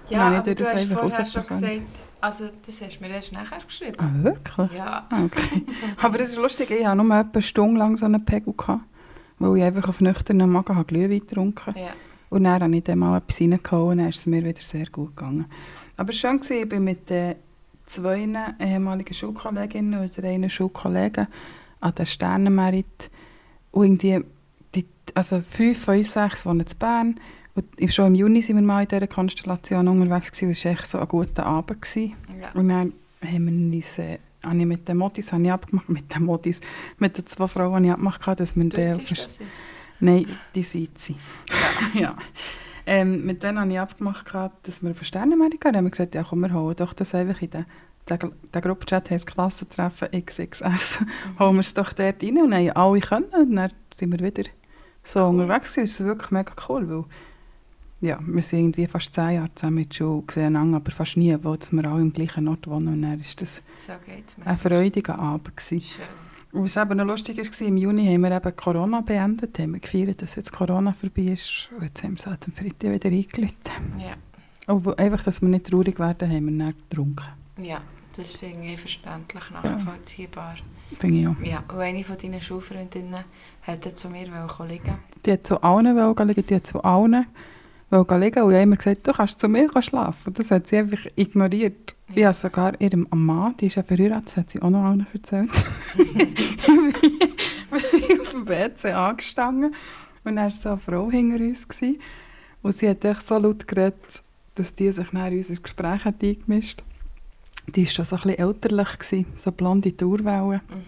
Ja, 0.10 0.32
ich 0.32 0.38
aber 0.38 0.56
du 0.56 0.66
hast 0.66 0.86
vorher 0.86 1.26
schon 1.26 1.42
gesagt, 1.44 2.04
also 2.22 2.46
das 2.66 2.82
hast 2.82 3.00
du 3.00 3.04
mir 3.04 3.14
erst 3.14 3.32
nachher 3.32 3.60
geschrieben. 3.66 3.98
Ah, 4.00 4.12
wirklich? 4.24 4.72
Ja. 4.74 5.08
Ah, 5.10 5.24
okay. 5.26 5.64
Aber 6.02 6.18
das 6.18 6.30
ist 6.30 6.38
lustig, 6.38 6.72
ich 6.72 6.86
hatte 6.86 7.04
nur 7.04 7.18
etwa 7.18 7.32
eine 7.34 7.42
Stunde 7.42 7.80
lang 7.80 7.98
so 7.98 8.06
einen 8.06 8.24
Pegel, 8.24 8.54
gehabt, 8.54 8.84
weil 9.40 9.58
ich 9.58 9.64
einfach 9.64 9.90
auf 9.90 10.02
nüchternen 10.02 10.50
Magen 10.50 10.76
habe 10.76 10.86
Glühwein 10.86 11.20
getrunken 11.20 11.74
ja. 11.78 11.94
Und 12.30 12.46
dann 12.46 12.64
habe 12.64 12.76
ich 12.76 12.84
dann 12.84 13.00
mal 13.00 13.18
etwas 13.18 13.42
reingehauen 13.42 13.92
und 13.92 13.98
dann 14.00 14.10
ist 14.10 14.20
es 14.20 14.26
mir 14.26 14.44
wieder 14.44 14.62
sehr 14.62 14.88
gut 14.88 15.16
gegangen. 15.16 15.46
Aber 15.98 16.08
war 16.08 16.14
schön, 16.14 16.40
gewesen, 16.40 16.64
ich 16.64 16.70
bin 16.70 16.84
mit 16.84 17.10
den 17.10 17.36
zwei 17.86 18.28
ehemaligen 18.60 19.14
Schulkolleginnen 19.14 20.10
oder 20.10 20.28
einer 20.28 20.50
Schulkollegen 20.50 21.28
an 21.80 21.96
den 21.96 22.06
Sternenmerit. 22.06 23.12
Und 23.72 24.04
irgendwie, 24.04 24.26
die, 24.74 24.88
also 25.14 25.42
fünf 25.42 25.84
von 25.84 25.98
uns 25.98 26.14
sechs 26.14 26.46
wohnen 26.46 26.62
in 26.62 26.78
Bern. 26.80 27.20
Und 27.56 27.94
schon 27.94 28.08
im 28.08 28.16
Juni 28.16 28.48
waren 28.48 28.56
wir 28.56 28.64
mal 28.64 28.82
in 28.82 28.88
dieser 28.88 29.08
Konstellation 29.08 29.88
unterwegs 29.88 30.32
gewesen. 30.32 30.52
Es 30.52 30.66
war 30.66 30.72
echt 30.72 30.88
so 30.88 31.00
ein 31.00 31.08
guter 31.08 31.46
Abend. 31.46 31.82
Gewesen. 31.82 32.14
ja. 32.42 32.52
Und 32.54 32.70
dann 32.70 32.94
haben 33.24 33.72
wir 33.72 33.78
uns, 33.78 33.98
äh, 34.00 34.18
habe 34.44 34.58
ich 34.58 34.66
mit 34.66 34.88
den 34.88 34.98
Modis 34.98 35.32
habe 35.32 35.44
ich 35.44 35.52
abgemacht, 35.52 35.90
mit 35.90 36.14
den 36.14 36.24
Modis, 36.24 36.62
mit 36.98 37.18
den 37.18 37.28
zwei 37.28 37.48
Frauen 37.48 37.74
habe 37.76 37.86
ich 37.86 37.92
abgemacht, 37.92 38.40
dass 38.40 38.56
wir 38.56 38.64
Du 38.64 38.94
ziehst 38.94 39.24
das 39.24 39.40
in. 39.40 39.48
Nein, 40.00 40.26
die 40.54 40.64
sind 40.64 40.90
sie. 41.00 41.16
ja. 41.94 42.16
Ähm, 42.86 43.26
mit 43.26 43.42
denen 43.44 43.60
habe 43.60 43.72
ich 43.72 43.80
abgemacht, 43.80 44.26
dass 44.64 44.84
wir 44.84 44.92
auf 44.92 45.04
Sternenmeldung 45.04 45.60
gehen. 45.60 45.72
Dann 45.72 45.78
haben 45.78 45.86
wir 45.86 45.92
gesagt, 45.92 46.16
ja 46.16 46.24
komm, 46.24 46.42
wir 46.42 46.54
holen 46.54 46.76
doch 46.76 46.94
das 46.94 47.16
einfach 47.16 47.42
in 47.42 47.52
den... 47.52 47.66
Der, 48.10 48.20
der 48.54 48.62
Gruppenchat 48.62 49.10
heisst 49.12 49.28
Klassentreffen 49.28 50.10
XXS. 50.12 51.00
holen 51.40 51.56
wir 51.56 51.62
es 51.62 51.74
doch 51.74 51.94
dort 51.94 52.22
rein 52.22 52.38
und 52.38 52.52
dann 52.52 52.68
haben 52.68 52.72
alle 52.72 53.00
können. 53.00 53.26
Und 53.34 53.56
dann 53.56 53.72
sind 53.96 54.12
wir 54.12 54.20
wieder 54.20 54.50
so 55.06 55.26
unterwegs 55.26 55.74
gewesen. 55.74 55.86
Das 55.86 56.00
ist 56.00 56.06
wirklich 56.06 56.32
mega 56.32 56.52
cool, 56.68 56.90
weil... 56.90 57.06
Ja, 58.04 58.20
wir 58.26 58.44
sind 58.44 58.60
irgendwie 58.60 58.86
fast 58.88 59.14
zehn 59.16 59.36
Jahre 59.36 59.54
zusammen 59.54 59.78
in 59.78 59.88
der 59.90 59.96
Schule, 59.96 60.24
sehen 60.30 60.44
einander, 60.48 60.76
aber 60.78 60.92
fast 60.92 61.16
nie, 61.16 61.38
weil 61.42 61.58
wir 61.72 61.86
alle 61.90 62.02
im 62.02 62.12
gleichen 62.12 62.48
Ort 62.50 62.68
wohnen. 62.68 62.90
Und 62.96 63.02
dann 63.02 63.12
war 63.18 63.26
das 63.38 63.62
So 63.78 63.94
ein 64.44 64.58
freudiger 64.58 65.18
Abend. 65.18 65.56
Gewesen. 65.56 65.82
Schön. 65.82 66.06
Und 66.52 66.66
was 66.66 66.76
eben 66.76 66.98
noch 66.98 67.06
lustig 67.06 67.38
war, 67.38 67.68
im 67.68 67.78
Juni 67.78 68.06
haben 68.06 68.22
wir 68.22 68.32
eben 68.36 68.56
Corona 68.58 69.00
beendet, 69.02 69.58
haben 69.58 69.74
wir 69.74 69.80
gefeiert, 69.80 70.22
dass 70.22 70.36
jetzt 70.36 70.52
Corona 70.52 70.92
vorbei 70.92 71.22
ist. 71.24 71.70
Und 71.78 71.84
jetzt 71.84 72.04
haben 72.04 72.12
wir 72.16 72.20
es 72.20 72.26
halt 72.28 72.46
am 72.46 72.52
Freitag 72.54 72.92
wieder 72.92 73.10
eingeläutet. 73.10 73.72
Ja. 73.98 74.74
Und 74.74 74.86
wo- 74.86 74.92
einfach, 74.96 75.24
dass 75.24 75.42
wir 75.42 75.48
nicht 75.48 75.66
traurig 75.68 75.98
werden, 75.98 76.30
haben 76.30 76.46
wir 76.58 76.66
dann 76.66 76.76
getrunken. 76.90 77.26
ja, 77.62 77.82
das 78.18 78.36
finde 78.36 78.66
ich 78.68 78.80
verständlich, 78.80 79.44
nachvollziehbar. 79.52 80.58
Finde 81.00 81.18
ich 81.22 81.28
auch. 81.28 81.36
Ja, 81.42 81.64
und 81.74 81.80
eine 81.80 82.04
von 82.04 82.18
deinen 82.18 82.42
Schulfreundinnen 82.42 83.24
hat 83.64 83.98
zu 83.98 84.10
mir 84.10 84.26
liegen 84.68 84.96
Die 85.26 85.32
hat 85.32 85.48
zu 85.48 85.64
allen 85.64 85.96
liegen, 86.28 86.46
die 86.46 86.56
hat 86.56 86.68
zu 86.68 86.84
allen 86.84 87.26
liegen. 88.02 88.44
Und 88.44 88.54
ich 88.54 88.62
immer 88.62 88.76
gesagt, 88.76 89.08
du 89.08 89.12
kannst 89.12 89.40
zu 89.40 89.48
mir 89.48 89.70
schlafen. 89.82 90.28
Und 90.28 90.40
das 90.40 90.52
hat 90.52 90.68
sie 90.68 90.78
einfach 90.78 91.06
ignoriert. 91.16 91.96
Ich 92.16 92.24
habe 92.24 92.34
sogar 92.34 92.80
ihrem 92.80 93.08
Mann, 93.12 93.56
die 93.58 93.68
ist 93.68 93.76
ja 93.76 93.84
verheiratet, 93.84 94.38
hat 94.38 94.50
sie 94.50 94.62
auch 94.62 94.70
noch 94.70 94.84
allen 94.84 95.08
erzählt. 95.14 95.50
wir 97.72 97.80
sind 97.80 98.22
auf 98.22 98.32
dem 98.32 98.48
WC 98.48 98.92
angestanden 98.92 99.74
und 100.24 100.36
dann 100.36 100.46
war 100.46 100.52
so 100.52 100.70
eine 100.70 100.78
Frau 100.78 101.10
hinter 101.10 101.44
uns. 101.44 101.68
Gewesen. 101.68 102.00
Und 102.62 102.76
sie 102.76 102.90
hat 102.90 103.04
echt 103.04 103.28
so 103.28 103.38
laut 103.38 103.68
geredet, 103.68 104.24
dass 104.56 104.74
die 104.76 104.92
sich 104.92 105.12
nach 105.12 105.28
in 105.28 105.38
unser 105.38 105.62
Gespräch 105.62 106.06
hat 106.06 106.24
eingemischt 106.24 106.84
Die 107.76 107.86
war 107.86 107.92
schon 107.92 108.06
so 108.06 108.16
ein 108.16 108.22
bisschen 108.22 108.40
elterlich, 108.40 109.00
gewesen, 109.00 109.26
so 109.38 109.52
blonde 109.52 109.96
Tourwellen. 109.96 110.62
Mhm. 110.70 110.84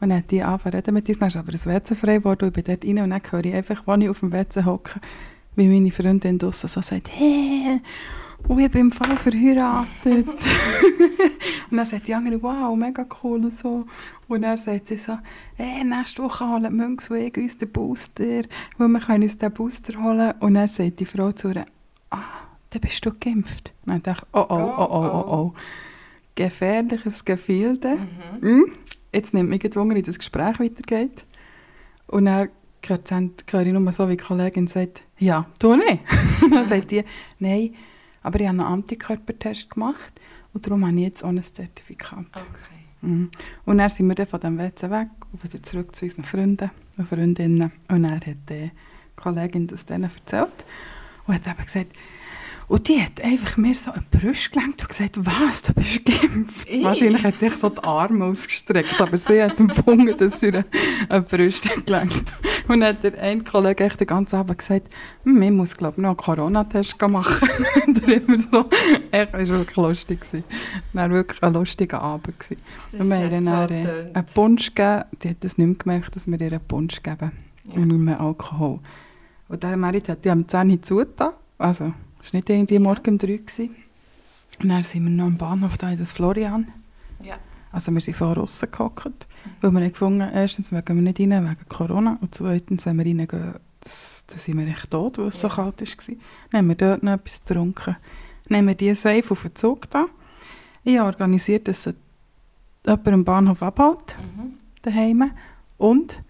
Und 0.00 0.08
dann 0.08 0.18
hat 0.18 0.30
die 0.30 0.42
angefangen 0.42 0.72
zu 0.72 0.76
reden 0.78 0.94
mit 0.94 1.08
uns, 1.08 1.18
dann 1.18 1.28
ist 1.28 1.36
aber 1.36 1.52
das 1.52 1.66
WC 1.66 1.94
frei 1.94 2.16
geworden 2.16 2.44
und 2.44 2.56
ich 2.56 2.64
bin 2.64 2.74
dort 2.74 2.84
rein 2.84 3.04
und 3.04 3.10
dann 3.10 3.22
höre 3.30 3.44
ich 3.44 3.54
einfach, 3.54 3.86
als 3.86 4.02
ich 4.02 4.08
auf 4.08 4.20
dem 4.20 4.32
WC 4.32 4.64
hocke, 4.64 5.00
wie 5.56 5.68
meine 5.68 5.90
Freundin 5.90 6.38
draussen 6.38 6.68
so 6.68 6.80
sagt, 6.80 7.10
hey, 7.12 7.80
und 8.48 8.58
ich 8.58 8.70
bin 8.70 8.80
im 8.82 8.92
Fall 8.92 9.16
verheiratet. 9.16 10.26
und 11.70 11.76
dann 11.76 11.86
sagt 11.86 12.08
die 12.08 12.14
andere, 12.14 12.42
wow, 12.42 12.76
mega 12.76 13.06
cool 13.22 13.44
und 13.44 13.52
so. 13.52 13.86
Und 14.28 14.42
dann 14.42 14.58
sagt 14.58 14.88
sie 14.88 14.96
so, 14.96 15.18
hey, 15.56 15.84
nächste 15.84 16.22
Woche 16.22 16.48
holen 16.48 16.74
Münks 16.74 17.10
und 17.10 17.18
ich 17.18 17.36
uns 17.36 17.58
den 17.58 17.70
Booster, 17.70 18.42
weil 18.78 18.88
wir 18.88 19.00
können 19.00 19.22
uns 19.24 19.38
den 19.38 19.52
Booster 19.52 20.02
holen. 20.02 20.32
Und 20.40 20.54
dann 20.54 20.68
sagt 20.68 21.00
die 21.00 21.06
Frau 21.06 21.32
zu 21.32 21.50
ihr, 21.50 21.66
ah, 22.10 22.46
dann 22.70 22.80
bist 22.80 23.04
du 23.04 23.12
geimpft. 23.12 23.72
Und 23.84 23.92
dann 23.92 24.02
dachte 24.02 24.26
ich, 24.26 24.34
oh, 24.34 24.46
oh, 24.48 24.74
oh, 24.78 24.88
oh, 24.90 25.10
oh, 25.12 25.32
oh. 25.32 25.54
Gefährliches 26.34 27.24
Gefilde. 27.24 27.96
Mhm. 27.96 28.42
Hm? 28.42 28.72
Jetzt 29.12 29.34
nimmt 29.34 29.50
mich 29.50 29.76
Wunder, 29.76 29.96
wie 29.96 30.02
das 30.02 30.18
Gespräch 30.18 30.58
weitergeht. 30.60 31.24
Und 32.06 32.24
dann 32.26 32.48
höre 32.88 33.66
ich 33.66 33.72
nur 33.72 33.92
so, 33.92 34.08
wie 34.08 34.16
die 34.16 34.24
Kollegin 34.24 34.66
sagt, 34.66 35.02
ja, 35.20 35.46
du 35.58 35.76
nicht. 35.76 36.00
dann 36.50 36.64
sagt 36.64 36.90
die, 36.90 37.04
nein, 37.38 37.74
aber 38.22 38.40
ich 38.40 38.48
habe 38.48 38.58
einen 38.58 38.72
Antikörpertest 38.72 39.70
gemacht 39.70 40.20
und 40.52 40.66
darum 40.66 40.86
habe 40.86 40.96
ich 40.96 41.02
jetzt 41.02 41.24
auch 41.24 41.28
ein 41.28 41.42
Zertifikat. 41.42 42.26
Okay. 42.34 42.80
Mhm. 43.02 43.30
Und 43.64 43.78
dann 43.78 43.90
sind 43.90 44.08
wir 44.08 44.14
dann 44.14 44.26
von 44.26 44.40
diesem 44.40 44.58
WC 44.58 44.90
weg 44.90 45.08
und 45.32 45.44
wieder 45.44 45.62
zurück 45.62 45.94
zu 45.94 46.04
unseren 46.04 46.24
Freunden 46.24 46.70
und 46.98 47.08
Freundinnen. 47.08 47.72
Und 47.88 48.02
dann 48.02 48.14
hat 48.14 48.26
die 48.48 48.70
Kollegin 49.16 49.66
das 49.66 49.86
denen 49.86 50.04
erzählt 50.04 50.64
und 51.26 51.34
hat 51.34 51.46
eben 51.46 51.64
gesagt, 51.64 51.96
und 52.70 52.86
die 52.86 53.02
hat 53.02 53.20
einfach 53.20 53.56
mir 53.56 53.74
so 53.74 53.90
eine 53.90 54.04
Brust 54.12 54.52
gelenkt 54.52 54.80
und 54.82 54.88
gesagt, 54.88 55.18
was, 55.26 55.62
du 55.62 55.74
bist 55.74 56.04
geimpft. 56.04 56.70
Ih. 56.70 56.84
Wahrscheinlich 56.84 57.24
hat 57.24 57.40
sich 57.40 57.52
so 57.56 57.68
die 57.68 57.82
Arme 57.82 58.26
ausgestreckt, 58.26 59.00
aber 59.00 59.18
sie 59.18 59.42
hat 59.42 59.58
empfunden, 59.58 60.16
dass 60.16 60.38
sie 60.38 60.50
ihr 60.50 60.64
eine 61.08 61.22
Brust 61.22 61.68
gelenkt 61.84 62.22
Und 62.68 62.78
dann 62.78 62.90
hat 62.90 63.02
der 63.02 63.20
eine 63.20 63.42
Kollege 63.42 63.82
echt 63.82 63.98
den 63.98 64.06
ganzen 64.06 64.36
Abend 64.36 64.58
gesagt, 64.58 64.86
hm, 65.24 65.42
ich 65.42 65.50
muss 65.50 65.76
glaube 65.76 65.94
ich 65.96 66.02
noch 66.02 66.10
einen 66.10 66.16
Corona-Test 66.18 66.96
machen. 67.08 67.48
und 67.88 68.02
dann 68.02 68.10
immer 68.10 68.38
so, 68.38 68.70
echt, 69.10 69.34
es 69.34 69.50
war 69.50 69.58
wirklich 69.58 69.76
lustig. 69.76 70.20
gewesen. 70.20 70.44
Dann 70.92 71.10
wirklich 71.10 71.42
ein 71.42 71.52
lustiger 71.52 72.00
Abend. 72.00 72.38
Gewesen. 72.38 72.62
Das 72.84 73.00
Und 73.00 73.08
wir 73.08 73.16
haben 73.16 73.44
so 73.44 73.50
dann 73.50 73.68
getönt. 73.68 74.16
einen 74.16 74.26
Punsch 74.26 74.74
gegeben. 74.76 75.04
Die 75.24 75.28
hat 75.30 75.36
das 75.40 75.58
nicht 75.58 75.66
mehr 75.66 75.76
gemerkt, 75.76 76.14
dass 76.14 76.28
wir 76.28 76.40
ihr 76.40 76.46
einen 76.46 76.60
Punsch 76.60 77.02
geben. 77.02 77.32
Ja. 77.64 77.74
Und 77.74 77.88
nicht 77.88 77.98
mehr 77.98 78.20
Alkohol. 78.20 78.78
Und 79.48 79.60
der 79.60 79.76
Merit 79.76 80.08
hat 80.08 80.24
die 80.24 80.30
am 80.30 80.46
10 80.46 80.70
Uhr 80.70 80.82
zugetan. 80.82 81.32
Also, 81.58 81.92
es 82.22 82.32
war 82.32 82.38
nicht 82.38 82.50
irgendwie 82.50 82.78
morgen 82.78 83.10
um 83.14 83.18
3 83.18 83.28
Uhr. 83.32 83.38
gewesen. 83.38 83.76
Und 84.62 84.68
dann 84.68 84.84
sind 84.84 85.04
wir 85.04 85.10
noch 85.10 85.24
am 85.26 85.36
Bahnhof 85.38 85.78
da 85.78 85.90
in 85.90 85.98
das 85.98 86.12
Florian. 86.12 86.70
Ja. 87.22 87.36
Also 87.72 87.92
wir 87.92 88.00
sind 88.00 88.16
vor 88.16 88.36
aussen 88.36 88.68
gehockt, 88.70 89.26
weil 89.60 89.70
wir 89.70 89.80
haben 89.80 89.92
gefunden, 89.92 90.28
erstens 90.32 90.72
mögen 90.72 90.96
wir 90.96 91.02
nicht 91.02 91.20
rein 91.20 91.30
wegen 91.48 91.68
Corona 91.68 92.18
und 92.20 92.34
zweitens, 92.34 92.84
wenn 92.86 92.98
wir 92.98 93.04
reingehen, 93.06 93.28
dann 93.30 94.38
sind 94.38 94.58
wir 94.58 94.66
echt 94.66 94.90
tot, 94.90 95.18
weil 95.18 95.28
es 95.28 95.40
so 95.40 95.48
Ja. 95.48 95.54
kalt 95.54 95.80
war. 95.80 96.14
Dann 96.50 96.58
haben 96.58 96.68
wir 96.68 96.74
dort 96.74 97.02
noch 97.02 97.12
etwas 97.12 97.40
getrunken. 97.44 97.96
Dann 98.48 98.58
haben 98.58 98.66
wir 98.66 98.74
die 98.74 98.94
safe 98.94 99.30
auf 99.30 99.42
den 99.42 99.54
Zug 99.54 99.88
da. 99.90 100.06
Ich 100.82 100.98
habe 100.98 101.06
organisiert, 101.08 101.68
dass 101.68 101.84
jemand 102.84 103.08
am 103.08 103.24
Bahnhof 103.24 103.62
abholt, 103.62 104.16
Mhm. 104.36 104.54
daheim. 104.82 105.30
Und 105.78 106.22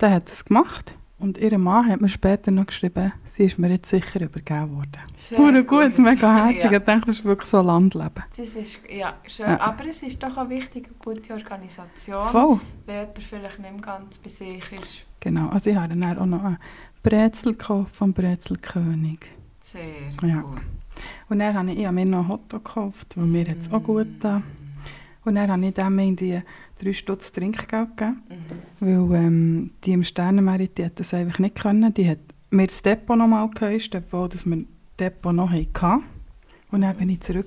der 0.00 0.12
hat 0.12 0.30
es 0.30 0.44
gemacht. 0.44 0.94
Und 1.20 1.36
ihr 1.38 1.56
Mann 1.58 1.86
hat 1.88 2.00
mir 2.00 2.08
später 2.08 2.50
noch 2.50 2.66
geschrieben, 2.66 3.12
sie 3.28 3.44
ist 3.44 3.58
mir 3.58 3.68
jetzt 3.70 3.90
sicher 3.90 4.20
übergeben 4.22 4.74
worden. 4.76 4.98
Sehr 5.16 5.38
Sehr 5.38 5.62
gut, 5.62 5.98
mega 5.98 6.46
herzig. 6.46 6.64
Ja. 6.70 6.78
Ich 6.78 6.84
dachte, 6.84 7.00
das 7.06 7.16
ist 7.16 7.24
wirklich 7.24 7.48
so 7.50 7.60
Landleben. 7.60 8.24
Das 8.36 8.56
ist 8.56 8.80
ja, 8.90 9.14
schön. 9.28 9.46
Ja. 9.46 9.60
Aber 9.60 9.84
es 9.86 10.02
ist 10.02 10.22
doch 10.22 10.36
auch 10.36 10.48
wichtig, 10.48 10.86
eine 10.86 10.96
gute 11.14 11.34
Organisation, 11.34 12.26
Voll. 12.28 12.60
wenn 12.86 12.96
jemand 13.00 13.18
vielleicht 13.22 13.58
nicht 13.58 13.72
mehr 13.72 13.80
ganz 13.82 14.18
bei 14.18 14.30
sich 14.30 14.72
ist. 14.72 15.02
Genau, 15.20 15.48
also 15.50 15.68
ich 15.70 15.76
habe 15.76 15.94
dann 15.94 16.18
auch 16.18 16.24
noch 16.26 16.42
einen 16.42 16.58
Brezel 17.02 17.52
gekauft 17.52 17.94
vom 17.94 18.12
Brezelkönig. 18.14 19.20
Sehr 19.60 19.80
Ja. 20.22 20.40
gut. 20.40 20.60
Und 21.28 21.38
dann 21.38 21.54
habe 21.56 21.70
ich, 21.70 21.78
ich 21.80 21.84
habe 21.86 21.94
mir 21.94 22.06
noch 22.06 22.20
einen 22.20 22.28
Hotdog 22.28 22.64
gekauft, 22.64 23.12
weil 23.16 23.26
mir 23.26 23.44
jetzt 23.44 23.72
auch 23.72 23.82
gut 23.82 24.08
da. 24.20 24.42
Und 25.24 25.34
dann 25.34 25.50
habe 25.50 25.66
ich 25.66 25.74
dem 25.74 25.98
irgendwie 25.98 26.42
drei 26.82 26.92
Stutz 26.92 27.32
Trinkgeld 27.32 27.96
gegeben, 27.96 28.22
Mhm. 28.80 29.08
weil 29.10 29.20
ähm, 29.24 29.70
die 29.84 29.92
im 29.92 30.04
Sternenmerit, 30.04 30.78
die 30.78 30.84
hat 30.84 30.98
das 30.98 31.12
einfach 31.14 31.38
nicht 31.38 31.56
können. 31.60 31.92
Die 31.94 32.08
hat 32.08 32.18
mir 32.50 32.66
das 32.66 32.82
Depot 32.82 33.16
nochmal 33.16 33.48
gehäust, 33.50 33.94
obwohl 33.94 34.28
dass 34.28 34.46
wir 34.46 34.56
das 34.56 34.66
Depot 34.98 35.34
noch 35.34 35.50
hatten. 35.50 36.02
Und 36.70 36.80
dann 36.82 36.96
bin 36.96 37.08
ich 37.08 37.20
zurück 37.20 37.46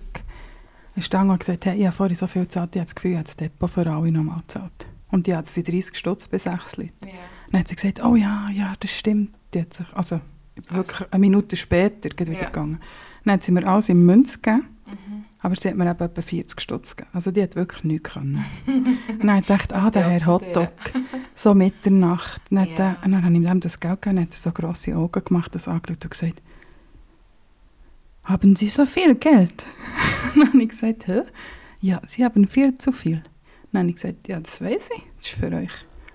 in 0.95 1.01
Stange 1.03 1.31
und 1.33 1.39
gesagt, 1.39 1.65
hey, 1.65 1.77
ich 1.79 1.85
habe 1.85 1.95
vorhin 1.95 2.15
so 2.15 2.27
viel 2.27 2.43
gezahlt, 2.43 2.75
ich 2.75 2.79
habe 2.79 2.85
das 2.85 2.95
Gefühl, 2.95 3.11
ich 3.11 3.17
habe 3.17 3.25
das 3.25 3.35
Depot 3.37 3.69
für 3.69 3.87
alle 3.89 4.11
nochmal 4.11 4.37
gezahlt. 4.39 4.87
Und 5.11 5.27
die 5.27 5.35
hat 5.35 5.47
sie 5.47 5.63
30 5.63 5.95
Stutz 5.95 6.27
bei 6.27 6.37
6 6.39 6.77
Leuten. 6.77 6.93
Ja. 7.05 7.11
Dann 7.51 7.59
hat 7.61 7.67
sie 7.67 7.75
gesagt, 7.75 8.03
oh 8.03 8.15
ja, 8.15 8.45
ja, 8.53 8.73
das 8.79 8.91
stimmt. 8.91 9.29
Die 9.53 9.61
hat 9.61 9.73
sich, 9.73 9.85
also 9.93 10.19
wirklich 10.69 11.11
eine 11.11 11.19
Minute 11.19 11.55
später 11.55 12.09
geht 12.09 12.27
wieder 12.29 12.41
Ja. 12.41 12.47
gegangen. 12.47 12.79
Dann 13.25 13.33
hat 13.35 13.43
sie 13.43 13.51
mir 13.51 13.65
alles 13.67 13.89
in 13.89 14.05
Münz 14.05 14.41
gegeben, 14.41 14.67
Mhm. 14.85 15.23
Aber 15.43 15.57
sie 15.57 15.67
hat 15.67 15.75
mir 15.75 15.91
eben 15.91 15.99
etwa 15.99 16.21
40 16.21 16.61
Stutz 16.61 16.95
gegeben. 16.95 17.09
Also 17.13 17.29
die 17.29 17.43
hat 17.43 17.57
wirklich 17.57 17.83
nichts 17.83 18.13
können. 18.13 18.45
Und 18.65 19.19
dann 19.19 19.29
habe 19.29 19.39
ich 19.41 19.47
gedacht, 19.47 19.73
ah, 19.73 19.91
der 19.91 20.09
Herr 20.09 20.25
Hotdog, 20.25 20.71
so 21.35 21.53
Mitternacht. 21.53 22.41
Dann, 22.49 22.61
hat 22.61 22.69
Ja. 22.79 22.97
und 23.03 23.11
dann 23.11 23.25
habe 23.25 23.35
ich 23.35 23.49
ihm 23.49 23.59
das 23.59 23.77
Geld 23.77 24.01
gegeben, 24.01 24.15
dann 24.15 24.25
hat 24.25 24.33
so 24.33 24.51
grosse 24.51 24.95
Augen 24.95 25.21
gemacht, 25.23 25.53
das 25.53 25.67
angeschaut 25.67 26.05
und 26.05 26.11
gesagt, 26.11 26.41
haben 28.23 28.55
Sie 28.55 28.69
so 28.69 28.85
viel 28.85 29.15
Geld? 29.15 29.65
dann 30.35 30.47
habe 30.47 30.63
ich 30.63 30.69
gesagt, 30.69 31.07
hä? 31.07 31.23
Ja, 31.81 31.99
Sie 32.05 32.23
haben 32.23 32.47
viel 32.47 32.77
zu 32.77 32.93
viel. 32.93 33.21
Dann 33.73 33.81
habe 33.81 33.89
ich 33.89 33.95
gesagt, 33.97 34.29
ja, 34.29 34.39
das 34.39 34.61
weiß 34.61 34.91
ich, 34.95 35.03
das 35.17 35.25
ist 35.27 35.35
für 35.37 35.51
euch. 35.51 35.73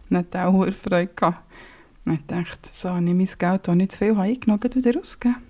Dann 0.09 0.21
hat 0.21 0.35
er 0.35 0.49
auch 0.49 0.73
Freude 0.73 1.13
gehabt. 1.15 1.45
Dann 2.07 2.15
habe 2.15 2.23
ich 2.23 2.27
gedacht, 2.27 2.73
so 2.75 2.89
habe 2.89 3.05
ich 3.05 3.13
mein 3.15 3.29
Geld, 3.39 3.69
das 3.69 3.75
nicht 3.75 3.93
zu 3.93 3.99
viel 3.99 4.17
habe, 4.17 4.23
eingenommen, 4.23 4.61
gleich 4.61 4.77
wieder 4.77 4.99
ausgegeben. 4.99 5.43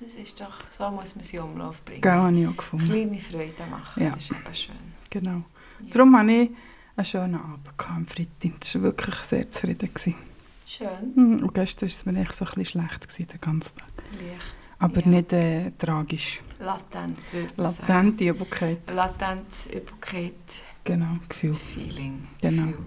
Das 0.00 0.14
ist 0.14 0.40
doch, 0.40 0.54
so 0.70 0.90
muss 0.90 1.14
man 1.14 1.24
sie 1.24 1.36
in 1.36 1.42
Umlauf 1.42 1.82
bringen. 1.84 2.00
Geld 2.00 2.14
habe 2.14 2.34
ich 2.40 2.48
auch 2.48 2.56
gefunden. 2.56 2.86
Kleine 2.86 3.16
Freude 3.18 3.66
machen, 3.70 4.02
Ja. 4.02 4.10
das 4.10 4.22
ist 4.22 4.30
eben 4.32 4.54
schön. 4.54 4.74
Genau. 5.10 5.42
Ja. 5.82 5.90
Darum 5.92 6.16
hatte 6.18 6.30
ich 6.32 6.50
einen 6.96 7.04
schönen 7.04 7.34
Abend 7.36 7.68
am 7.88 8.06
Freitag. 8.06 8.60
Das 8.60 8.74
war 8.76 8.82
wirklich 8.82 9.14
sehr 9.16 9.50
zufrieden. 9.50 9.92
Gewesen. 9.92 10.14
Schön, 10.66 10.88
Mhm, 11.16 11.42
Und 11.42 11.54
gestern 11.54 11.88
war 11.88 11.94
es 11.94 12.06
mir 12.06 12.20
echt 12.20 12.34
so 12.34 12.44
ein 12.44 12.52
bisschen 12.54 12.64
schlecht, 12.82 13.00
gewesen, 13.08 13.26
den 13.28 13.40
ganzen 13.40 13.76
Tag. 13.76 13.88
leicht. 14.12 14.54
Aber 14.78 15.00
Ja. 15.00 15.08
nicht 15.08 15.32
äh, 15.32 15.72
tragisch. 15.78 16.40
Latent, 16.60 17.32
würde 17.32 17.52
man 17.56 17.70
sagen. 17.70 17.86
Latente 17.88 18.24
Übelkeit. 18.28 18.78
Latentes 18.94 19.66
Übelkeit, 19.66 20.34
Genau, 20.84 21.16
Gefühl. 21.28 21.50
das 21.50 21.62
Feeling. 21.64 22.22
Genau. 22.40 22.66
Gefühl. 22.68 22.84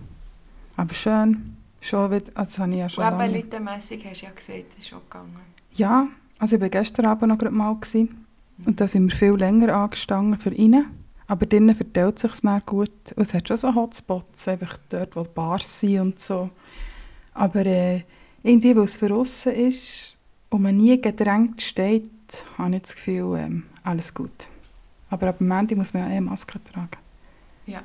Aber 0.77 0.93
schön. 0.93 1.57
Schon 1.81 2.11
wieder, 2.11 2.31
also 2.35 2.57
habe 2.59 2.71
ich 2.71 2.77
ja 2.77 2.89
schon 2.89 3.03
Und 3.03 3.09
eben 3.11 3.19
lange. 3.19 3.33
Leute-mässig 3.37 4.05
hast 4.05 4.21
du 4.21 4.25
ja 4.25 4.31
gesagt, 4.31 4.65
das 4.69 4.77
ist 4.79 4.87
schon 4.87 5.01
gegangen. 5.01 5.37
Ja, 5.73 6.07
also 6.39 6.55
ich 6.55 6.61
war 6.61 6.69
gestern 6.69 7.05
Abend 7.05 7.29
noch 7.29 7.37
gerade 7.37 7.55
mal. 7.55 7.75
Gewesen. 7.75 8.25
Und 8.65 8.79
da 8.79 8.87
sind 8.87 9.09
wir 9.09 9.15
viel 9.15 9.33
länger 9.33 9.75
angestanden 9.75 10.39
für 10.39 10.53
innen. 10.53 10.87
Aber 11.27 11.45
drinnen 11.45 11.75
verteilt 11.75 12.19
sich 12.19 12.31
es 12.33 12.41
dann 12.41 12.61
gut. 12.65 12.91
Und 13.15 13.23
es 13.23 13.33
hat 13.33 13.47
schon 13.47 13.57
so 13.57 13.73
Hotspots, 13.73 14.47
einfach 14.47 14.77
dort, 14.89 15.15
wo 15.15 15.23
die 15.23 15.29
Bars 15.33 15.79
sind 15.79 15.99
und 15.99 16.19
so. 16.19 16.49
Aber 17.33 17.65
äh, 17.65 18.01
irgendwie, 18.43 18.75
weil 18.75 18.83
es 18.83 18.95
für 18.95 19.13
aussen 19.13 19.53
ist 19.53 20.15
und 20.49 20.61
man 20.61 20.77
nie 20.77 21.01
gedrängt 21.01 21.61
steht, 21.61 22.09
habe 22.57 22.75
ich 22.75 22.81
das 22.83 22.95
Gefühl, 22.95 23.37
ähm, 23.39 23.63
alles 23.83 24.13
gut. 24.13 24.47
Aber 25.09 25.27
ab 25.27 25.37
dem 25.37 25.49
Ende 25.51 25.75
muss 25.75 25.93
man 25.93 26.03
ja 26.03 26.09
eh 26.09 26.17
eine 26.17 26.21
Maske 26.21 26.63
tragen. 26.63 26.97
Ja. 27.65 27.81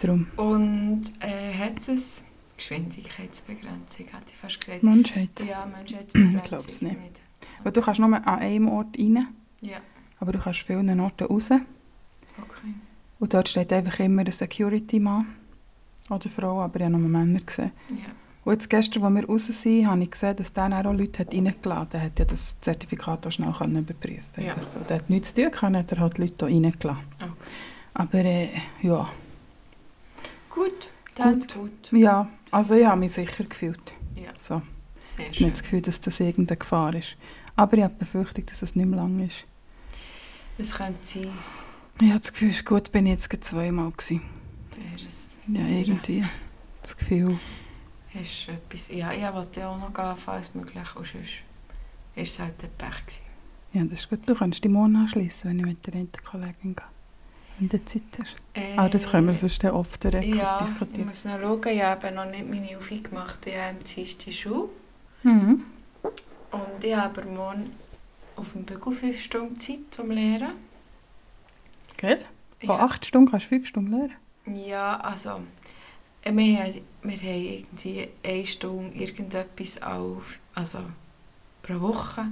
Darum, 0.00 0.26
Und 0.36 1.04
äh, 1.20 1.54
hat 1.58 1.78
es 1.88 2.20
eine 2.20 2.28
Geschwindigkeitsbegrenzung, 2.56 4.06
hätte 4.06 4.24
ich 4.28 4.36
fast 4.36 4.60
gesagt. 4.60 4.82
Menschheit. 4.82 5.30
Ja, 5.48 5.66
Menschheitsbegrenzung 5.66 6.36
Ich 6.42 6.42
glaub's 6.42 6.82
nicht. 6.82 7.25
Weil 7.66 7.72
du 7.72 7.80
kannst 7.80 7.98
nur 7.98 8.14
an 8.14 8.24
einem 8.24 8.68
Ort 8.68 8.96
rein, 8.96 9.26
Ja, 9.60 9.78
aber 10.20 10.30
du 10.30 10.38
kannst 10.38 10.60
vielen 10.60 11.00
Orten 11.00 11.24
raus. 11.24 11.50
okay. 11.50 12.74
Und 13.18 13.34
dort 13.34 13.48
steht 13.48 13.72
einfach 13.72 13.98
immer 13.98 14.22
ein 14.24 14.30
Security-Mann 14.30 15.26
oder 16.08 16.28
Frau, 16.28 16.60
aber 16.62 16.76
ich 16.78 16.84
habe 16.86 16.96
nur 16.96 17.08
Männer 17.08 17.40
gesehen. 17.40 17.72
Ja. 17.90 18.12
Und 18.44 18.52
jetzt 18.52 18.70
gestern, 18.70 19.02
als 19.02 19.14
wir 19.16 19.26
raus 19.28 19.46
sind, 19.46 19.86
habe 19.88 20.00
ich 20.04 20.10
gesehen, 20.12 20.36
dass 20.36 20.52
der 20.52 20.86
auch 20.86 20.92
Leute 20.92 21.18
hat 21.24 21.34
reingeladen 21.34 21.80
hat. 21.80 21.94
Er 21.94 22.00
hat 22.02 22.18
ja 22.20 22.24
das 22.24 22.56
Zertifikat 22.60 23.26
auch 23.26 23.32
schnell 23.32 23.50
können 23.50 23.78
überprüfen 23.78 24.22
Ja. 24.44 24.54
Also, 24.54 24.78
der 24.88 24.98
hat 24.98 25.10
nichts 25.10 25.34
zu 25.34 25.42
tun 25.42 25.50
gehabt, 25.50 25.74
hat 25.76 25.90
er 25.92 25.98
halt 25.98 26.18
Leute 26.18 26.46
hier 26.46 26.62
reingeladen. 26.62 27.02
Okay. 27.20 27.32
Aber 27.94 28.18
äh, 28.24 28.48
ja, 28.82 29.08
Gut, 30.50 30.90
dann 31.16 31.40
gut. 31.40 31.90
ja, 31.90 32.28
also 32.52 32.74
ich 32.74 32.86
habe 32.86 33.00
mich 33.00 33.12
sicher 33.12 33.42
gefühlt. 33.42 33.92
Ja, 34.14 34.30
So, 34.38 34.62
sehr 35.00 35.22
ich 35.22 35.26
habe 35.26 35.34
schön. 35.34 35.44
nicht 35.46 35.56
das 35.56 35.62
Gefühl, 35.64 35.82
dass 35.82 36.00
das 36.00 36.20
irgendeine 36.20 36.58
Gefahr 36.58 36.94
ist. 36.94 37.16
Aber 37.56 37.76
ich 37.76 37.82
habe 37.84 37.94
die 37.94 37.98
Befürchtung, 38.00 38.44
dass 38.46 38.62
es 38.62 38.76
nicht 38.76 38.86
mehr 38.86 38.98
lang 38.98 39.18
ist. 39.26 39.44
Es 40.58 40.74
könnte 40.74 40.98
sein, 41.02 41.28
Ich 42.00 42.08
habe 42.10 42.20
das 42.20 42.32
Gefühl, 42.32 42.50
es 42.50 42.56
ist 42.56 42.64
gut, 42.66 42.92
bin 42.92 43.06
ich 43.06 43.12
jetzt 43.12 43.44
zweimal 43.44 43.90
gewesen. 43.92 44.22
Ja, 45.48 45.66
irgendwie. 45.66 46.22
Das 46.82 46.96
Gefühl. 46.96 47.38
ist 48.14 48.48
etwas... 48.48 48.88
Ja, 48.88 49.12
ich 49.12 49.22
wollte 49.34 49.66
auch 49.66 49.78
noch 49.78 49.92
gehen, 49.92 50.14
falls 50.16 50.54
möglich. 50.54 50.96
Und 50.96 51.06
sonst 51.06 51.42
war 52.14 52.22
es 52.22 52.38
halt 52.38 52.54
ein 52.62 52.70
Pech. 52.76 53.06
Gewesen. 53.06 53.22
Ja, 53.72 53.84
das 53.84 54.00
ist 54.00 54.08
gut. 54.10 54.20
Du 54.28 54.34
kannst 54.34 54.62
dich 54.62 54.70
morgen 54.70 54.96
anschließen, 54.96 55.50
wenn 55.50 55.58
ich 55.60 55.66
mit 55.66 55.86
der 55.86 55.94
einen 55.94 56.10
Kollegin 56.28 56.74
gehe. 56.74 56.84
Wenn 57.58 57.68
du 57.70 57.84
Zeit 57.86 58.02
hast. 58.20 58.36
Äh, 58.54 58.76
Aber 58.76 58.88
das 58.90 59.10
können 59.10 59.26
wir 59.26 59.34
sonst 59.34 59.64
oft 59.64 60.04
Ja, 60.04 60.20
ich 60.20 60.66
diskutieren. 60.66 61.06
muss 61.08 61.24
noch 61.24 61.38
schauen. 61.40 61.60
Ich 61.68 61.82
habe 61.82 62.12
noch 62.12 62.26
nicht 62.30 62.48
meine 62.48 62.76
Aufgabe 62.78 63.00
gemacht. 63.02 63.46
Ich 63.46 63.54
habe 63.56 63.76
am 63.78 63.82
Dienstag 63.82 64.32
Schule. 64.34 64.68
Mhm. 65.22 65.62
Und 66.56 66.84
ich 66.84 66.94
habe 66.96 67.20
aber 67.22 67.30
morgen 67.30 67.72
auf 68.36 68.52
dem 68.52 68.64
Bügel 68.64 68.92
fünf 68.92 69.20
Stunden 69.20 69.58
Zeit 69.58 69.78
zum 69.90 70.10
Lehren. 70.10 70.52
Gell? 71.96 72.24
Von 72.60 72.68
Ja. 72.76 72.84
acht 72.84 73.04
Stunden 73.06 73.30
kannst 73.30 73.46
du 73.46 73.48
fünf 73.50 73.66
Stunden 73.66 73.90
lernen. 73.92 74.14
Ja, 74.66 74.96
also 74.98 75.40
äh, 76.22 76.32
wir, 76.32 76.58
haben- 76.58 76.82
wir 77.02 77.16
haben 77.16 77.66
irgendwie 77.80 78.08
eine 78.24 78.46
Stunde 78.46 78.96
irgendetwas 78.96 79.80
auf, 79.82 80.38
also 80.54 80.78
pro 81.62 81.80
Woche 81.80 82.26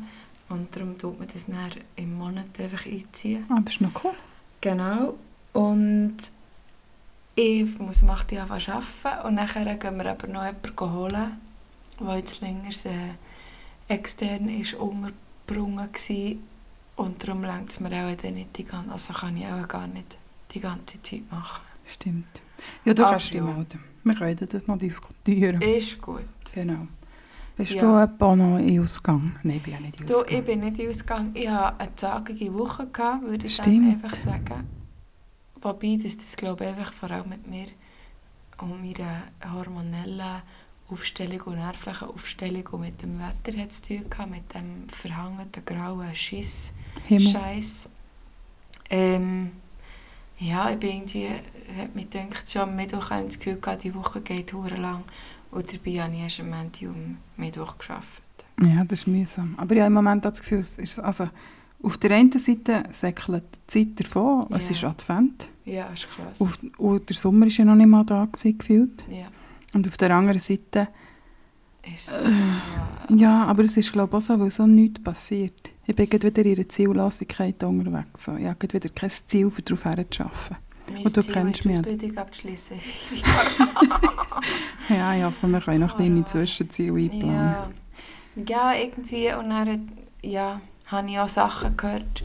und 0.48 0.74
darum 0.74 0.96
tut 0.98 1.18
man 1.18 1.28
das 1.32 1.46
dann 1.46 1.70
im 1.96 2.14
Monat 2.16 2.46
einfach 2.58 2.86
einziehen. 2.86 3.46
Ah, 3.48 3.60
das 3.64 3.74
ist 3.74 3.80
noch 3.80 4.04
cool. 4.04 4.12
Genau. 4.60 5.14
Und 5.52 6.16
ich 7.34 7.78
muss 7.78 8.02
um 8.02 8.10
8 8.10 8.32
Uhr 8.32 8.40
arbeiten 8.42 9.26
und 9.26 9.34
nachher 9.34 9.74
gehen 9.76 9.96
wir 9.96 10.10
aber 10.10 10.26
noch 10.28 10.44
jemanden 10.44 10.92
holen, 10.94 11.40
der 12.00 12.16
jetzt 12.16 12.40
länger 12.40 12.70
extern 13.88 14.48
ist 14.48 14.74
untergebrungen. 14.74 15.88
Und 16.96 17.22
darum 17.26 17.42
längt 17.42 17.70
es 17.70 17.80
mir 17.80 17.90
auch 17.90 18.14
dann 18.14 18.34
nicht 18.34 18.56
die 18.56 18.64
ganze 18.64 18.92
Also 18.92 19.12
kann 19.12 19.36
ich 19.36 19.46
auch 19.46 19.66
gar 19.66 19.86
nicht 19.86 20.16
die 20.52 20.60
ganze 20.60 21.02
Zeit 21.02 21.30
machen. 21.30 21.64
Stimmt. 21.84 22.42
Ja, 22.84 22.94
du 22.94 23.02
Aber 23.02 23.12
kannst 23.12 23.28
dich 23.28 23.34
ja. 23.34 23.44
melden. 23.44 23.80
Wir 24.04 24.14
können 24.14 24.48
das 24.48 24.66
noch 24.66 24.78
diskutieren. 24.78 25.60
Ist 25.60 26.00
gut. 26.00 26.24
Genau. 26.54 26.86
Bist 27.56 27.72
Ja. 27.72 27.82
du 27.82 28.12
etwa 28.12 28.36
noch 28.36 28.58
in 28.58 28.80
Ausgang? 28.80 29.36
Nein, 29.42 29.56
ich 29.56 29.62
bin 29.62 29.72
ja 29.74 29.80
nicht 29.80 30.00
in 30.00 30.06
Du, 30.06 30.16
Ausgang. 30.16 30.38
ich 30.38 30.44
bin 30.44 30.60
nicht 30.60 30.80
ausgegangen. 30.80 31.30
Ich 31.34 31.48
hatte 31.48 31.80
eine 31.80 31.94
zagige 31.94 32.54
Woche, 32.54 32.86
gehabt, 32.88 33.22
würde 33.22 33.46
ich 33.46 33.60
einfach 33.62 34.14
sagen. 34.14 34.68
Wobei 35.60 35.98
das, 36.02 36.16
das 36.16 36.36
glaube 36.36 36.64
ich 36.64 36.70
einfach 36.70 36.92
vor 36.92 37.10
allem 37.10 37.28
mit 37.28 37.46
mir 37.48 37.66
und 38.60 38.82
meiner 38.82 39.22
hormonellen 39.52 40.42
Aufstellung 40.90 41.40
und 41.42 41.54
nervlichen 41.56 42.08
Aufstellung 42.08 42.66
und 42.72 42.80
mit 42.82 43.02
dem 43.02 43.18
Wetter 43.18 43.58
hat 43.58 43.70
es 43.70 43.80
zu 43.82 43.96
tun 43.98 44.10
gehabt, 44.10 44.30
mit 44.30 44.54
dem 44.54 44.88
verhangenen 44.88 45.48
grauen 45.64 46.14
Schiss 46.14 46.72
Himmel. 47.06 47.28
Scheiß. 47.30 47.88
Ähm, 48.90 49.52
ja, 50.38 50.70
ich 50.70 50.78
bin 50.78 50.90
irgendwie, 50.90 51.28
hat 51.78 51.94
mich 51.94 52.10
gedacht, 52.10 52.50
schon 52.50 52.62
am 52.62 52.76
Mittwoch 52.76 53.10
habe 53.10 53.22
ich 53.22 53.28
das 53.28 53.38
Gefühl 53.38 53.60
gehabt, 53.60 53.84
die 53.84 53.94
Woche 53.94 54.20
geht 54.20 54.52
hure 54.52 54.76
lang. 54.76 55.02
Und 55.50 55.72
dabei 55.72 56.02
habe 56.02 56.14
ich 56.14 56.20
erst 56.20 56.40
am 56.40 56.50
Montag 56.50 56.82
um 56.82 57.16
Mittwoch 57.36 57.78
gearbeitet. 57.78 58.10
Ja, 58.62 58.84
das 58.84 59.00
ist 59.00 59.06
mühsam. 59.06 59.54
Aber 59.56 59.74
ich 59.74 59.80
habe 59.80 59.86
im 59.88 59.94
Moment 59.94 60.26
auch 60.26 60.30
das 60.30 60.40
Gefühl, 60.40 60.58
es 60.58 60.76
ist, 60.78 60.98
also, 60.98 61.28
auf 61.82 61.98
der 61.98 62.10
einen 62.12 62.32
Seite 62.32 62.84
säckelt 62.92 63.44
die 63.70 63.94
Zeit 63.94 64.04
davon, 64.06 64.46
es 64.50 64.66
Ja. 64.66 64.70
ist 64.72 64.84
Advent. 64.84 65.48
Ja, 65.64 65.86
ist 65.88 66.08
krass. 66.08 66.40
Auf, 66.40 66.58
und 66.78 67.08
der 67.08 67.16
Sommer 67.16 67.46
ist 67.46 67.56
ja 67.56 67.64
noch 67.64 67.74
nicht 67.74 67.86
mal 67.86 68.04
da 68.04 68.24
gewesen, 68.26 68.58
gefühlt. 68.58 69.04
Ja, 69.08 69.28
Und 69.74 69.86
auf 69.88 69.96
der 69.96 70.10
anderen 70.12 70.40
Seite, 70.40 70.88
ist 71.94 72.10
so. 72.10 72.20
Äh, 72.22 73.18
ja, 73.20 73.44
aber 73.44 73.64
es 73.64 73.76
ist 73.76 73.92
glaube 73.92 74.16
ich 74.16 74.24
auch 74.24 74.26
so, 74.26 74.40
weil 74.40 74.50
so 74.50 74.66
nichts 74.66 75.02
passiert. 75.02 75.70
Ich 75.86 75.94
bin 75.94 76.10
wieder 76.10 76.44
in 76.46 76.54
einer 76.56 76.68
Ziellosigkeit 76.68 77.62
unterwegs. 77.62 78.24
So. 78.24 78.36
Ich 78.36 78.46
habe 78.46 78.72
wieder 78.72 78.88
kein 78.88 79.10
Ziel, 79.26 79.46
um 79.46 79.52
darauf 79.62 79.82
hinzuschaffen. 79.82 80.56
Mein 80.90 81.04
Und 81.04 81.16
du 81.16 81.20
Ziel 81.20 81.34
kennst 81.34 81.64
mich. 81.66 81.78
Ausbildung 81.78 82.16
abzuschließen. 82.16 82.76
Ja, 84.90 85.14
ich 85.14 85.22
hoffe, 85.24 85.46
wir 85.48 85.60
können 85.60 85.80
noch 85.80 85.96
deine 85.96 86.20
Ah. 86.20 86.26
Zwischenziele 86.26 86.92
einplanen. 86.98 87.72
ja. 88.36 88.42
ja, 88.46 88.74
irgendwie. 88.74 89.32
Und 89.32 89.48
dann 89.48 89.92
ja, 90.22 90.60
habe 90.86 91.08
ich 91.10 91.18
auch 91.18 91.28
Sachen 91.28 91.74
gehört 91.76 92.22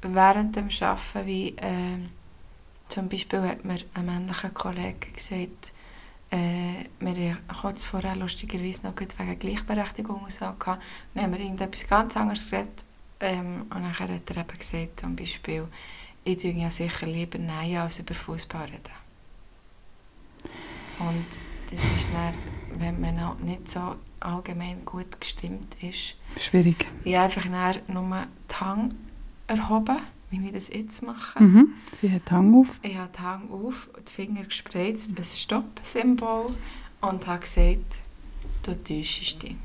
während 0.00 0.56
dem 0.56 0.68
Arbeiten, 0.80 1.26
wie 1.26 1.54
ähm, 1.58 2.08
zum 2.88 3.08
Beispiel 3.08 3.42
hat 3.42 3.64
mir 3.66 3.76
ein 3.94 4.06
männlicher 4.06 4.50
Kollege 4.50 5.10
gesagt, 5.14 5.72
äh, 6.32 6.88
wir 7.00 7.34
haben 7.34 7.46
kurz 7.60 7.84
vorher 7.84 8.16
lustigerweise 8.16 8.86
noch 8.86 8.94
wegen 8.98 9.38
Gleichberechtigung 9.38 10.28
so 10.30 10.46
gehabt. 10.58 10.82
Dann 11.14 11.24
haben 11.24 11.32
wir 11.34 11.40
irgendetwas 11.40 11.86
ganz 11.86 12.16
anderes 12.16 12.48
geredet. 12.50 12.84
Ähm, 13.20 13.62
und 13.62 13.70
dann 13.70 13.98
hat 13.98 14.08
er 14.08 14.16
eben 14.16 14.58
gesagt, 14.58 15.00
zum 15.00 15.14
Beispiel, 15.14 15.68
ich 16.24 16.38
tue 16.38 16.52
ja 16.52 16.70
sicher 16.70 17.06
lieber 17.06 17.38
Nein 17.38 17.76
als 17.76 17.98
über 17.98 18.14
Fußball 18.14 18.64
reden. 18.64 19.02
Und 20.98 21.26
das 21.70 21.84
ist 21.84 22.10
dann, 22.12 22.34
wenn 22.80 23.00
man 23.00 23.16
noch 23.16 23.38
nicht 23.38 23.70
so 23.70 23.96
allgemein 24.20 24.84
gut 24.84 25.20
gestimmt 25.20 25.76
ist, 25.82 26.16
Schwierig. 26.38 26.86
ich 27.04 27.16
einfach 27.16 27.44
dann 27.44 27.82
nur 27.88 28.26
die 28.50 28.54
Hand 28.54 28.94
erhoben, 29.46 29.98
wie 30.32 30.46
ich 30.46 30.52
das 30.52 30.68
jetzt 30.68 31.02
mache. 31.02 31.42
Mhm. 31.42 31.68
Sie 32.00 32.10
hat 32.10 32.30
Hang 32.30 32.54
auf. 32.54 32.68
Ich 32.82 32.96
habe 32.96 33.10
die 33.16 33.22
Hand 33.22 33.50
auf, 33.52 33.88
die 34.08 34.12
Finger 34.12 34.44
gespreizt, 34.44 35.16
ein 35.16 35.24
Stopp-Symbol 35.24 36.54
und 37.02 37.26
habe 37.26 37.40
gesagt, 37.40 38.00
du 38.62 38.74
täuschst 38.82 39.42
dich. 39.42 39.56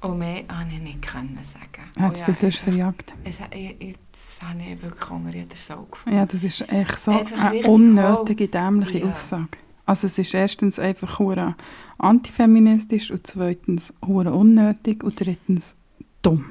Und 0.00 0.18
mehr 0.18 0.44
konnte 0.44 0.74
ich 0.76 0.82
nicht 0.82 1.02
können 1.02 1.38
sagen. 1.42 1.90
Hat 1.98 2.18
ja, 2.18 2.26
das 2.26 2.42
erst 2.42 2.58
verjagt? 2.58 3.12
es, 3.24 3.40
ich, 3.52 3.76
jetzt 3.80 4.42
habe 4.42 4.60
ich 4.60 4.80
wirklich 4.82 5.10
unter 5.10 5.34
jeder 5.34 5.56
Sau 5.56 5.82
gefunden. 5.90 6.18
Ja, 6.18 6.26
das 6.26 6.42
ist 6.42 6.60
echt 6.70 7.00
so 7.00 7.10
Einfach 7.10 7.44
eine 7.44 7.66
unnötige, 7.66 8.48
dämliche 8.48 8.98
Ja. 8.98 9.10
Aussage. 9.10 9.58
Also 9.84 10.08
es 10.08 10.18
ist 10.18 10.34
erstens 10.34 10.78
einfach 10.78 11.18
hure 11.18 11.54
antifeministisch 11.98 13.10
und 13.10 13.26
zweitens 13.26 13.94
hure 14.04 14.32
unnötig 14.32 15.02
und 15.02 15.18
drittens 15.18 15.76
dumm. 16.22 16.44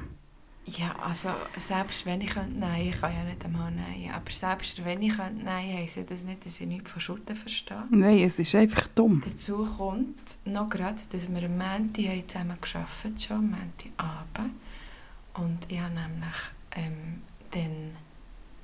Ja, 0.66 0.96
also 1.00 1.28
selbst 1.56 2.04
wenn 2.06 2.20
ich 2.20 2.30
könnte 2.30 2.58
Nein, 2.58 2.88
ich 2.88 3.00
kann 3.00 3.14
ja 3.14 3.22
nicht 3.22 3.44
einmal 3.44 3.70
Nein, 3.70 4.10
aber 4.12 4.30
selbst 4.32 4.84
wenn 4.84 5.00
ich 5.00 5.16
könnte 5.16 5.44
Nein, 5.44 5.76
heisst 5.76 5.98
das 6.08 6.24
nicht, 6.24 6.44
dass 6.44 6.60
ich 6.60 6.66
nichts 6.66 6.90
von 6.90 7.00
Schulden 7.00 7.36
verstehe. 7.36 7.84
Nein, 7.90 8.18
es 8.18 8.38
ist 8.40 8.54
einfach 8.56 8.88
dumm. 8.88 9.22
Dazu 9.24 9.64
kommt 9.64 10.38
noch 10.44 10.68
gerade, 10.68 11.00
dass 11.12 11.28
wir 11.28 11.42
am 11.44 11.56
Montag 11.56 12.04
haben 12.04 12.28
zusammen 12.28 12.58
gearbeitet 12.60 13.22
schon, 13.22 13.36
am 13.36 13.50
Montagabend. 13.50 14.54
Und 15.34 15.70
ich 15.70 15.80
habe 15.80 15.94
nämlich 15.94 16.36
ähm, 16.72 17.22
dann 17.52 17.92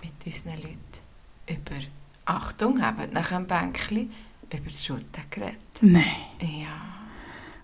mit 0.02 0.26
unseren 0.26 0.56
Leuten 0.56 0.78
über, 1.48 1.86
Achtung, 2.24 2.82
haben 2.82 3.12
nach 3.12 3.30
einem 3.30 3.46
Bänkchen, 3.46 4.10
über 4.52 4.70
die 4.70 4.76
Schulter 4.76 5.22
geredet. 5.30 5.56
Nein. 5.80 6.04
Ja. 6.40 7.01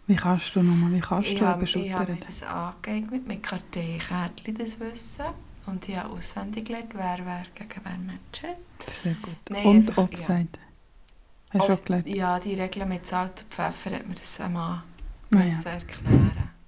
Wie 0.09 0.17
kannst 0.17 0.57
du 0.57 0.63
nochmal, 0.63 0.93
wie 0.93 1.01
kannst 1.01 1.29
Ich 1.29 1.39
du 1.39 1.47
habe, 1.47 1.65
ich 1.65 1.93
habe 1.93 2.13
mir 2.13 2.19
das 2.19 2.43
angeeignet, 2.43 3.27
mit 3.27 3.43
Karteikärtchen 3.43 4.57
das 4.57 4.81
Wissen. 4.81 5.27
Und 5.67 5.87
ich 5.87 5.97
habe 5.99 6.09
auswendig 6.15 6.65
gelernt, 6.65 6.95
wer 6.95 7.19
wer 7.25 7.45
gegen 7.55 7.81
wer 7.85 7.99
matcht. 7.99 8.57
Sehr 9.03 9.15
gut. 9.23 9.37
Nein, 9.51 9.67
Und 9.67 9.77
einfach, 9.89 10.05
Offside. 10.05 10.49
Hast 11.51 11.69
du 11.69 11.73
auch 11.75 11.85
gelernt? 11.85 12.09
Ja, 12.09 12.41
die 12.41 12.55
Regeln 12.55 12.89
mit 12.89 13.05
Salz 13.05 13.43
und 13.43 13.53
Pfeffer 13.53 13.91
hat 13.97 14.09
mir 14.09 14.15
das 14.15 14.41
einmal 14.41 14.83
Ah, 15.35 15.37
müssen 15.37 15.65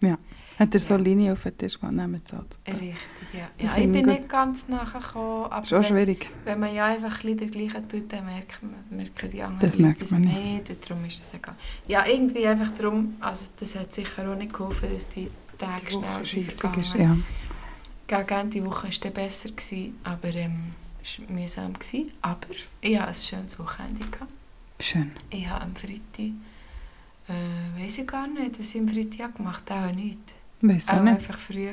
erklären. 0.01 0.19
Hat 0.59 0.75
er 0.75 0.81
so 0.81 0.89
Ja. 0.91 0.95
eine 0.97 1.05
Linie 1.05 1.33
auf 1.33 1.43
den 1.43 1.57
Tisch 1.57 1.81
gemacht? 1.81 2.09
Mit 2.09 2.29
Salz. 2.29 2.59
Richtig, 2.69 2.95
ja. 3.33 3.49
Ja 3.59 3.77
ich 3.79 3.91
bin 3.91 3.93
gut. 3.93 4.07
nicht 4.07 4.29
ganz 4.29 4.69
nachgekommen, 4.69 5.45
aber 5.45 5.61
Das 5.61 5.67
ist 5.69 5.73
auch 5.73 5.83
wenn, 5.83 5.89
schwierig. 5.89 6.29
wenn 6.45 6.61
man 6.61 6.75
ja 6.75 6.85
einfach 6.87 7.25
ein 7.25 7.37
bisschen 7.37 7.89
tut, 7.89 8.13
dann 8.13 8.27
merkt 8.27 8.63
man, 8.63 8.75
merken 8.91 9.31
die 9.31 9.43
anderen 9.43 9.61
Das 9.71 9.79
Leute 9.79 9.83
merkt 9.83 10.03
es 10.03 10.11
man 10.11 10.21
nicht. 10.21 10.69
nicht. 10.69 10.91
Darum 10.91 11.05
ist 11.07 11.19
das 11.21 11.33
egal. 11.35 11.55
Ja, 11.89 12.05
irgendwie 12.07 12.47
einfach 12.47 12.71
darum, 12.73 13.15
also 13.21 13.47
das 13.59 13.75
hat 13.75 13.93
sicher 13.95 14.31
auch 14.31 14.37
nicht 14.37 14.53
geholfen, 14.53 14.93
dass 14.93 15.09
die 15.09 15.31
Tage 15.57 15.87
Die 15.87 15.93
schnell 15.93 16.03
sind 16.25 16.27
scheissig 16.27 16.49
ist, 16.49 16.61
vergangen. 16.61 17.25
ja. 18.09 18.19
Gegen 18.25 18.39
Ende 18.41 18.65
Woche 18.67 18.83
war 18.85 18.91
es 18.91 18.99
besser, 18.99 19.49
gewesen, 19.51 19.97
aber 20.05 20.35
ähm, 20.35 20.73
es 21.03 21.19
war 21.21 21.31
mühsam. 21.31 21.73
Gewesen. 21.73 22.11
Aber 22.21 22.49
ich 22.83 22.99
hatte 22.99 23.09
ein 23.09 23.15
schönes 23.15 23.59
Wochenende. 23.59 24.05
Gehabt. 24.11 24.33
Schön. 24.81 25.13
Ich 25.31 25.47
habe 25.49 25.63
am 25.65 25.75
Freitag, 25.77 26.33
äh, 27.31 27.83
weiß 27.85 27.99
ich 27.99 28.07
gar 28.07 28.27
nicht, 28.27 28.59
was 28.59 28.75
ich 28.75 28.81
am 28.81 28.89
Freitag 28.89 29.37
gemacht 29.37 29.71
habe, 29.71 29.89
auch 29.91 29.95
nichts. 29.95 30.35
Weiss 30.63 30.89
auch 30.89 30.95
Auch 30.95 31.03
nicht. 31.03 31.13
einfach 31.15 31.39
früh, 31.39 31.69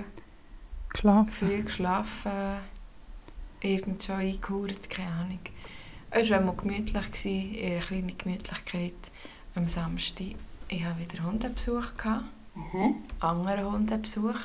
Geschlafen. 0.89 1.32
früh 1.34 1.62
geschlafen, 1.63 2.32
irgend 3.62 4.04
schon 4.04 4.15
eingehauert, 4.15 4.89
keine 4.89 5.10
Ahnung. 5.12 5.39
Es 6.10 6.30
war 6.30 6.39
auch 6.39 6.46
mal 6.46 6.56
gemütlich, 6.56 7.12
gewesen, 7.12 7.54
eher 7.56 7.72
eine 7.76 7.82
kleine 7.82 8.13
Gemütlichkeit 8.13 8.93
am 9.56 9.67
Samstag. 9.67 10.36
Ich 10.70 10.84
hatte 10.84 11.00
wieder 11.02 11.24
Hundebesuch. 11.24 11.98
Gehabt, 11.98 12.24
anderen 13.20 13.72
Hundebesuch, 13.72 14.36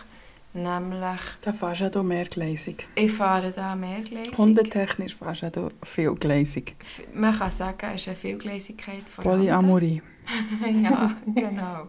nämlich 0.55 1.21
Da 1.43 1.53
fährst 1.53 1.95
du 1.95 2.01
auch 2.01 2.03
mehrgleisig. 2.03 2.87
ich 2.97 3.13
fahre 3.13 3.53
da 3.53 3.75
mehrgleisig. 3.77 4.37
Hundetechnisch 4.37 5.15
fährst 5.15 5.57
du 5.57 5.67
auch 5.67 5.71
vielgleisig. 5.87 6.75
Man 7.15 7.39
kann 7.39 7.51
sagen, 7.51 7.87
es 7.95 8.03
ist 8.03 8.09
eine 8.09 8.17
Vielgleisigkeit 8.17 9.09
vorhanden. 9.09 9.39
Polyamorie. 9.39 10.03
ja, 10.83 11.15
genau. 11.27 11.87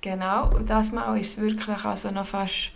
Genau, 0.00 0.54
und 0.54 0.70
das 0.70 0.92
Mal 0.92 1.18
ist 1.18 1.30
es 1.30 1.40
wirklich 1.40 1.84
also 1.84 2.10
noch 2.10 2.26
fast 2.26 2.70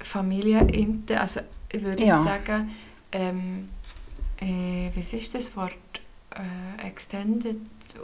familienintern. 0.00 1.18
Also 1.18 1.40
ich 1.72 1.82
würde 1.82 2.04
Ja. 2.04 2.18
sagen, 2.18 2.70
ähm, 3.12 3.68
äh, 4.40 4.90
was 4.94 5.12
ist 5.12 5.34
das 5.34 5.56
Wort? 5.56 5.72
Äh, 6.36 6.88
extended, 6.88 7.58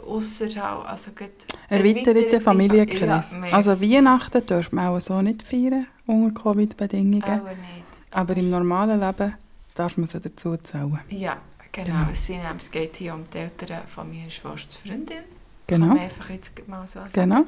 außerhalb, 0.07 0.89
also 0.89 1.11
gut, 1.11 1.29
Erweiterte 1.67 2.39
Familienkreis. 2.39 3.31
Ja, 3.31 3.41
also. 3.51 3.81
Weihnachten 3.81 4.45
darfst 4.45 4.71
du 4.71 4.77
auch 4.77 5.01
so 5.01 5.21
nicht 5.21 5.43
feiern, 5.43 5.85
unter 6.07 6.41
Covid-Bedingungen. 6.41 7.23
Aber 7.23 7.49
nicht. 7.49 7.91
Aber 8.11 8.37
im 8.37 8.49
normalen 8.49 9.01
Leben 9.01 9.33
darf 9.75 9.97
man 9.97 10.07
sie 10.07 10.21
dazu 10.21 10.55
zählen. 10.57 10.99
Ja, 11.09 11.37
genau. 11.73 11.87
Genau. 11.87 12.55
Es, 12.57 12.71
geht 12.71 12.95
hier 12.97 13.13
um 13.15 13.25
die 13.33 13.37
Eltern 13.39 13.85
von 13.87 14.09
meiner 14.09 14.29
Schwestersfreundin. 14.29 15.17
Kann 15.17 15.40
Genau. 15.71 15.87
man 15.87 15.99
einfach 15.99 16.29
jetzt 16.29 16.67
mal 16.67 16.85
so 16.85 16.99
sagen. 16.99 17.11
Genau. 17.13 17.45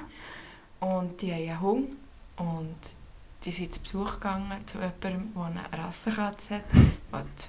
Und 0.79 1.21
die 1.21 1.31
haben 1.33 1.41
einen 1.49 1.61
Hund 1.61 1.89
und 2.37 2.95
die 3.43 3.51
sind 3.51 3.73
zu 3.73 3.81
Besuch 3.81 4.13
gegangen 4.13 4.51
zu 4.65 4.77
jemandem, 4.77 5.33
der 5.35 5.45
eine 5.45 5.83
Rassenkatze 5.83 6.55
hat, 6.55 6.63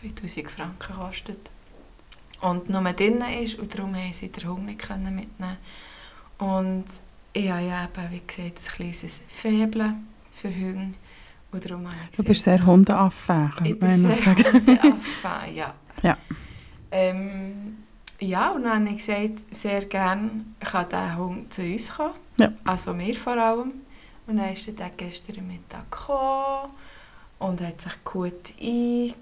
die 0.03 0.15
2000 0.15 0.51
Franken 0.51 0.95
kostet. 0.95 1.51
Und 2.41 2.69
nur 2.69 2.83
drinnen 2.93 3.33
ist 3.43 3.59
und 3.59 3.73
darum 3.73 3.95
haben 3.95 4.13
sie 4.13 4.29
den 4.29 4.49
Hund 4.49 4.67
nicht 4.67 4.81
können 4.81 5.15
mitnehmen 5.15 5.57
Und 6.39 6.87
ich 7.33 7.51
habe 7.51 7.63
ja 7.63 7.85
eben, 7.85 8.11
wie 8.11 8.23
gesagt, 8.27 8.59
ein 8.59 8.75
kleines 8.77 9.21
Faible 9.29 9.95
für 10.33 10.49
Hunde. 10.49 10.95
Und 11.53 11.65
darum 11.65 11.87
habe 11.87 11.97
ich 12.11 12.17
Du 12.17 12.25
bist 12.25 12.43
sehr 12.43 12.67
hundeaffin, 12.67 13.51
könnte 13.57 13.77
man 13.77 14.17
sagen. 14.17 14.45
hundeaffin, 14.53 15.55
ja. 15.55 15.75
Ja. 16.03 16.19
Ähm, 16.91 17.84
ja, 18.29 18.51
und 18.51 18.65
dann 18.65 18.85
habe 18.87 18.97
ich 18.97 19.07
gesagt, 19.07 19.55
sehr 19.55 19.85
gerne 19.87 20.31
kann 20.61 20.89
dieser 20.89 21.17
Hund 21.17 21.53
zu 21.53 21.63
uns 21.63 21.93
kommen. 21.95 22.15
Ja. 22.39 22.53
Also 22.65 22.93
mir 22.93 23.15
vor 23.15 23.35
allem. 23.37 23.73
Und 24.27 24.39
dann 24.39 24.53
ist 24.53 24.67
er 24.69 24.91
gestern 24.97 25.47
Mittag 25.47 25.91
gekommen 25.91 26.73
und 27.39 27.61
hat 27.61 27.81
sich 27.81 28.05
gut 28.05 28.55
eingenoscht. 28.61 29.15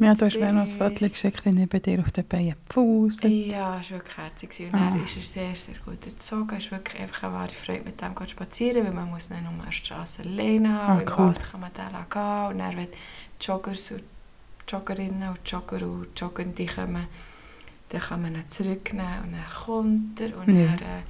Ja, 0.00 0.14
du 0.14 0.26
hast 0.26 0.38
mir 0.40 0.52
noch 0.52 0.62
ein. 0.62 0.68
Foto 0.68 1.08
geschickt, 1.08 1.42
bei 1.70 1.78
dir 1.80 2.00
auf 2.00 2.10
den 2.12 2.26
Beinen 2.26 2.56
Fuß. 2.70 3.16
Ja, 3.22 3.80
es 3.80 3.90
war 3.90 3.98
wirklich 3.98 4.16
herzig. 4.16 4.72
Und 4.72 4.80
Ah. 4.80 4.90
dann 4.90 5.04
ist 5.04 5.16
er 5.16 5.22
sehr, 5.22 5.54
sehr 5.54 5.74
gut 5.84 6.06
erzogen. 6.06 6.56
Es 6.56 6.64
ist 6.64 6.70
wirklich 6.70 7.00
einfach 7.02 7.24
eine 7.24 7.32
wahre 7.34 7.52
Freude, 7.52 7.82
mit 7.84 8.00
dem 8.00 8.14
zu 8.14 8.30
spazieren, 8.30 8.84
weil 8.86 8.92
man 8.94 9.10
muss 9.10 9.28
nicht 9.30 9.42
nur 9.42 9.52
an 9.52 9.62
der 9.66 9.72
Straße 9.72 10.22
alleine 10.22 10.72
haben. 10.72 10.98
Ah, 10.98 11.02
Im 11.02 11.08
cool. 11.08 11.16
Wald 11.26 11.40
kann 11.50 11.60
man 11.60 11.70
den 11.72 12.10
gehen. 12.10 12.46
Und 12.70 12.76
wenn 12.78 12.86
die 12.90 13.44
Joggers 13.46 13.90
und 13.92 14.02
Joggerinnen 14.68 15.28
und 15.28 15.38
Jogger 15.44 15.82
und 15.86 16.08
Joggende 16.18 16.66
kommen, 16.66 17.06
dann 17.90 18.00
kann 18.00 18.22
man 18.22 18.34
ihn 18.34 18.48
zurücknehmen 18.48 19.24
und 19.24 19.32
dann 19.32 19.64
kommt 19.64 20.20
er 20.20 20.36
und 20.38 20.56
Ja. 20.56 20.66
dann 20.66 20.78
äh, 20.78 21.02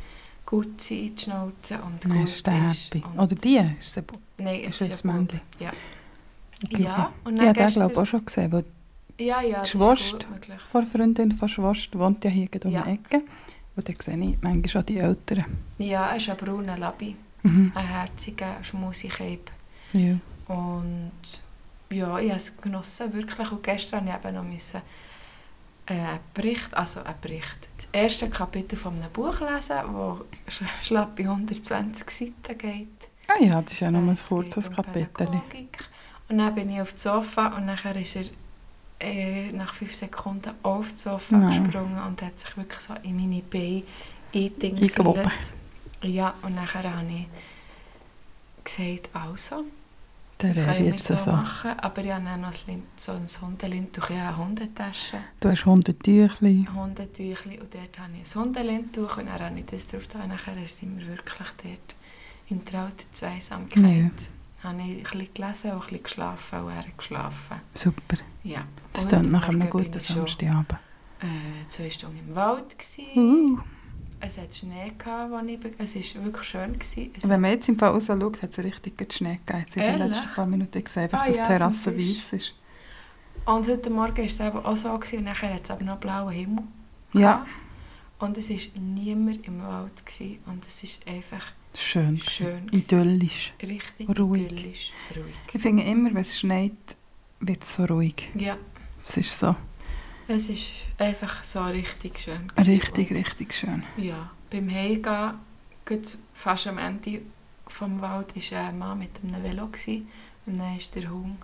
gut 0.46 0.80
sein 0.80 0.98
in 0.98 1.14
die 1.14 1.22
Schnauze 1.22 1.78
und 1.82 2.04
Dann 2.04 2.12
gut 2.18 2.28
ist 2.28 2.46
happy. 2.46 3.02
Und- 3.06 3.18
Oder 3.18 3.34
die? 3.34 3.56
Ist 3.78 3.96
es 3.96 4.04
Nein, 4.38 4.60
es 4.66 4.80
ist 4.80 5.04
ein. 5.04 5.16
Männchen? 5.16 5.40
Ja. 5.58 5.70
Ja, 6.70 7.12
und 7.24 7.34
Ich 7.34 7.38
dann 7.40 7.46
den, 7.46 7.52
gestern- 7.54 7.72
glaube 7.74 7.92
ich, 7.92 7.98
auch 7.98 8.06
schon 8.06 8.24
gesehen, 8.24 8.52
weil 8.52 8.64
Ja, 9.18 9.42
ja, 9.42 9.62
die 9.62 9.70
vor 9.78 9.94
der 9.96 10.86
Freundin 10.86 11.32
von 11.36 11.48
Schwester 11.48 11.98
wohnt 11.98 12.24
ja 12.24 12.30
hier 12.30 12.48
um 12.64 12.70
Ja. 12.70 12.82
die 12.82 12.90
Ecke. 12.92 13.22
Und 13.76 13.88
dann 13.88 13.96
sehe 14.02 14.30
ich 14.30 14.38
manchmal 14.42 14.82
auch 14.82 14.86
die 14.86 14.98
Eltern. 14.98 15.44
Ja, 15.78 16.06
er 16.08 16.16
ist 16.16 16.28
ein 16.28 16.36
brauner 16.36 16.76
Labi. 16.78 17.16
Mhm. 17.42 17.72
Ein 17.74 17.86
herziger 17.86 18.62
Schmusikape. 18.62 19.52
Ja. 19.92 20.16
Und 20.48 21.10
ja, 21.94 22.18
ich 22.18 22.28
habe 22.30 22.38
es 22.40 22.56
genossen, 22.56 23.12
wirklich. 23.12 23.50
Und 23.50 23.62
gestern 23.62 24.04
musste 24.04 24.18
ich 24.20 24.26
eben 24.26 24.36
noch 24.36 24.44
müssen, 24.44 24.82
äh, 25.86 25.92
einen 25.92 26.18
Bericht, 26.32 26.74
also 26.74 27.00
einen 27.00 27.20
Bericht, 27.20 27.68
das 27.76 27.88
erste 27.92 28.28
Kapitel 28.30 28.76
von 28.78 28.94
einem 28.94 29.10
Buch 29.12 29.40
lesen, 29.40 29.76
das 30.46 30.54
sch- 30.60 30.82
schlappe 30.82 31.22
120 31.24 32.10
Seiten 32.10 32.58
geht. 32.58 32.88
Ah 33.28 33.40
ja, 33.42 33.60
das 33.62 33.72
ist 33.74 33.80
ja 33.80 33.90
noch 33.90 34.00
ein 34.00 34.14
geht 34.14 34.26
kurzes 34.28 34.68
um 34.68 34.76
Kapitel. 34.76 35.06
Pädagogik. 35.08 35.78
Und 36.28 36.38
dann 36.38 36.54
bin 36.54 36.70
ich 36.70 36.80
auf 36.80 36.92
das 36.92 37.02
Sofa 37.02 37.48
und 37.56 37.66
nachher 37.66 37.96
ist 37.96 38.16
er 38.16 38.24
äh, 39.00 39.52
nach 39.52 39.74
fünf 39.74 39.94
Sekunden 39.94 40.52
auf 40.62 40.90
das 40.92 41.02
Sofa 41.02 41.36
Nein. 41.36 41.48
gesprungen 41.64 42.02
und 42.06 42.22
hat 42.22 42.38
sich 42.38 42.56
wirklich 42.56 42.80
so 42.80 42.94
in 43.02 43.16
meine 43.16 43.42
Beine 43.42 43.82
eingedingselt. 44.34 45.28
Ja, 46.02 46.34
und 46.42 46.54
nachher 46.54 46.94
habe 46.96 47.06
ich 47.08 47.26
gesagt, 48.64 49.10
also, 49.14 49.64
Das 50.38 50.56
können 50.56 50.78
wir 50.78 50.92
jetzt 50.92 51.06
so, 51.06 51.14
machen. 51.14 51.70
Aber 51.78 52.04
ich 52.04 52.10
habe 52.12 52.28
auch 52.28 52.36
noch 52.36 52.48
ein 52.48 52.54
Lin- 52.66 52.82
so 52.96 53.12
ein 53.12 53.26
Hundelintuch, 53.40 54.10
ich 54.10 54.16
habe 54.16 54.28
eine 54.28 54.36
Hundetasche, 54.36 55.18
Du 55.40 55.48
hast 55.48 55.64
Hundetüchli. 55.64 56.66
Hundetüchli 56.74 57.60
und 57.60 57.72
dort 57.72 57.98
habe 57.98 58.10
ich 58.20 58.34
ein 58.36 58.40
Hundelintuch 58.42 59.16
und 59.18 59.26
dann 59.26 59.40
habe 59.40 59.58
ich 59.58 59.66
das 59.66 59.86
drauf 59.86 60.06
da. 60.08 60.26
Nachher 60.26 60.56
sind 60.66 60.98
wir 60.98 61.06
wirklich 61.06 61.48
dort 61.62 61.94
in 62.48 62.64
trauter 62.64 63.04
Zweisamkeit. 63.12 63.82
Ja. 63.82 64.68
habe 64.70 64.82
ich 64.82 64.88
ein 64.98 65.02
bisschen 65.02 65.34
gelesen 65.34 65.70
und 65.70 65.76
ein 65.76 65.80
bisschen 65.80 66.02
geschlafen 66.02 66.58
und 66.64 66.72
er 66.72 66.84
geschlafen. 66.96 67.60
Super. 67.74 68.16
Ja. 68.42 68.64
Das 68.92 69.08
klingt 69.08 69.22
heute 69.24 69.32
nach 69.32 69.48
einem 69.48 69.58
Morgen 69.60 69.70
bin 69.70 69.84
guten 69.84 69.98
ich 69.98 70.06
schon, 70.06 70.16
Samstagabend. 70.16 70.72
Äh, 71.20 71.68
zwei 71.68 71.88
Stunden 71.90 72.18
im 72.18 72.34
Wald. 72.34 72.76
Gewesen. 72.78 73.04
Uh. 73.16 73.58
Es 74.26 74.38
hat 74.38 74.54
Schnee 74.54 74.92
gehabt, 74.96 75.32
ich... 75.48 75.58
Es 75.78 76.16
war 76.16 76.24
wirklich 76.24 76.48
schön. 76.48 76.72
Gewesen. 76.78 77.10
Es 77.16 77.28
Wenn 77.28 77.40
man 77.42 77.50
jetzt 77.50 77.68
im 77.68 77.78
Fall 77.78 77.90
raus 77.90 78.06
schaut, 78.06 78.40
hat 78.42 78.50
es 78.50 78.58
richtig 78.58 79.12
Schnee 79.12 79.38
gegeben. 79.44 79.64
Jetzt 79.66 79.76
in 79.76 79.82
den 79.82 80.08
letzten 80.08 80.28
paar 80.34 80.46
Minuten 80.46 80.82
gesehen, 80.82 81.08
Ah, 81.12 81.26
dass 81.26 81.36
ja, 81.36 81.42
die 81.42 81.48
Terrasse 81.48 81.98
weiss 81.98 82.32
ist. 82.32 82.54
Und 83.44 83.68
heute 83.68 83.90
Morgen 83.90 84.16
war 84.16 84.24
es 84.24 84.40
eben 84.40 84.58
auch 84.64 84.76
so 84.76 84.96
gewesen, 84.98 85.18
und 85.18 85.24
nachher 85.24 85.52
hat 85.54 85.64
es 85.64 85.70
aber 85.70 85.84
noch 85.84 85.98
blauen 85.98 86.32
Himmel. 86.32 86.64
Ja, 87.12 87.32
gehabt. 87.44 87.50
Und 88.20 88.38
es 88.38 88.48
war 88.48 88.80
niemand 88.80 89.46
im 89.46 89.62
Wald 89.62 90.06
gewesen, 90.06 90.38
und 90.46 90.66
es 90.66 90.82
ist 90.82 91.06
einfach 91.06 91.44
schön. 91.74 92.16
schön. 92.16 92.68
Idyllisch. 92.72 93.52
Richtig 93.60 94.08
Ruhig. 94.18 94.42
idyllisch. 94.50 94.92
Ruhig. 95.14 95.34
Ich 95.52 95.60
finde 95.60 95.82
immer, 95.82 96.08
wenn 96.14 96.22
es 96.22 96.38
schneit, 96.38 96.72
wird 97.40 97.62
es 97.62 97.74
so 97.74 97.84
ruhig. 97.84 98.30
Ja, 98.34 98.56
Es 99.02 99.18
ist 99.18 99.38
so 99.38 99.54
es 100.28 100.48
ist 100.48 100.70
einfach 100.98 101.44
so 101.44 101.62
richtig 101.64 102.18
schön. 102.18 102.48
gewesen. 102.48 102.70
richtig, 102.70 103.10
Und, 103.10 103.16
richtig 103.18 103.54
schön. 103.54 103.82
Ja, 103.96 104.30
beim 104.50 104.70
Heimgehen, 104.70 105.38
fast 106.32 106.66
am 106.66 106.78
Ende 106.78 107.20
vom 107.66 108.00
Wald, 108.00 108.34
war 108.52 108.58
ein 108.68 108.78
Mann 108.78 108.98
mit 108.98 109.10
einem 109.22 109.42
Velo. 109.42 109.66
Gewesen, 109.68 110.08
und 110.46 110.58
dann 110.58 110.76
ist 110.76 110.94
der 110.94 111.10
Hund 111.10 111.36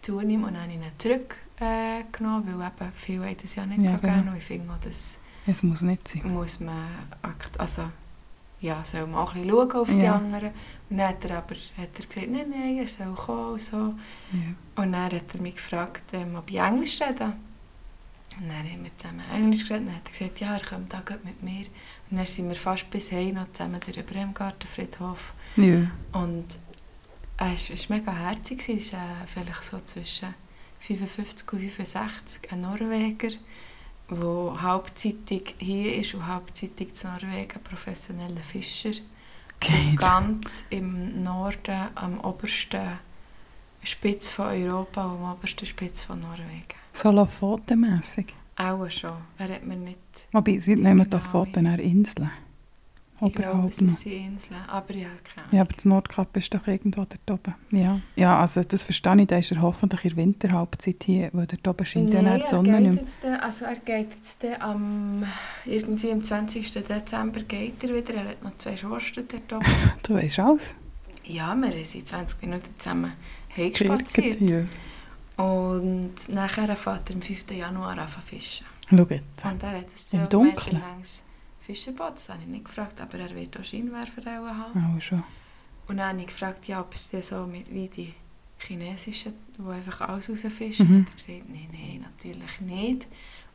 zu 0.00 0.18
ihm 0.20 0.44
und 0.44 0.54
dann 0.54 0.62
habe 0.62 0.72
ich 0.72 0.78
ihn 0.78 0.84
zurückgenommen, 0.96 2.48
äh, 2.48 2.58
weil 2.58 2.66
eben 2.68 2.92
viele 2.94 3.24
haben 3.26 3.36
das 3.40 3.54
ja 3.54 3.66
nicht 3.66 3.82
Ja, 3.82 3.88
so 3.88 3.96
genau. 3.98 4.12
gerne. 4.14 4.30
Und 4.30 4.36
ich 4.38 4.44
finde 4.44 4.72
auch, 4.72 4.78
das 4.78 5.18
Es 5.46 5.62
muss 5.62 5.82
nicht 5.82 6.08
sein. 6.08 6.32
muss 6.32 6.58
man 6.60 6.86
also, 7.58 7.90
ja, 8.60 8.82
soll 8.84 9.06
man 9.06 9.16
auch 9.20 9.34
ein 9.34 9.42
bisschen 9.42 9.50
schauen 9.58 9.72
auf 9.72 9.90
die 9.90 9.98
Ja. 10.04 10.16
anderen. 10.16 10.50
Und 10.88 10.96
dann 10.98 11.08
hat 11.08 11.24
er 11.26 11.38
aber 11.38 11.54
hat 11.54 11.88
er 11.98 12.06
gesagt, 12.06 12.30
nein, 12.30 12.46
nein, 12.50 12.78
er 12.78 12.88
soll 12.88 13.14
kommen 13.14 13.52
und 13.52 13.62
so. 13.62 13.76
Ja. 13.76 14.82
Und 14.82 14.92
dann 14.92 15.12
hat 15.12 15.34
er 15.34 15.40
mich 15.42 15.54
gefragt, 15.56 16.04
ähm, 16.14 16.34
ob 16.36 16.50
ich 16.50 16.58
Englisch 16.58 16.98
rede. 17.02 17.34
Und 18.38 18.48
dann 18.48 18.70
haben 18.70 18.84
wir 18.84 18.96
zusammen 18.96 19.22
Englisch 19.34 19.66
geredet. 19.66 19.88
Dann 19.88 19.96
hat 19.96 20.06
er 20.06 20.10
gesagt, 20.10 20.40
ja, 20.40 20.54
er 20.54 20.64
kommt 20.64 20.92
da 20.92 21.00
gleich 21.00 21.24
mit 21.24 21.42
mir. 21.42 21.66
Und 22.10 22.16
dann 22.16 22.26
sind 22.26 22.48
wir 22.48 22.56
fast 22.56 22.88
bis 22.90 23.10
heim 23.12 23.34
noch 23.34 23.50
zusammen 23.52 23.80
durch 23.80 23.96
den 23.96 24.06
Bremgartenfriedhof. 24.06 25.34
Ja. 25.56 25.90
Und 26.12 26.58
äh, 27.38 27.54
es 27.54 27.70
war 27.70 27.76
war 27.90 27.96
mega 27.96 28.12
herzig. 28.12 28.60
Es 28.60 28.68
ist 28.68 28.92
äh, 28.94 28.96
vielleicht 29.26 29.64
so 29.64 29.80
zwischen 29.84 30.34
55 30.80 31.52
und 31.52 31.60
65 31.60 32.52
ein 32.52 32.60
Norweger, 32.60 33.30
der 34.10 34.62
halbzeitig 34.62 35.54
hier 35.58 35.96
ist 35.96 36.14
und 36.14 36.26
halbzeitig 36.26 36.88
in 37.02 37.10
Norwegen 37.10 37.62
professioneller 37.62 38.40
Fischer. 38.40 38.92
Geil. 39.60 39.94
Ganz 39.94 40.64
im 40.70 41.22
Norden, 41.22 41.90
am 41.94 42.18
obersten 42.20 42.98
Spitz 43.82 44.30
von 44.30 44.46
Europa 44.46 45.04
und 45.04 45.22
am 45.22 45.32
obersten 45.32 45.66
Spitz 45.66 46.02
von 46.04 46.20
Norwegen. 46.20 46.80
So 47.02 47.10
Lofotenmässig. 47.10 48.34
Auch 48.56 48.90
schon. 48.90 49.12
Er 49.38 49.54
hat 49.54 49.64
mir 49.64 49.76
nicht... 49.76 49.98
Wobei, 50.32 50.58
sie 50.58 50.74
nehmen 50.74 51.08
doch 51.08 51.18
genaue- 51.20 51.30
Foten 51.30 51.64
nach 51.64 51.78
Inseln. 51.78 52.30
Ich 53.22 53.34
glaube, 53.34 53.68
es 53.68 53.76
sind 53.76 54.06
Inseln, 54.06 54.60
aber 54.66 54.94
ich 54.94 55.04
habe 55.04 55.16
keine 55.22 55.46
Ahnung. 55.46 55.56
Ja, 55.56 55.60
aber 55.62 55.72
das 55.74 55.84
Nordkap 55.84 56.36
ist 56.36 56.54
doch 56.54 56.66
irgendwo 56.66 57.04
dort 57.04 57.30
oben. 57.30 57.54
Ja, 57.70 58.00
ja 58.16 58.38
also 58.38 58.62
das 58.62 58.84
verstehe 58.84 59.20
ich. 59.20 59.26
Da 59.28 59.38
ist 59.38 59.50
er 59.52 59.60
hoffentlich 59.62 60.04
in 60.04 60.10
der 60.10 60.16
Winterhalbzeit 60.18 61.02
hier, 61.04 61.30
weil 61.32 61.46
dort 61.46 61.68
oben 61.68 61.86
scheint 61.86 62.14
auch 62.14 62.20
die 62.20 62.26
er 62.26 62.48
Sonne 62.48 62.80
geht 62.80 62.90
nicht 62.90 63.00
jetzt, 63.00 63.24
also 63.24 63.64
er 63.66 63.76
geht 63.76 64.14
jetzt 64.14 64.42
dann 64.42 64.60
am... 64.60 65.24
Irgendwie 65.64 66.12
am 66.12 66.22
20. 66.22 66.70
Dezember 66.72 67.40
geht 67.42 67.82
er 67.84 67.94
wieder. 67.94 68.14
Er 68.14 68.28
hat 68.28 68.42
noch 68.42 68.56
zwei 68.56 68.76
Schorsten 68.76 69.24
dort 69.26 69.52
oben. 69.52 69.72
Du 70.02 70.14
weißt 70.14 70.38
alles. 70.38 70.74
ja, 71.24 71.54
wir 71.54 71.84
sind 71.84 72.06
20 72.06 72.42
Minuten 72.42 72.74
zusammen 72.78 73.12
heimgespaziert. 73.56 74.68
Und 75.40 76.28
nachher 76.28 76.74
fährt 76.76 77.10
er 77.10 77.16
am 77.16 77.22
5. 77.22 77.50
Januar 77.52 77.98
an 77.98 78.08
zu 78.08 78.20
fischen. 78.20 78.66
Schau 78.88 79.06
jetzt. 79.08 79.44
Und 79.44 79.62
er 79.62 79.70
hat 79.70 79.86
ein 79.86 80.20
Im 80.20 80.30
12 80.30 80.32
Meter 80.32 80.72
langes 80.72 81.24
Fischerboot. 81.60 82.16
Das 82.16 82.28
habe 82.28 82.40
ich 82.42 82.48
nicht 82.48 82.64
gefragt, 82.64 83.00
aber 83.00 83.18
er 83.18 83.34
wird 83.34 83.58
auch 83.58 83.64
Scheinwerfer 83.64 84.24
haben. 84.24 84.96
Auch 84.96 85.00
schon. 85.00 85.22
Und 85.88 85.96
dann 85.96 86.08
habe 86.08 86.20
ich 86.20 86.26
gefragt, 86.26 86.66
ja, 86.68 86.80
ob 86.80 86.94
es 86.94 87.10
so 87.10 87.46
mit, 87.46 87.72
wie 87.72 87.88
die 87.88 88.14
chinesischen, 88.58 89.34
die 89.56 89.68
einfach 89.70 90.08
alles 90.08 90.28
rausfischen. 90.28 90.88
Mhm. 90.88 91.00
Hat 91.00 91.08
er 91.08 91.14
gesagt, 91.14 91.48
nein, 91.48 91.68
nein, 91.72 92.00
natürlich 92.02 92.60
nicht. 92.60 93.08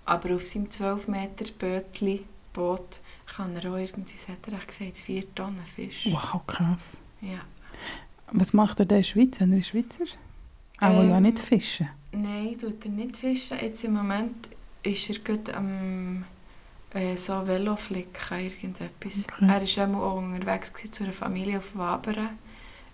Aber 0.06 0.36
auf 0.36 0.46
seinem 0.46 0.70
12 0.70 1.08
Meter 1.08 1.52
Bötli, 1.58 2.26
Boot 2.54 3.02
kann 3.26 3.56
er 3.56 3.72
auch 3.72 3.78
irgendwie, 3.78 4.16
hat 4.16 4.52
er 4.52 4.66
gesagt, 4.66 4.98
4 4.98 5.36
Tonnen 5.36 5.60
Fisch. 5.60 6.08
Wow, 6.12 6.42
krass. 6.48 6.82
Ja. 7.22 7.42
Was 8.32 8.54
macht 8.54 8.80
er 8.80 8.86
denn 8.86 8.98
in 8.98 9.04
der 9.04 9.10
Schweiz, 9.10 9.42
er 9.42 9.58
ist 9.58 9.68
Schweizer? 9.68 10.06
Auch 10.80 11.02
Ähm, 11.04 11.10
ja 11.10 11.20
nicht 11.20 11.40
fischen. 11.40 11.90
Nein, 12.12 12.58
tut 12.60 12.84
er 12.86 12.92
nicht 12.92 13.18
fischen. 13.18 13.58
Jetzt 13.62 13.84
im 13.84 13.94
Moment 13.94 14.50
ist 14.84 15.10
er 15.10 15.20
gerade 15.20 15.56
am 15.56 16.24
äh, 16.94 17.16
so 17.18 17.46
Veloflicken, 17.46 18.40
irgendetwas. 18.40 19.28
Okay. 19.34 19.46
Er 19.48 19.62
war 19.62 19.84
einmal 19.84 20.02
auch 20.04 20.18
unterwegs 20.18 20.72
gewesen 20.74 20.92
zu 20.94 21.04
einer 21.04 21.14
Familie 21.14 21.58
auf 21.58 21.76
Wabern, 21.76 22.30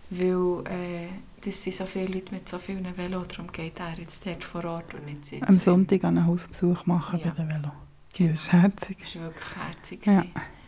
weil 0.09 0.63
äh, 0.67 1.07
das 1.43 1.61
sind 1.63 1.75
so 1.75 1.85
viele 1.85 2.07
Leute 2.07 2.33
mit 2.33 2.47
so 2.47 2.57
vielen 2.59 2.95
Velo, 2.97 3.23
darum 3.23 3.51
geht 3.51 3.79
er 3.79 3.97
jetzt 3.99 4.25
dort 4.25 4.43
vor 4.43 4.63
Ort 4.65 4.93
und 4.93 5.05
nicht 5.05 5.31
jetzt. 5.31 5.43
Am 5.47 5.57
Sonntag 5.59 6.03
einen 6.03 6.25
Hausbesuch 6.25 6.85
machen 6.85 7.19
Ja. 7.23 7.29
bei 7.31 7.35
dem 7.43 7.49
Velo. 7.49 7.71
Ja, 8.17 8.27
ist 8.31 8.51
herzig. 8.51 8.97
Das 8.99 9.15
war 9.15 9.23
wirklich 9.23 9.55
herzig. 9.55 10.05
Ja. 10.05 10.25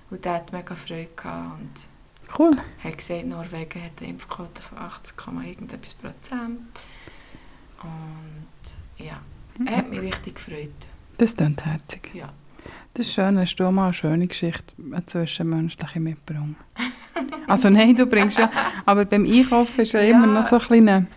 Und 0.10 0.24
der 0.26 0.34
hat 0.36 0.52
mega 0.54 0.76
Freude 0.76 1.10
gehabt 1.16 1.60
und 1.60 1.88
Cool. 2.40 2.58
hat 2.84 2.98
gesagt, 2.98 3.26
Norwegen 3.28 3.84
hat 3.84 3.92
eine 4.00 4.10
Impfquote 4.10 4.62
von 4.62 4.78
80, 4.78 5.16
irgendetwas 5.46 5.94
Prozent. 5.96 6.62
Und 7.84 9.06
ja, 9.06 9.22
er 9.66 9.78
hat 9.78 9.90
mich 9.90 10.02
richtig 10.02 10.36
gefreut. 10.36 10.70
Das 11.18 11.36
klingt 11.36 11.64
herzig. 11.66 12.10
Ja. 12.14 12.32
Das 12.94 13.08
ist 13.08 13.14
schön, 13.14 13.38
hast 13.40 13.56
du 13.56 13.72
mal 13.72 13.86
eine 13.86 13.94
schöne 13.94 14.28
Geschichte, 14.28 14.74
eine 14.92 15.06
zwischenmenschliche 15.06 16.00
mitgebracht. 16.00 16.46
also 17.48 17.70
nein, 17.70 17.96
du 17.96 18.06
bringst 18.06 18.38
ja, 18.38 18.52
aber 18.86 19.06
beim 19.06 19.26
Einkaufen 19.26 19.82
ist 19.82 19.94
ja, 19.94 20.02
Ja. 20.02 20.16
immer 20.16 20.28
noch 20.28 20.48
so 20.48 20.58
ein 20.58 20.62
kleine 20.62 21.08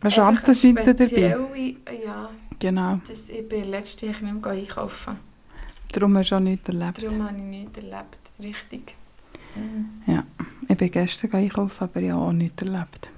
Einfach 0.00 0.10
Schattenseite 0.10 0.90
eine 0.90 0.94
dabei. 0.94 1.36
Ja, 2.04 2.30
Genau, 2.58 2.98
das, 3.06 3.28
ich 3.28 3.46
bin 3.48 3.64
letztes 3.64 4.00
Jahr 4.00 4.22
nicht 4.22 4.42
mehr 4.44 4.52
einkaufen. 4.52 5.16
darum 5.92 6.16
hast 6.16 6.30
du 6.30 6.36
auch 6.36 6.40
nichts 6.40 6.66
erlebt. 6.68 7.02
Darum 7.02 7.22
habe 7.22 7.36
ich 7.36 7.42
nichts 7.42 7.78
erlebt. 7.78 8.18
Richtig. 8.42 8.94
Mhm. 9.54 10.22
Ich 10.68 10.76
bin 10.76 10.90
gestern 10.90 11.32
einkaufen, 11.34 11.84
aber 11.84 12.00
ich 12.00 12.10
habe 12.10 12.22
auch 12.22 12.32
nichts 12.32 12.62
erlebt. 12.62 13.10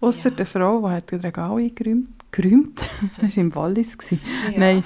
Ausser 0.00 0.30
Ja. 0.30 0.36
der 0.36 0.46
Frau, 0.46 0.80
die 0.80 0.94
hat 0.94 1.12
das 1.12 1.22
Regal 1.22 1.56
eingeräumt. 1.56 2.08
Geräumt? 2.30 2.80
das 3.20 3.36
war 3.36 3.42
im 3.42 3.54
Wallis. 3.54 3.96
Ja. 4.10 4.18
Nein, 4.56 4.84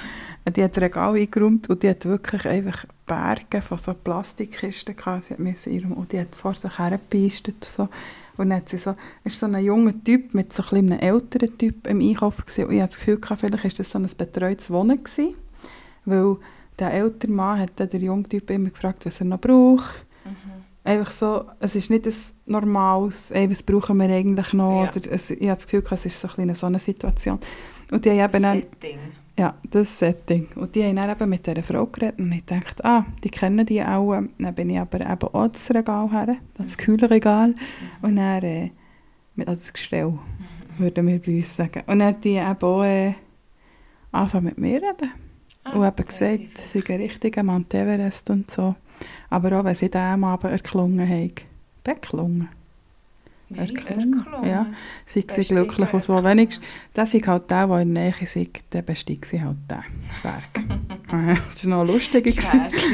die 0.57 0.63
hat 0.63 0.77
das 0.77 0.83
Regal 0.83 1.15
eingeräumt 1.15 1.69
und 1.69 1.83
die 1.83 1.89
hat 1.89 2.05
wirklich 2.05 2.47
einfach 2.47 2.87
Berge 3.07 3.61
von 3.61 3.79
so 3.79 3.95
Plastikkisten 3.95 4.97
gehabt. 4.97 5.25
Sie 5.25 5.35
hat 5.35 5.67
ihrem, 5.67 5.93
und 5.93 6.13
die 6.13 6.21
hat 6.21 6.35
vor 6.35 6.55
sich 6.55 6.79
hergepeistet 6.79 7.57
und 7.57 7.65
so. 7.65 7.89
Und 8.37 8.49
dann 8.49 8.59
hat 8.59 8.69
sie 8.69 8.79
so, 8.79 8.95
ist 9.25 9.39
so 9.39 9.47
ein 9.47 9.63
junger 9.63 9.93
Typ 10.03 10.33
mit 10.35 10.53
so 10.53 10.63
ein 10.71 10.91
einem 10.91 10.99
älteren 10.99 11.57
Typ 11.59 11.87
im 11.87 12.01
Einkaufen 12.01 12.47
gewesen. 12.47 12.65
Und 12.65 12.75
ich 12.75 12.81
hatte 12.81 12.91
das 12.93 12.99
Gefühl, 12.99 13.21
gehabt, 13.21 13.41
vielleicht 13.41 13.65
war 13.65 13.71
das 13.71 13.91
so 13.91 13.99
ein 13.99 14.09
betreutes 14.17 14.71
Wohnen 14.71 15.05
gewesen. 15.05 15.35
Weil 16.05 16.37
der 16.79 16.93
ältere 16.93 17.31
Mann 17.31 17.61
hat 17.61 17.73
dann 17.77 17.91
den 17.91 18.01
jungen 18.03 18.25
Typ 18.25 18.51
immer 18.51 18.71
gefragt, 18.71 19.05
was 19.05 19.21
er 19.21 19.27
noch 19.27 19.41
braucht. 19.41 20.05
Mhm. 20.25 20.52
Einfach 20.85 21.13
so, 21.13 21.45
es 21.61 21.77
ist 21.77 21.91
nicht 21.91 22.07
ein 22.07 22.15
normales, 22.47 23.31
ey, 23.31 23.49
was 23.51 23.63
brauchen 23.63 23.99
wir 23.99 24.09
eigentlich 24.09 24.53
noch? 24.53 24.83
Ja. 24.85 24.91
Oder 24.91 25.13
es, 25.13 25.31
ich 25.31 25.41
habe 25.49 25.55
das 25.57 25.67
Gefühl, 25.69 25.85
es 25.91 26.07
ist 26.07 26.21
so 26.21 26.29
ein 26.37 26.51
eine 26.51 26.79
Situation. 26.81 27.39
Und 27.93 28.05
die 28.05 28.11
haben 28.11 28.19
eben 28.35 28.43
dann, 28.43 28.59
Setting. 28.63 28.99
ja, 29.39 29.55
das 29.71 29.97
Setting. 29.99 30.49
Und 30.57 30.75
die 30.75 30.83
haben 30.83 30.97
dann 30.97 31.11
eben 31.11 31.29
mit 31.31 31.47
dieser 31.47 31.63
Frau 31.63 31.87
geredet 31.87 32.19
und 32.19 32.33
ich 32.33 32.45
dachte, 32.45 32.85
ah, 32.85 33.05
die 33.23 33.31
kennen 33.31 33.65
die 33.65 33.83
auch. 33.83 34.13
Dann 34.39 34.55
bin 34.55 34.71
ich 34.71 34.79
aber 34.81 35.01
eben 35.01 35.29
auch 35.35 35.49
das 35.49 35.71
Regal 35.71 36.11
her, 36.11 36.37
das 36.59 36.77
Kühlregal. 36.77 37.55
Und 38.01 38.17
dann, 38.17 38.43
äh, 38.43 38.71
mit- 39.37 39.47
also 39.49 39.61
das 39.61 39.73
Gestell, 39.73 40.19
würden 40.79 41.07
wir 41.07 41.19
bei 41.21 41.37
uns 41.37 41.55
sagen. 41.55 41.83
Und 41.87 42.01
dann 42.01 42.09
hat 42.09 42.25
die 42.25 42.31
eben 42.31 42.63
auch 42.63 42.83
äh, 42.83 43.15
angefangen 44.11 44.47
mit 44.47 44.59
mir 44.59 44.77
reden. 44.83 45.13
Ah, 45.65 45.77
und 45.77 45.87
eben 45.87 46.07
gesagt, 46.09 46.41
es 46.59 46.73
sei 46.73 46.83
ein 46.89 47.01
richtiger 47.03 47.45
Mount 47.45 47.73
Everest 47.73 48.29
und 48.31 48.51
so. 48.51 48.75
Aber 49.31 49.61
auch 49.61 49.65
wenn 49.65 49.75
sie 49.75 49.91
den 49.91 50.01
am 50.01 50.25
Abend 50.25 50.53
erklungen 50.53 51.09
haben. 51.09 51.33
Beklungen? 51.85 52.49
Erklungen. 53.57 54.15
erklungen. 54.15 54.49
Ja. 54.49 54.67
Sie 55.07 55.21
sind 55.21 55.35
Bestiegen, 55.35 55.57
glücklich 55.57 55.93
und 55.93 56.05
so. 56.05 56.25
Wenigstens, 56.25 56.65
das 56.95 57.13
ist 57.15 57.27
halt 57.27 57.51
der, 57.51 57.67
der 57.67 57.81
in 57.81 57.95
der 57.95 58.05
Nähe 58.05 58.15
ist, 58.21 58.73
der 58.73 58.83
bestieg 58.83 59.27
sie 59.27 59.43
halt 59.43 59.57
den 59.71 59.85
Berg. 60.23 60.81
Das 61.53 61.67
war 61.67 61.85
noch 61.85 61.93
lustig. 61.93 62.43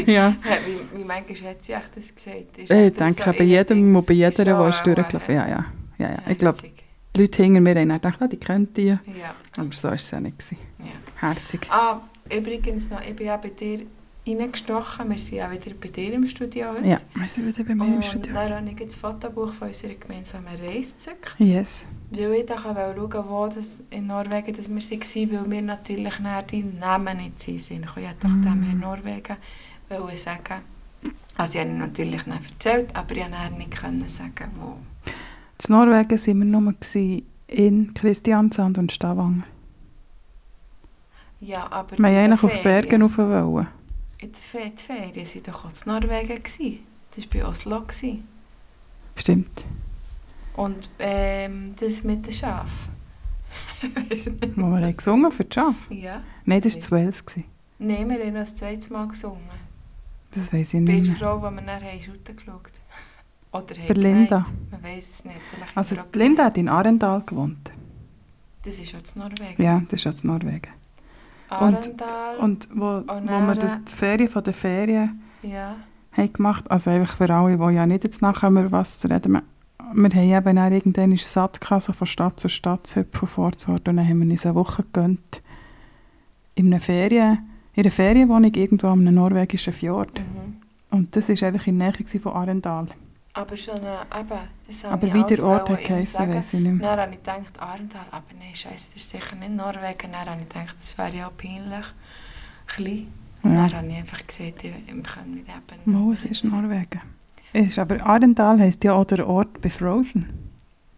Ja. 0.07 0.11
Ja, 0.13 0.35
Wie, 0.67 0.99
wie 0.99 1.05
manchmal 1.05 1.53
hat 1.53 1.63
sie 1.63 1.73
echt 1.73 1.91
das 1.95 2.13
gesagt? 2.13 2.59
Ist 2.59 2.73
Ich 2.73 2.93
denke, 2.97 3.23
so 3.25 3.33
bei 3.33 3.45
jedem 3.45 3.95
und 3.95 4.05
bei 4.05 4.15
jeder, 4.15 4.45
der 4.45 4.69
ist 4.69 4.81
auch, 4.81 4.83
durchgelaufen 4.83 5.35
äh, 5.35 5.39
Ja, 5.39 5.49
ja. 5.49 5.67
ja, 5.99 6.11
ja. 6.11 6.19
Ich 6.29 6.39
glaube, 6.39 6.59
die 7.15 7.21
Leute 7.21 7.43
hinter 7.45 7.61
mir 7.61 7.77
haben 7.77 7.89
gedacht, 7.89 8.21
ah, 8.21 8.27
die 8.27 8.37
kennt 8.37 8.77
die. 8.77 8.87
Ja, 8.87 8.99
Aber 9.57 9.71
so 9.73 9.87
war 9.87 9.95
es 9.95 10.11
ja 10.11 10.21
nicht. 10.21 10.35
Ja. 10.81 10.87
Herzig. 11.29 11.61
Ah, 11.71 12.01
übrigens 12.37 12.91
noch, 12.91 13.01
ich 13.07 13.15
bin 13.15 13.27
ja 13.29 13.37
bei 13.37 13.51
dir 13.51 13.83
reingestochen. 14.37 15.09
Wir 15.11 15.19
sind 15.19 15.41
auch 15.43 15.51
wieder 15.51 15.75
bei 15.81 15.89
dir 15.89 16.13
im 16.15 16.27
Studio 16.27 16.69
heute. 16.73 16.87
Ja, 16.89 16.97
wir 17.15 17.29
sind 17.29 17.47
wieder 17.47 17.65
bei 17.65 17.75
mir 17.75 17.85
im 17.85 17.95
Und 17.95 18.05
Studio. 18.05 18.33
dann 18.35 18.53
habe 18.55 18.69
ich 18.69 18.77
das 18.77 18.97
Fotobuch 18.97 19.53
von 19.55 19.69
unserer 19.69 19.95
gemeinsamen 19.95 20.47
Reise 20.63 20.95
gezückt. 20.95 21.35
Yes. 21.39 21.85
Weil 22.11 22.33
ich 22.35 22.47
dann 22.47 22.59
schauen 22.59 22.77
wo 23.29 23.47
das 23.47 23.81
in 23.91 24.07
Norwegen 24.07 24.57
dass 24.57 24.69
wir 24.69 24.81
waren, 24.81 25.33
weil 25.33 25.51
wir 25.51 25.63
natürlich 25.63 26.19
nachher 26.21 26.43
die 26.43 26.63
Namen 26.63 27.17
nicht 27.19 27.41
sind. 27.41 27.71
Ich 27.71 27.87
konnte 27.87 28.15
doch 28.21 28.29
Mm. 28.29 28.43
dem 28.43 28.63
in 28.73 28.79
Norwegen 28.81 29.37
sagen. 30.15 30.63
Also 31.37 31.55
ich 31.55 31.61
habe 31.61 31.71
ihm 31.71 31.79
natürlich 31.79 32.27
nicht 32.27 32.51
erzählt, 32.51 32.95
aber 32.97 33.15
ich 33.17 33.23
konnte 33.23 33.59
nicht 33.59 33.71
können 33.71 34.09
sagen, 34.09 34.51
wo. 34.59 34.77
In 35.07 35.75
Norwegen 35.75 36.11
waren 36.11 36.39
wir 36.39 36.61
nur 36.61 36.75
in 37.47 37.95
Christiansand 37.95 38.79
und 38.79 38.93
Stavanger. 38.93 39.45
Ja, 41.41 41.71
aber 41.71 41.93
Wir 41.93 41.99
wollten 42.05 42.17
eigentlich 42.17 42.43
auf 42.43 42.63
Bergen 42.63 43.03
rauf 43.03 43.17
wollen. 43.19 43.69
In 44.21 44.33
die 44.33 44.41
Ferien 44.41 45.15
waren 45.15 45.43
doch 45.45 45.65
auch 45.65 45.71
in 45.71 45.93
Norwegen. 45.93 46.43
Das 47.15 47.25
war 47.25 47.31
bei 47.33 47.47
Oslo. 47.47 47.85
Stimmt. 49.15 49.65
Und 50.57 50.91
ähm, 50.99 51.75
das 51.79 52.03
mit 52.03 52.27
den 52.27 52.33
Schafen. 52.33 52.99
Ich 54.11 54.27
Wo 54.57 54.67
wir 54.71 54.85
haben 54.87 54.97
gesungen 54.97 55.31
für 55.31 55.45
die 55.45 55.55
Schafe. 55.55 55.95
Ja. 55.95 56.23
Nein, 56.45 56.61
das 56.61 56.75
war 56.75 56.81
zu 56.81 56.91
Wales. 56.91 57.25
Nein, 57.79 58.09
wir 58.09 58.19
haben 58.19 58.33
noch 58.33 58.41
das 58.41 58.57
zweite 58.57 58.93
Mal 58.93 59.07
gesungen. 59.07 59.49
Das 60.33 60.53
weiß 60.53 60.75
ich 60.75 60.81
nicht 60.81 60.89
der 60.89 61.03
mehr. 61.03 61.17
Frau, 61.17 61.39
die 61.39 61.55
wir 61.55 61.63
nachher 61.63 61.93
haben 61.93 62.37
geschaut 62.37 62.73
Oder 63.53 63.75
Bei 63.87 63.95
Linda. 63.95 64.45
Man 64.71 64.83
weiß 64.83 65.11
es 65.11 65.25
nicht. 65.25 65.41
Vielleicht 65.51 65.77
Also 65.77 65.97
haben 65.97 66.09
auch 66.09 66.15
Linda 66.15 66.45
hat 66.45 66.57
in 66.59 66.69
Arendal 66.69 67.23
gewohnt. 67.25 67.71
Das 68.65 68.79
ist 68.79 68.91
schon 68.91 69.01
in 69.01 69.21
Norwegen. 69.23 69.63
Ja, 69.63 69.81
das 69.89 69.93
ist 70.01 70.05
jetzt 70.05 70.25
Norwegen. 70.25 70.73
Arendal. 71.49 72.37
Und 72.39 72.69
wo, 72.75 73.03
wo 73.07 73.47
wir 73.47 73.55
das, 73.55 73.79
die 73.85 73.93
Ferien 73.93 74.29
von 74.29 74.45
der 74.45 74.55
Ferien 74.55 75.23
ja. 75.43 75.77
haben 76.13 76.33
gemacht 76.33 76.71
also 76.71 76.91
einfach 76.91 77.17
für 77.17 77.33
alle, 77.33 77.57
die 77.57 77.75
ja 77.75 77.87
nicht 77.87 78.05
jetzt 78.05 78.23
nachher 78.23 78.73
was 78.73 79.01
zu 79.01 79.09
reden, 79.09 79.33
wir, 79.33 79.43
wir 79.95 80.11
haben 80.11 80.47
eben 80.47 80.57
dann 80.57 80.73
irgendwann 80.73 81.17
satt 81.17 81.61
gehabt, 81.61 81.85
so 81.85 81.93
von 81.93 82.07
Stadt 82.07 82.39
zu 82.41 82.49
Stadt 82.49 82.87
zu 82.87 83.01
hüpfen 83.01 83.43
Ort 83.43 83.69
und 83.69 83.87
dann 83.87 83.99
haben 83.99 84.21
wir 84.21 84.31
uns 84.31 84.45
eine 84.45 84.55
Woche 84.55 84.83
gegönnt 84.83 85.43
in 86.55 86.67
einer 86.67 86.81
Ferien, 86.81 87.39
in 87.75 87.85
einer 87.85 87.91
Ferienwohnung 87.91 88.53
irgendwo 88.55 88.89
am 88.89 89.05
norwegischen 89.05 89.73
Fjord. 89.73 90.19
Mhm. 90.19 90.57
Und 90.91 91.15
das 91.15 91.29
war 91.29 91.49
einfach 91.49 91.67
in 91.67 91.79
der 91.79 91.93
Nähe 91.93 92.21
von 92.21 92.33
Arendal. 92.33 92.89
Aber 93.41 93.57
schon, 93.57 93.77
äh, 93.77 94.21
eben, 94.21 94.39
das 94.67 94.85
habe 94.85 94.95
Aber 94.95 95.07
ich 95.07 95.15
wie 95.15 95.35
der 95.35 95.45
Ort 95.45 95.71
hat 95.71 95.85
geheißen, 95.85 96.29
weiss 96.35 96.53
ich 96.55 96.61
nicht 96.61 96.73
mehr. 96.73 96.89
Dann 96.97 97.01
habe 97.01 97.13
ich 97.13 97.19
gedacht, 97.19 97.61
Arendal, 97.61 98.07
aber 98.11 98.25
nein, 98.39 98.55
scheiße, 98.55 98.89
das 98.93 98.97
ist 99.03 99.11
sicher 99.11 99.37
nicht 99.37 99.55
Norwegen. 99.55 100.11
Dann 100.13 100.29
habe 100.29 100.41
ich 100.43 100.49
gedacht, 100.49 100.75
das 100.81 100.99
wäre 100.99 101.15
ja 101.17 101.29
auch 101.29 101.37
peinlich. 101.37 101.87
Klein. 102.67 103.13
Ja. 103.45 103.51
dann 103.51 103.73
habe 103.77 103.87
ich 103.87 103.97
einfach 103.99 104.27
gesagt, 104.27 104.65
ich- 104.65 104.87
wir 104.95 105.03
können 105.03 105.35
nicht 105.35 105.47
eben... 105.49 105.93
Mo, 105.93 106.13
es 106.13 106.25
ist 106.25 106.43
Norwegen. 106.45 107.01
Es 107.53 107.67
ist 107.69 107.79
aber 107.79 108.05
Arendal 108.05 108.59
heisst 108.61 108.83
ja 108.85 108.93
auch 108.95 109.05
der 109.05 109.27
Ort 109.27 109.61
bei 109.61 109.71
Frozen. 109.71 110.27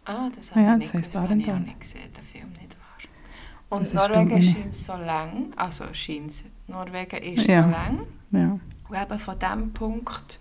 Ah, 0.07 0.31
das 0.35 0.51
habe 0.53 0.63
Ja, 0.63 0.73
ich 0.73 0.79
nicht 0.79 0.87
das 0.89 0.93
gewusst, 1.03 1.15
das 1.15 1.23
habe 1.29 1.37
ich 1.41 1.53
auch 1.53 1.59
nicht 1.59 1.79
gesehen, 1.81 2.11
der 2.17 2.23
Film 2.25 2.49
nicht 2.53 2.77
wahr. 2.81 3.79
Und 3.79 3.83
Das 3.87 3.93
Norwegen 3.93 4.43
scheint 4.43 4.75
so 4.75 4.95
lang, 4.95 5.53
also 5.57 5.85
scheint 5.93 6.33
Norwegen 6.67 7.23
ist 7.23 7.47
Ja. 7.47 7.63
so 7.65 7.69
lang. 7.71 8.07
Ja. 8.33 8.59
Und 8.89 9.03
eben 9.03 9.19
von 9.21 9.39
dem 9.39 9.73
Punkt, 9.73 10.41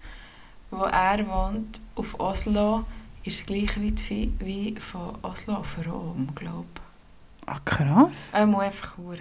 wo 0.71 0.83
er 0.83 1.27
wohnt, 1.27 1.79
auf 1.95 2.19
Oslo, 2.19 2.85
ist 3.23 3.41
es 3.41 3.45
gleich 3.45 3.75
weit 3.81 4.09
wie, 4.09 4.31
wie 4.39 4.75
von 4.79 5.17
Oslo 5.21 5.55
auf 5.55 5.77
Rom, 5.85 6.29
glaube 6.35 6.65
ich. 6.75 7.49
Ah, 7.49 7.59
krass. 7.65 8.29
Er 8.31 8.45
muss 8.45 8.63
einfach 8.63 8.97
lang. 8.97 9.17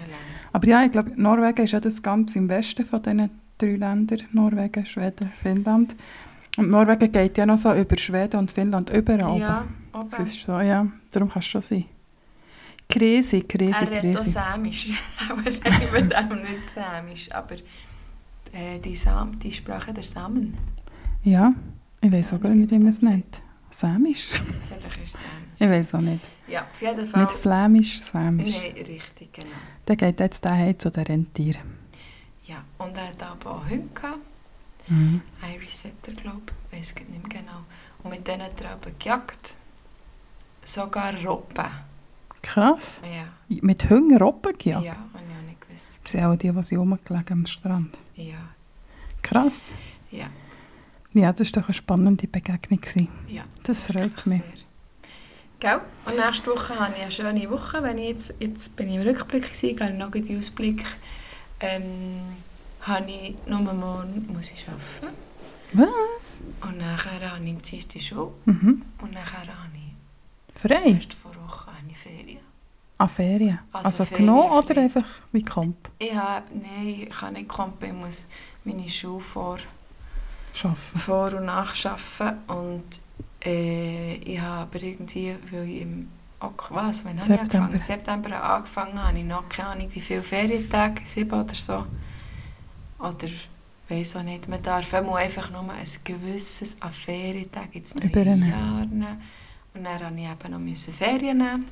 Aber 0.53 0.69
ja, 0.69 0.85
ich 0.85 0.93
glaube, 0.93 1.13
Norwegen 1.17 1.65
ist 1.65 1.73
ja 1.73 1.81
das 1.81 2.03
ganz 2.03 2.37
im 2.37 2.49
Westen 2.49 2.85
von 2.85 3.03
diesen 3.03 3.31
drei 3.57 3.77
Ländern. 3.77 4.23
Norwegen, 4.33 4.85
Schweden, 4.85 5.33
Finnland. 5.43 5.97
Und 6.59 6.69
Norwegen 6.69 7.11
geht 7.11 7.39
ja 7.39 7.47
noch 7.47 7.57
so 7.57 7.73
über 7.73 7.97
Schweden 7.97 8.39
und 8.41 8.51
Finnland 8.51 8.91
überall. 8.91 9.39
Ja, 9.39 9.65
Das 9.93 10.13
oben. 10.13 10.23
ist 10.25 10.43
so, 10.45 10.61
ja. 10.61 10.87
Darum 11.11 11.31
kann 11.31 11.41
es 11.41 11.47
schon 11.47 11.63
sein. 11.63 11.85
Crazy, 12.89 13.43
crazy, 13.43 13.73
Er 13.73 13.91
redet 13.91 14.17
auch 14.17 14.21
crazy. 14.23 14.31
Samisch. 14.31 14.89
Aber 15.31 15.53
sagen 15.53 15.89
wir 15.93 16.03
dem 16.03 16.43
nicht 16.43 16.69
Samisch. 16.69 17.33
Aber 17.33 17.55
äh, 18.53 18.79
die, 18.79 18.97
Sam 18.97 19.39
die 19.39 19.53
Sprache 19.53 19.93
der 19.93 20.05
Samen, 20.05 20.57
Ja, 21.29 21.53
ich 22.01 22.13
weiß 22.13 22.31
Ja, 22.31 22.37
auch 22.37 22.41
gar 22.41 22.51
nicht, 22.55 22.71
wie 22.71 22.79
man 22.79 22.89
es 22.89 23.03
nennt. 23.03 23.43
Samisch? 23.71 24.29
vielleicht 24.31 25.05
ist 25.05 25.15
es 25.17 25.21
Samisch. 25.21 25.61
Ich 25.61 25.69
weiß 25.69 25.95
auch 25.95 26.01
nicht. 26.01 26.25
Ja, 26.49 26.63
auf 26.63 26.81
jeden 26.81 27.07
Fall. 27.07 27.23
Nicht 27.25 27.33
Flämisch, 27.37 28.01
Samisch. 28.01 28.57
Nein, 28.63 28.73
richtig, 28.87 29.33
genau. 29.33 29.49
Dann 29.85 29.97
geht 29.97 30.21
jetzt 30.21 30.43
der 30.45 30.53
heim 30.55 30.79
zu 30.79 30.91
den 30.91 31.05
Rentieren. 31.05 31.61
Ja, 32.47 32.65
und 32.79 32.97
er 32.97 33.09
hat 33.09 33.23
aber 33.23 33.57
auch 33.57 33.69
Hunde 33.69 33.89
gehabt. 33.95 34.21
Mhm. 34.89 35.21
Irish 35.55 35.69
Setter, 35.71 36.13
glaube 36.13 36.41
ich. 36.71 36.79
weiß 36.79 36.95
nicht 36.95 37.11
mehr 37.11 37.41
genau. 37.43 37.61
Und 38.03 38.11
mit 38.11 38.27
denen 38.27 38.43
hat 38.43 38.59
er 38.63 38.71
aber 38.73 38.91
gejagt. 38.99 39.55
Sogar 40.63 41.15
Robben. 41.25 41.67
Krass. 42.41 43.01
Ja. 43.05 43.27
Mit 43.61 43.91
Hunger 43.91 44.19
Robben 44.21 44.55
Ja, 44.63 44.81
gejagt. 44.81 44.99
habe 44.99 45.25
ich 45.29 45.37
auch 45.37 45.47
nicht 45.47 45.61
gewusst. 45.61 46.01
Das 46.05 46.13
sind 46.13 46.25
auch 46.25 46.37
die, 46.37 46.51
die 46.51 46.75
rumgelegen 46.77 47.33
am 47.33 47.47
Strand. 47.47 47.99
Ja, 48.15 48.39
Krass. 49.23 49.73
ja, 50.11 50.27
Ja, 51.19 51.33
das 51.33 51.49
war 51.55 51.63
doch 51.63 51.69
eine 51.69 51.75
spannende 51.75 52.27
Begegnung. 52.29 52.81
ja. 53.29 53.45
Das 53.65 53.83
freut 53.83 54.27
mich. 54.27 54.41
sehr. 54.43 54.67
Gell? 55.61 55.81
Und 56.07 56.17
nächste 56.17 56.51
Woche 56.53 56.79
habe 56.79 56.95
ich 56.97 57.03
eine 57.03 57.11
schöne 57.11 57.51
Woche. 57.51 57.83
Wenn 57.83 57.99
ich 57.99 58.09
jetzt, 58.09 58.35
jetzt 58.39 58.77
bin 58.77 58.89
ich 58.89 58.97
im 58.97 59.03
Rückblick, 59.03 59.43
gewesen, 59.43 59.77
gehe 59.77 59.91
ich 59.91 59.99
noch 59.99 60.15
in 60.15 60.25
den 60.27 60.39
Ausblick. 60.39 60.85
Ähm, 61.61 62.21
habe 62.83 63.11
ich 63.11 63.35
nur 63.47 63.61
morgen 63.61 64.29
muss 64.33 64.53
ich 64.53 64.65
arbeiten. 64.69 65.17
Was? 65.73 66.41
Und 66.63 66.79
nachher 66.79 67.33
habe 67.33 67.45
ich 67.45 67.51
am 67.51 67.61
Dienstag 67.63 68.01
Schule. 68.01 68.33
Mhm. 68.45 68.83
Und 69.03 69.13
nachher 69.13 69.41
habe 69.49 69.71
ich 69.75 70.61
Frei? 70.61 70.91
erst 70.93 71.13
vor 71.15 71.33
Woche 71.35 71.67
habe 71.67 71.87
ich 71.91 71.99
Ferien. 71.99 72.39
An 72.99 73.09
Ferien? 73.09 73.59
Also 73.73 73.87
Also, 73.89 74.05
Ferien 74.05 74.27
genommen 74.27 74.51
oder 74.53 74.81
einfach 74.81 75.05
wie 75.33 75.43
Komp? 75.43 75.77
Ich 75.99 76.15
habe, 76.15 76.45
nein, 76.55 77.03
ich 77.03 77.11
kann 77.11 77.35
nicht 77.35 77.49
kommen, 77.49 77.75
ich 77.83 77.93
muss 77.93 78.27
meine 78.65 78.89
Schule 78.89 79.21
vor, 79.21 79.59
Arbeiten. 80.65 80.99
vor 80.99 81.33
und 81.35 81.47
nachschaffen 81.47 82.39
und 82.47 83.01
äh, 83.45 84.15
ich 84.17 84.41
habe 84.41 84.63
aber 84.63 84.83
irgendwie, 84.83 85.37
weil 85.51 85.69
ich 85.69 85.83
im 85.83 86.09
Ok 86.41 86.69
was, 86.71 87.05
wann 87.05 87.21
habe 87.21 87.35
ich 87.35 87.41
angefangen? 87.41 87.73
Im 87.73 87.81
September 87.81 88.31
habe 88.31 88.55
angefangen, 88.59 89.03
habe 89.03 89.19
ich 89.19 89.25
noch 89.25 89.49
keine 89.49 89.71
Ahnung, 89.71 89.89
wie 89.93 90.01
viele 90.01 90.23
Ferientage, 90.23 91.01
sieben 91.05 91.33
oder 91.33 91.55
so. 91.55 91.85
Oder 93.01 93.29
weiß 93.89 94.17
auch 94.17 94.23
nicht, 94.23 94.49
man 94.49 94.63
darf 94.63 94.95
einfach 94.95 95.51
nur 95.51 95.63
ein 95.63 95.87
gewisses 96.05 96.77
an 96.79 96.93
Ferientagen 96.93 97.73
ins 97.73 97.95
neue 97.95 98.07
Übernehmen. 98.07 98.49
Jahr 98.49 98.87
nehmen. 98.87 99.23
Und 99.75 99.85
dann 99.85 100.15
musste 100.15 100.21
ich 100.21 100.31
eben 100.31 100.53
noch 100.53 100.59
müssen 100.61 100.95
Ferien 100.95 101.39
nehmen. 101.39 101.65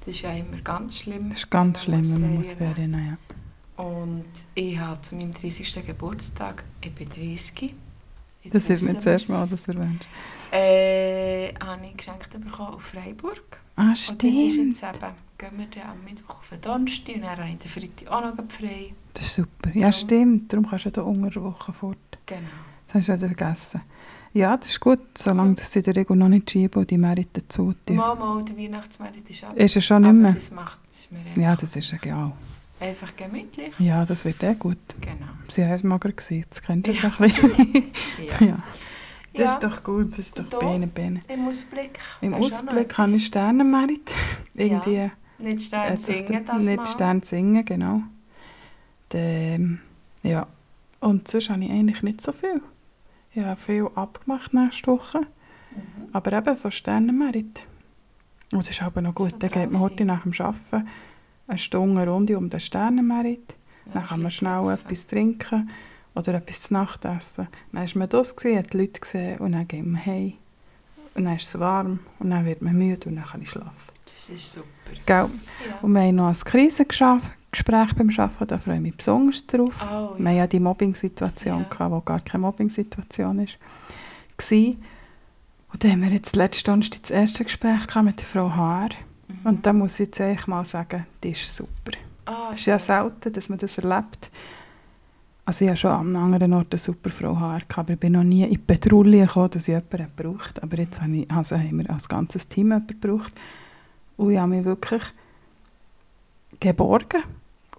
Das 0.00 0.14
ist 0.14 0.20
ja 0.20 0.32
immer 0.32 0.58
ganz 0.58 0.98
schlimm. 0.98 1.30
Das 1.30 1.38
ist 1.38 1.50
ganz 1.50 1.84
schlimm, 1.84 2.12
wenn 2.12 2.20
man 2.20 2.34
muss 2.34 2.52
Ferien 2.52 2.90
nehmen 2.90 3.04
nehmen 3.04 3.18
und 3.80 4.26
ich 4.54 4.78
habe 4.78 5.00
zu 5.00 5.14
meinem 5.14 5.32
30. 5.32 5.86
Geburtstag, 5.86 6.64
ich 6.82 6.92
bin 6.94 7.08
30. 7.08 7.74
Jetzt 8.42 8.54
Das 8.54 8.68
ist 8.70 8.82
nicht 8.82 8.96
das 8.98 9.06
erste. 9.06 9.32
Mal, 9.32 9.46
dass 9.48 9.64
du 9.64 9.72
erwähnst. 9.72 10.06
Äh, 10.52 11.52
habe 11.62 11.86
ich 11.86 11.96
geschenkt 11.96 12.30
bekommen 12.32 12.74
auf 12.74 12.82
Freiburg. 12.82 13.60
Ah, 13.76 13.82
Und 13.90 13.90
das 13.92 14.06
ist 14.30 14.52
stimmt. 14.52 14.74
jetzt 14.80 14.82
eben, 14.82 15.12
gehen 15.38 15.50
wir 15.58 15.66
dann 15.66 15.90
am 15.90 16.04
Mittwoch 16.04 16.38
auf 16.40 16.48
den 16.48 16.60
Donnerstag 16.60 17.14
und 17.16 17.22
dann 17.22 17.30
habe 17.38 17.48
ich 17.48 17.58
den 17.58 17.70
Freitag 17.70 18.08
auch 18.10 18.22
noch 18.22 18.34
frei. 18.48 18.94
Das 19.14 19.24
ist 19.26 19.34
super. 19.34 19.70
Ja, 19.74 19.92
stimmt. 19.92 20.52
Darum 20.52 20.68
kannst 20.68 20.84
du 20.86 20.88
ja 20.88 20.92
da 20.92 21.02
unter 21.02 21.30
der 21.30 21.42
Woche 21.44 21.72
fort. 21.72 21.96
Genau. 22.26 22.40
Das 22.92 22.96
hast 22.96 23.08
du 23.08 23.12
ja 23.12 23.18
vergessen. 23.34 23.80
Ja, 24.32 24.56
das 24.56 24.68
ist 24.68 24.80
gut, 24.80 25.00
solange 25.18 25.54
dass 25.54 25.72
sie 25.72 25.80
in 25.80 25.84
der 25.84 25.96
Regel 25.96 26.16
noch 26.16 26.28
nicht 26.28 26.50
schieben 26.50 26.80
und 26.80 26.90
die 26.90 26.98
Merit 26.98 27.28
dazu 27.32 27.74
tun. 27.84 27.96
Mal, 27.96 28.44
der 28.44 28.56
Weihnachtsmarkt 28.56 29.28
ist 29.28 29.42
ab. 29.44 29.56
Ist 29.56 29.76
es 29.76 29.84
schon 29.84 30.02
nicht 30.02 30.12
mehr? 30.12 30.32
das 30.32 30.50
macht 30.52 30.78
das 30.88 31.00
ist 31.00 31.12
mir 31.12 31.42
Ja, 31.42 31.56
das 31.56 31.74
ist 31.74 31.92
egal. 31.92 32.32
Einfach 32.80 33.14
gemütlich. 33.16 33.72
Ja, 33.78 34.04
das 34.04 34.24
wird 34.24 34.42
eh 34.42 34.54
gut. 34.54 34.78
Genau. 35.00 35.30
Sie 35.48 35.64
haben 35.64 35.88
gerade 35.88 36.12
gesehen. 36.14 36.44
Das 36.48 36.62
kennt 36.62 36.86
ihr 36.86 36.94
Ja. 36.94 37.12
ja. 37.18 37.24
ein. 37.24 37.32
Ja. 38.40 38.46
ja. 38.46 38.62
Das 39.32 39.44
Ja. 39.44 39.54
ist 39.54 39.62
doch 39.62 39.84
gut. 39.84 40.10
Das 40.12 40.18
ist 40.18 40.38
doch 40.38 40.48
Da? 40.48 40.58
Bene, 40.58 40.86
Bene. 40.86 41.20
Im 41.28 41.46
Ausblick. 41.46 41.98
Im 42.20 42.34
Ausblick 42.34 42.98
habe 42.98 43.10
ich 43.10 43.14
etwas? 43.16 43.26
Sternenmerit. 43.26 44.12
Irgendwie... 44.54 45.10
Nicht 45.38 45.62
Stern 45.62 45.94
äh, 45.94 45.96
singen 45.96 46.44
das 46.44 46.64
Nicht 46.64 46.76
mal. 46.76 46.86
Stern 46.86 47.22
singen, 47.22 47.64
genau. 47.64 48.02
Dann, 49.10 49.80
ja. 50.22 50.46
Und 51.00 51.28
sonst 51.28 51.48
habe 51.48 51.64
ich 51.64 51.70
eigentlich 51.70 52.02
nicht 52.02 52.20
so 52.20 52.32
viel. 52.32 52.60
Ich 53.32 53.42
habe 53.42 53.58
viel 53.58 53.88
abgemacht 53.94 54.52
nächste 54.52 54.88
Woche. 54.88 55.20
Mhm. 55.20 56.08
Aber 56.12 56.32
eben 56.32 56.56
so 56.56 56.70
Sternenmerit. 56.70 57.64
Und 58.52 58.66
das 58.66 58.70
ist 58.70 58.82
aber 58.82 59.00
noch 59.00 59.14
gut. 59.14 59.30
So 59.30 59.38
dann 59.38 59.50
geht 59.50 59.70
man 59.70 59.80
heute 59.80 60.04
nach 60.04 60.24
dem 60.24 60.32
Arbeiten 60.38 60.88
eine 61.50 61.58
Stunde 61.58 62.06
Runde 62.08 62.38
um 62.38 62.48
den 62.50 62.60
Sternenmerit. 62.60 63.54
Ja, 63.86 63.92
Dann 63.94 64.06
kann 64.06 64.18
man 64.20 64.26
ein 64.26 64.32
schnell 64.32 64.52
laufen. 64.52 64.70
etwas 64.86 65.06
trinken 65.06 65.70
oder 66.14 66.34
etwas 66.34 66.60
zu 66.62 66.72
Nacht 66.74 67.04
essen. 67.04 67.48
Dann 67.72 67.84
ist 67.84 67.96
man 67.96 68.08
das 68.08 68.34
gesehen, 68.36 68.58
hat 68.58 68.72
die 68.72 68.78
Leute 68.78 69.00
gesehen 69.00 69.38
und 69.38 69.52
dann 69.52 69.66
geht 69.68 69.84
man 69.86 70.04
heim. 70.04 70.34
Und 71.14 71.24
dann 71.24 71.36
ist 71.36 71.48
es 71.48 71.58
warm 71.58 71.98
und 72.20 72.30
dann 72.30 72.44
wird 72.44 72.62
man 72.62 72.76
müde 72.76 73.08
und 73.08 73.16
dann 73.16 73.24
kann 73.24 73.42
ich 73.42 73.50
schlafen. 73.50 73.70
Das 74.04 74.28
ist 74.28 74.52
super. 74.52 74.66
Gell? 75.06 75.26
Ja. 75.68 75.78
Und 75.82 75.92
wir 75.92 76.00
haben 76.00 76.14
noch 76.16 76.28
als 76.28 76.44
Krise 76.44 76.84
geschafft, 76.84 77.32
Gespräch 77.52 77.92
beim 77.94 78.10
Arbeiten, 78.16 78.46
da 78.46 78.58
freue 78.58 78.76
ich 78.76 78.80
mich 78.80 78.96
besonders 78.96 79.44
drauf. 79.46 79.68
Oh, 79.80 79.84
Wir 79.84 80.08
hatten 80.12 80.24
ja. 80.26 80.30
ja 80.32 80.46
die 80.46 80.60
Mobbing-Situation, 80.60 81.66
Ja. 81.78 81.90
wo 81.90 82.00
gar 82.00 82.20
keine 82.20 82.42
Mobbing-Situation 82.42 83.40
ist. 83.40 83.58
war. 84.38 84.58
Und 85.72 85.84
dann 85.84 85.90
haben 85.92 86.02
wir 86.02 86.10
jetzt 86.10 86.36
letzten 86.36 86.64
Donnerstag 86.70 87.02
das 87.02 87.10
erste 87.10 87.44
Gespräch 87.44 87.86
mit 88.02 88.18
der 88.20 88.26
Frau 88.26 88.50
Haar. 88.50 88.90
Mhm. 89.42 89.46
Und 89.48 89.66
da 89.66 89.72
muss 89.72 89.94
ich 89.94 90.06
jetzt 90.06 90.20
eigentlich 90.20 90.46
mal 90.46 90.64
sagen, 90.64 91.06
die 91.22 91.30
ist 91.30 91.54
super. 91.54 91.92
Ah, 92.26 92.50
Es 92.52 92.60
ist 92.60 92.66
ja 92.66 92.78
selten, 92.78 93.32
dass 93.32 93.48
man 93.48 93.58
das 93.58 93.78
erlebt. 93.78 94.30
Also 95.44 95.64
ich 95.64 95.70
hatte 95.70 95.80
schon 95.80 95.90
an 95.90 96.14
einem 96.16 96.24
anderen 96.34 96.52
Ort 96.52 96.68
eine 96.70 96.78
super 96.78 97.10
Frau 97.10 97.34
gehabt, 97.34 97.76
aber 97.78 97.94
ich 97.94 97.98
bin 97.98 98.12
noch 98.12 98.22
nie 98.22 98.44
in 98.44 98.50
die 98.50 98.58
Petrouille 98.58 99.26
gekommen, 99.26 99.50
dass 99.50 99.62
ich 99.62 99.68
jemanden 99.74 100.06
gebraucht 100.16 100.62
Aber 100.62 100.76
jetzt 100.76 101.00
habe 101.00 101.16
ich, 101.16 101.30
also 101.30 101.56
haben 101.56 101.78
wir 101.78 101.90
als 101.90 102.08
ganzes 102.08 102.46
Team 102.46 102.68
jemanden 102.68 103.00
gebraucht. 103.00 103.32
Und 104.16 104.30
ich 104.30 104.38
habe 104.38 104.50
mich 104.54 104.64
wirklich 104.64 105.02
geborgen 106.60 107.22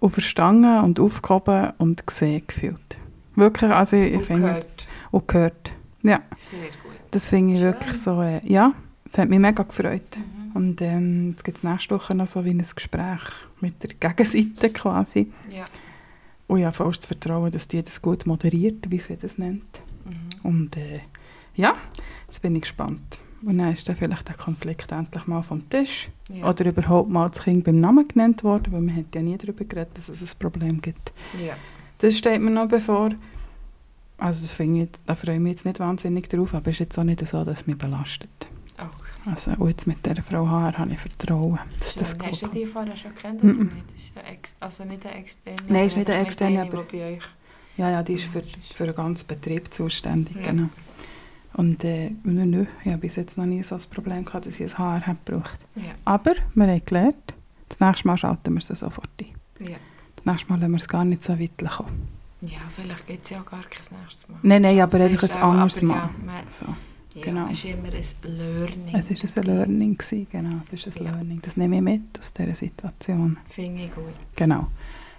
und 0.00 0.10
verstanden 0.10 0.80
und 0.80 0.98
aufgehoben 1.00 1.72
und 1.78 2.06
gesehen 2.06 2.42
gefühlt. 2.46 2.98
Wirklich, 3.36 3.70
also 3.70 3.96
ich, 3.96 4.12
ich 4.12 4.18
Und 4.18 4.24
finde... 4.24 4.42
gehört. 4.48 4.86
Und 5.12 5.28
gehört. 5.28 5.72
Ja, 6.02 6.20
Sehr 6.36 6.58
gut. 6.82 7.00
das 7.12 7.28
finde 7.30 7.54
ich 7.54 7.60
Schön. 7.60 7.68
wirklich 7.72 7.96
so... 7.96 8.20
Äh, 8.20 8.40
ja, 8.44 8.72
es 9.04 9.16
hat 9.16 9.28
mich 9.28 9.38
mega 9.38 9.62
gefreut. 9.62 10.02
Mhm. 10.18 10.41
Und 10.54 10.80
ähm, 10.80 11.30
jetzt 11.30 11.44
gibt 11.44 11.58
es 11.58 11.64
nächste 11.64 11.94
Woche 11.94 12.14
noch 12.14 12.26
so 12.26 12.44
wie 12.44 12.50
ein 12.50 12.58
Gespräch 12.58 13.20
mit 13.60 13.82
der 13.82 13.90
Gegenseite 13.90 14.70
quasi. 14.70 15.32
Ja. 15.50 15.64
Und 16.46 16.58
ich 16.58 16.64
habe 16.64 16.74
fast 16.74 16.98
das 16.98 17.06
Vertrauen, 17.06 17.50
dass 17.50 17.68
die 17.68 17.82
das 17.82 18.02
gut 18.02 18.26
moderiert, 18.26 18.90
wie 18.90 18.98
sie 18.98 19.16
das 19.16 19.38
nennt. 19.38 19.80
Mhm. 20.04 20.48
Und 20.48 20.76
äh, 20.76 21.00
ja, 21.54 21.74
jetzt 22.26 22.42
bin 22.42 22.54
ich 22.56 22.62
gespannt. 22.62 23.18
Und 23.44 23.58
dann 23.58 23.72
ist 23.72 23.88
dann 23.88 23.96
vielleicht 23.96 24.28
der 24.28 24.36
Konflikt 24.36 24.92
endlich 24.92 25.26
mal 25.26 25.42
vom 25.42 25.68
Tisch. 25.68 26.08
Ja. 26.28 26.48
Oder 26.48 26.66
überhaupt 26.66 27.10
mal 27.10 27.28
das 27.28 27.42
Kind 27.42 27.64
beim 27.64 27.80
Namen 27.80 28.06
genannt 28.06 28.44
worden, 28.44 28.72
weil 28.72 28.80
man 28.80 28.96
hat 28.96 29.14
ja 29.14 29.22
nie 29.22 29.36
darüber 29.36 29.64
geredet, 29.64 29.96
dass 29.98 30.08
es 30.08 30.22
ein 30.22 30.38
Problem 30.38 30.80
gibt. 30.80 31.12
ja. 31.44 31.56
Das 31.98 32.18
steht 32.18 32.40
mir 32.40 32.50
noch 32.50 32.66
bevor. 32.66 33.10
Also 34.18 34.40
das 34.40 34.50
finde 34.50 34.82
ich, 34.82 34.88
da 35.06 35.14
freue 35.14 35.36
ich 35.36 35.40
mich 35.40 35.52
jetzt 35.52 35.64
nicht 35.64 35.78
wahnsinnig 35.78 36.28
drauf, 36.28 36.52
aber 36.52 36.68
es 36.68 36.74
ist 36.74 36.80
jetzt 36.80 36.98
auch 36.98 37.04
nicht 37.04 37.24
so, 37.26 37.44
dass 37.44 37.60
es 37.60 37.66
mich 37.68 37.78
belastet. 37.78 38.28
Okay. 38.84 39.30
Also 39.30 39.52
und 39.52 39.68
jetzt 39.68 39.86
mit 39.86 40.04
dieser 40.04 40.22
Frau 40.22 40.48
Haar 40.48 40.76
habe 40.78 40.92
ich 40.92 40.98
Vertrauen, 41.00 41.58
dass 41.78 41.94
das 41.94 42.10
Schön. 42.10 42.22
Hast 42.22 42.42
du 42.42 42.46
die 42.48 42.66
vorher 42.66 42.96
schon 42.96 43.14
kennt 43.14 43.42
oder 43.44 43.52
Mhm. 43.54 43.64
nicht? 43.74 43.90
Das 43.94 44.02
ist 44.02 44.18
eine 44.18 44.28
ex 44.28 44.54
also 44.60 44.84
nicht 44.84 45.06
eine 45.06 45.14
externe. 45.16 45.56
Nein, 45.68 45.86
ist 45.86 45.96
nicht 45.96 46.10
eine 46.10 46.24
externe, 46.26 46.62
aber- 46.62 46.82
bei 46.84 47.14
euch... 47.16 47.22
Ja, 47.78 47.90
ja, 47.90 48.02
die 48.02 48.14
ist 48.14 48.24
für, 48.24 48.42
für 48.42 48.84
den 48.84 48.94
ganzen 48.94 49.26
Betrieb 49.26 49.72
zuständig, 49.72 50.36
Ja. 50.36 50.50
genau. 50.50 50.68
Und 51.54 51.84
äh, 51.84 52.10
nö, 52.24 52.44
nö, 52.46 52.66
ich 52.82 52.88
habe 52.88 52.98
bis 52.98 53.16
jetzt 53.16 53.36
noch 53.38 53.44
nie 53.46 53.62
so 53.62 53.74
das 53.76 53.86
Problem 53.86 54.24
gehabt, 54.24 54.46
dass 54.46 54.58
ich 54.60 54.72
ein 54.72 54.78
Haar 54.78 55.06
habe 55.06 55.18
gebraucht. 55.24 55.58
Ja. 55.76 55.92
Aber 56.04 56.32
wir 56.54 56.66
haben 56.66 56.82
gelernt, 56.84 57.34
das 57.68 57.78
nächste 57.80 58.06
Mal 58.08 58.16
schalten 58.16 58.54
wir 58.54 58.60
sie 58.60 58.74
sofort 58.74 59.08
ein. 59.20 59.66
Ja. 59.66 59.76
Das 60.16 60.24
nächste 60.26 60.48
Mal 60.50 60.58
lassen 60.60 60.72
wir 60.72 60.78
es 60.78 60.88
gar 60.88 61.04
nicht 61.04 61.22
so 61.22 61.38
weit 61.38 61.50
kommen. 61.58 62.08
ja, 62.40 62.58
vielleicht 62.74 63.06
gibt 63.06 63.24
es 63.24 63.30
ja 63.30 63.40
auch 63.40 63.46
gar 63.46 63.60
kein 63.62 63.98
nächstes 64.00 64.28
Mal. 64.28 64.38
Nein, 64.42 64.62
nein, 64.62 64.80
aber 64.80 64.98
einfach 65.00 65.28
ein 65.36 65.42
anderes 65.42 65.82
Mal. 65.82 65.96
Ja, 65.96 66.10
So. 66.50 66.66
Ja, 67.14 67.22
Genau. 67.22 67.46
es 67.46 67.52
ist 67.52 67.64
immer 67.66 67.88
ein 67.88 68.36
Learning. 68.36 68.94
Es 68.96 69.36
war 69.36 69.42
ein 69.42 69.46
Learning, 69.48 69.96
gewesen, 69.98 70.26
genau. 70.30 70.56
Das 70.70 70.86
ist 70.86 70.96
ein 70.98 71.04
Ja. 71.04 71.12
Learning. 71.12 71.40
Das 71.42 71.56
nehme 71.56 71.76
ich 71.76 71.82
mit 71.82 72.18
aus 72.18 72.32
dieser 72.32 72.54
Situation. 72.54 73.38
Finde 73.48 73.82
ich 73.84 73.94
gut. 73.94 74.04
Genau. 74.36 74.68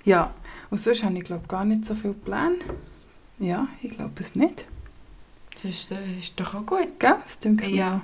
Ja, 0.06 0.34
und 0.70 0.80
sonst 0.80 1.04
habe 1.04 1.18
ich 1.18 1.24
glaube 1.24 1.48
gar 1.48 1.64
nicht 1.66 1.86
so 1.86 1.96
viele 1.96 2.14
Pläne. 2.14 2.58
Ja, 3.40 3.68
ich 3.82 3.92
glaube 3.92 4.14
es 4.20 4.36
nicht. 4.36 4.66
Das 5.54 5.66
ist, 5.66 5.92
das 5.92 6.00
ist 6.20 6.40
doch 6.40 6.54
auch 6.56 6.66
gut. 6.66 7.00
Gell? 7.00 7.16
Das 7.24 7.40
denke 7.40 7.66
ich 7.68 7.76
Ja. 7.76 8.02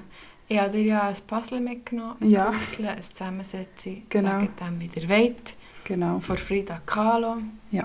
Ich 0.51 0.57
habe 0.59 0.71
dir 0.71 0.83
ja 0.83 1.01
ein 1.07 1.15
Puzzle 1.27 1.59
mitgenommen, 1.61 2.15
ein 2.19 2.27
Ja. 2.27 2.45
Puzzle, 2.51 2.87
ein 2.87 3.01
Zusammensetzen, 3.03 4.03
Genau. 4.09 4.29
sagt 4.41 4.59
dem, 4.61 4.79
wie 4.79 4.89
ihr 4.99 5.07
wollt, 5.09 5.55
Genau. 5.83 6.19
von 6.19 6.37
Frida 6.37 6.81
Kahlo. 6.87 7.37
Ja. 7.69 7.83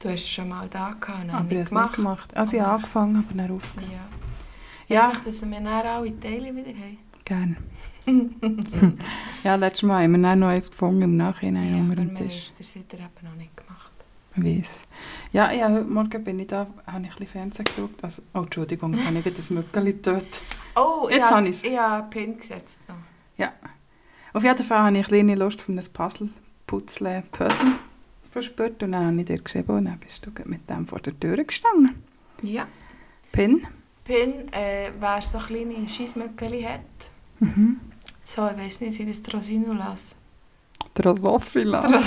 Du 0.00 0.08
hast 0.08 0.14
es 0.20 0.28
schon 0.28 0.48
mal 0.48 0.68
da 0.68 0.94
gehabt 0.98 1.24
und 1.24 1.30
Aber 1.30 1.42
nicht 1.42 1.52
es 1.52 1.58
nicht 1.58 1.68
gemacht. 1.70 1.96
gemacht. 1.96 2.36
Also 2.36 2.56
ich 2.56 2.62
habe 2.62 2.74
angefangen, 2.76 3.16
aber 3.16 3.34
dann 3.34 3.50
aufgehört. 3.50 3.90
Ja. 3.92 4.17
Ja. 4.88 5.08
Einfach, 5.08 5.24
dass 5.24 5.42
wir 5.42 5.50
dann 5.50 5.66
alle 5.66 6.20
Teile 6.20 6.54
wieder 6.54 6.70
haben. 6.70 6.98
Gerne. 7.24 7.56
ja, 9.44 9.54
letztes 9.56 9.82
Mal 9.82 10.04
haben 10.04 10.12
wir 10.12 10.22
dann 10.22 10.38
noch 10.38 10.48
eins 10.48 10.70
gefunden 10.70 11.02
im 11.02 11.16
Nachhinein 11.16 11.76
ja, 11.76 11.82
aber 11.82 12.02
wir 12.02 12.14
haben 12.14 12.26
es 12.26 12.76
ihr 12.76 12.82
eben 12.82 13.08
noch 13.22 13.34
nicht 13.36 13.54
gemacht. 13.54 13.92
Ich 14.36 14.44
weiss. 14.44 14.70
Ja, 15.32 15.52
ja, 15.52 15.70
heute 15.70 15.84
Morgen 15.84 16.24
bin 16.24 16.38
ich 16.38 16.46
da, 16.46 16.66
habe 16.86 17.04
ich 17.04 17.10
ein 17.10 17.18
bisschen 17.18 17.26
Fernsehen 17.26 17.64
geschaut. 17.66 18.02
Also, 18.02 18.22
oh, 18.32 18.38
Entschuldigung, 18.38 18.94
jetzt 18.94 19.06
habe 19.06 19.18
ich 19.18 19.24
wieder 19.26 19.36
das 19.36 19.50
Mückeli 19.50 19.92
getötet. 19.92 20.40
Oh, 20.74 21.08
Jetzt 21.10 21.18
ich 21.18 21.24
habe 21.24 21.48
ich's. 21.48 21.62
Ich 21.64 21.78
habe 21.78 22.08
Pin 22.08 22.38
gesetzt 22.38 22.80
noch. 22.88 22.94
Auf 24.32 24.44
jeden 24.44 24.62
Fall 24.62 24.78
habe 24.78 24.98
ich 24.98 25.08
eine 25.08 25.24
kleine 25.24 25.34
Lust 25.34 25.60
von 25.60 25.78
einem 25.78 25.88
Puzzle, 25.92 26.28
Puzzle, 26.66 27.22
Puzzle 27.32 27.72
verspürt 28.30 28.82
und 28.82 28.92
dann 28.92 29.06
habe 29.06 29.20
ich 29.20 29.24
dir 29.24 29.38
geschrieben 29.38 29.78
und 29.78 29.86
dann 29.86 29.98
bist 29.98 30.24
du 30.24 30.30
mit 30.44 30.68
dem 30.68 30.86
vor 30.86 31.00
der 31.00 31.18
Tür 31.18 31.42
gestanden. 31.42 32.02
Ja. 32.42 32.66
Pin. 33.32 33.66
Pin, 34.08 34.50
äh, 34.54 34.90
wer 34.98 35.20
so 35.22 35.36
kleine 35.38 35.86
Scheissmöckeli 35.86 36.62
hat, 36.62 37.10
Mhm. 37.40 37.78
so, 38.24 38.48
ich 38.48 38.56
weiss 38.58 38.80
nicht, 38.80 38.94
sind 38.94 39.08
das 39.10 39.20
Drosinulas? 39.22 40.16
Drosophilas. 40.94 42.06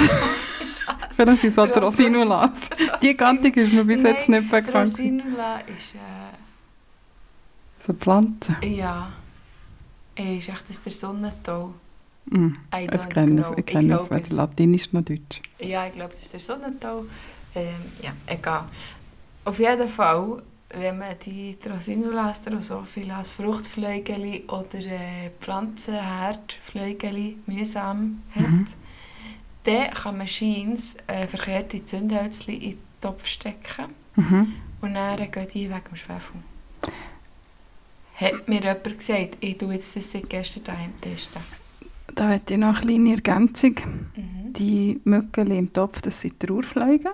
Vielleicht 1.16 1.42
sind 1.42 1.54
so 1.54 1.62
Dros- 1.62 1.74
Drosinulas. 1.74 2.70
Die 3.02 3.16
Gattung 3.16 3.54
ist 3.54 3.72
mir 3.74 3.86
bis 3.86 4.02
jetzt 4.02 4.28
nicht 4.30 4.50
bekannt. 4.50 4.74
Drosinula 4.98 5.60
ist, 5.60 5.94
äh, 5.96 6.36
So 7.86 7.94
Pflanzen. 7.94 8.56
ja, 8.64 9.14
äh, 10.18 10.38
ist 10.40 10.50
echt 10.50 10.68
das 10.70 10.82
der 10.82 10.92
Sonnentau. 10.92 11.74
Mhm. 12.26 12.58
I 12.76 12.86
Ich 12.86 12.90
don't 12.90 13.08
kenne, 13.10 13.42
know. 13.44 13.54
ich 13.58 13.66
kenne 13.66 14.00
es 14.02 14.10
weder. 14.12 14.36
Latinisch 14.36 14.92
noch 14.94 15.04
Deutsch. 15.04 15.42
Ja, 15.60 15.86
ich 15.86 15.94
glaube, 15.94 16.12
das 16.12 16.22
ist 16.24 16.34
der 16.34 16.40
Sonnentau. 16.40 17.06
Ähm, 17.56 17.68
ja, 18.02 18.12
egal. 18.28 18.66
Auf 19.46 19.60
jeden 19.60 19.88
Fall, 19.88 20.42
wenn 20.80 20.98
man 21.00 21.16
die 21.26 21.58
Drosinulas, 21.60 22.42
Drosophilas, 22.42 23.32
Fruchtfliegeli 23.32 24.46
oder 24.48 24.80
äh, 24.80 25.32
Pflanzenherdfliegeli 25.40 27.38
mühsam 27.46 28.22
hat, 28.36 28.42
Mhm. 28.50 28.66
dann 29.64 29.92
kann 29.92 30.18
man 30.18 30.28
scheins 30.28 30.96
äh, 31.08 31.28
verkehrte 31.28 31.84
Zündhölzchen 31.84 32.54
in 32.56 32.60
den 32.72 32.78
Topf 33.02 33.26
stecken 33.28 33.94
Mhm. 34.16 34.54
und 34.82 34.94
dann 34.94 35.32
gehen 35.32 35.48
die 35.54 35.70
wegen 35.70 35.82
dem 35.90 35.96
Schwefel. 35.96 36.42
Hat 38.16 38.48
mir 38.48 38.62
jemand 38.62 38.98
gesagt, 38.98 39.38
ich 39.40 39.58
tue 39.58 39.74
jetzt 39.74 39.96
das 39.96 40.12
seit 40.12 40.30
gestern 40.30 40.64
daheim 40.66 40.96
testen. 41.02 41.42
Da 42.14 42.30
hätte 42.30 42.54
ich 42.54 42.60
noch 42.60 42.82
eine 42.82 42.86
kleine 42.92 43.12
Ergänzung. 43.12 43.76
Mhm. 44.16 44.54
Die 44.54 45.00
Mückeli 45.06 45.58
im 45.58 45.72
Topf, 45.72 46.02
das 46.02 46.22
sind 46.22 46.40
Trauerfliegen. 46.40 47.12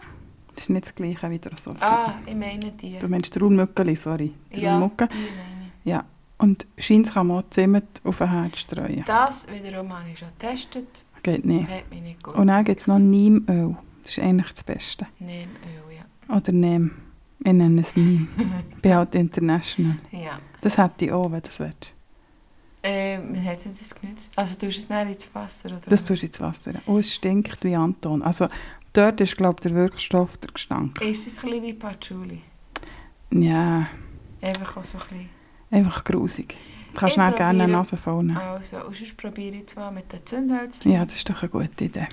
Das 0.58 0.64
ist 0.64 0.70
nicht 0.70 0.86
das 0.88 0.96
gleiche 0.96 1.30
wie 1.30 1.38
Drosophila. 1.40 2.06
Ah, 2.08 2.14
ich 2.26 2.36
meine 2.36 2.72
die. 2.72 2.98
Du 2.98 3.08
meinst 3.08 3.32
Trauermückeli, 3.34 3.96
sorry. 3.96 4.34
Ja, 4.52 4.72
Trauermucke. 4.72 5.08
die 5.08 5.16
meine 5.16 5.66
ich. 5.84 5.90
Ja. 5.90 6.04
Und 6.40 6.66
Scheins 6.80 7.14
kann 7.14 7.28
man 7.28 7.38
auch 7.44 7.50
Zimt 7.52 8.02
auf 8.04 8.18
den 8.18 8.32
Herd 8.32 8.58
streuen. 8.58 9.04
Das 9.06 9.46
wiederum 9.52 9.96
habe 9.98 10.10
ich 10.12 10.20
schon 10.20 10.30
getestet. 10.40 11.04
Geht 11.24 11.46
nicht. 11.46 11.70
Hat 11.70 11.90
mich 11.92 12.02
nicht 12.02 12.24
gut 12.24 12.36
Und 12.36 12.48
dann 12.48 12.66
gibt 12.66 12.80
es 12.80 12.88
noch 12.88 13.00
Neemöl. 13.00 13.76
Das 14.04 14.12
ist 14.18 14.24
eigentlich 14.24 14.52
das 14.52 14.64
Beste. 14.64 15.08
Nehm 15.20 15.50
Öl, 15.90 15.96
ja. 15.96 16.36
Oder 16.36 16.52
Neem. 16.52 16.92
Ich 17.40 17.54
nenne 17.54 17.82
es 17.82 17.96
Neem. 17.96 18.28
ich 18.70 18.76
bin 18.82 18.96
halt 18.96 19.14
international. 19.16 19.98
ja. 20.12 20.40
Das 20.62 20.78
hätte 20.78 21.06
ich 21.06 21.12
auch, 21.12 21.26
wenn 21.32 21.42
du 21.42 21.48
das 21.50 21.60
willst. 21.60 21.94
Äh, 22.84 23.20
wie 23.32 23.48
hat 23.48 23.60
das 23.80 23.94
genutzt? 23.96 24.32
Also 24.36 24.54
tust 24.56 24.78
du 24.78 24.82
es 24.82 24.88
dann 24.88 25.08
ins 25.08 25.30
Wasser? 25.34 25.70
Oder 25.70 25.82
Das 25.90 26.04
tust 26.04 26.22
du 26.22 26.26
ins 26.28 26.40
Wasser. 26.40 26.74
Oh, 26.86 26.98
es 26.98 27.14
stinkt 27.14 27.64
wie 27.64 27.76
Anton. 27.76 28.22
Also 28.22 28.48
dort 28.98 29.22
ist, 29.22 29.38
glaube 29.38 29.62
der 29.62 29.74
Wirkstoff 29.76 30.38
der 30.38 30.52
Gestank. 30.52 31.00
Ist 31.02 31.28
es 31.28 31.38
ein 31.40 31.50
bisschen 31.50 31.64
wie 31.64 31.74
Patchouli? 31.74 32.42
Ja, 33.32 33.88
Einfach 34.42 34.78
auch 34.78 34.84
so 34.84 34.98
ein 34.98 35.04
bisschen. 35.10 35.30
einfach 35.72 36.04
grusig. 36.04 36.56
Du 36.94 37.00
kannst 37.00 37.18
dann 37.18 37.36
gerne 37.36 37.64
eine 37.64 37.72
Nase 37.74 37.98
nehmen. 38.06 38.38
Also, 38.38 38.78
und 38.86 38.96
sonst 38.96 39.18
probiere 39.18 39.56
ich 39.58 39.68
zwar 39.68 39.92
mit 39.92 40.12
den 40.12 40.26
Zündhölzchen. 40.26 40.92
Ja, 40.92 41.06
das 41.06 41.16
ist 41.16 41.30
doch 41.30 41.42
eine 41.42 41.50
gute 41.50 41.86
Idee. 41.86 42.08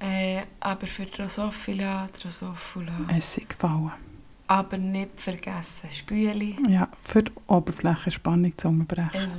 Äh, 0.00 0.42
aber 0.60 0.86
für 0.86 1.04
Drosophila, 1.06 2.08
Drosophila. 2.20 2.92
Essig 3.16 3.58
bauen. 3.58 3.92
Aber 4.46 4.78
nicht 4.78 5.10
vergessen, 5.20 5.90
Spüli. 5.90 6.56
Ja, 6.68 6.88
für 7.04 7.24
die 7.24 7.32
Oberflächenspannung 7.48 8.56
zu 8.56 8.68
unterbrechen. 8.68 9.30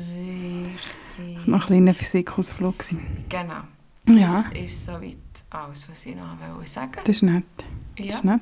Richtig. 1.17 1.47
Noch 1.47 1.61
ein 1.61 1.67
kleiner 1.67 1.93
Physikausflug. 1.93 2.75
Genau. 3.29 3.61
Ja, 4.07 4.45
Das 4.51 4.59
ist 4.59 4.85
soweit 4.85 5.17
alles, 5.49 5.87
was 5.89 6.05
ich 6.05 6.15
noch 6.15 6.37
wollte 6.55 6.69
sagen 6.69 6.91
das 7.05 7.15
ist 7.17 7.21
nett. 7.23 7.43
Das 7.97 8.05
Ja. 8.07 8.15
ist 8.15 8.23
nett. 8.23 8.41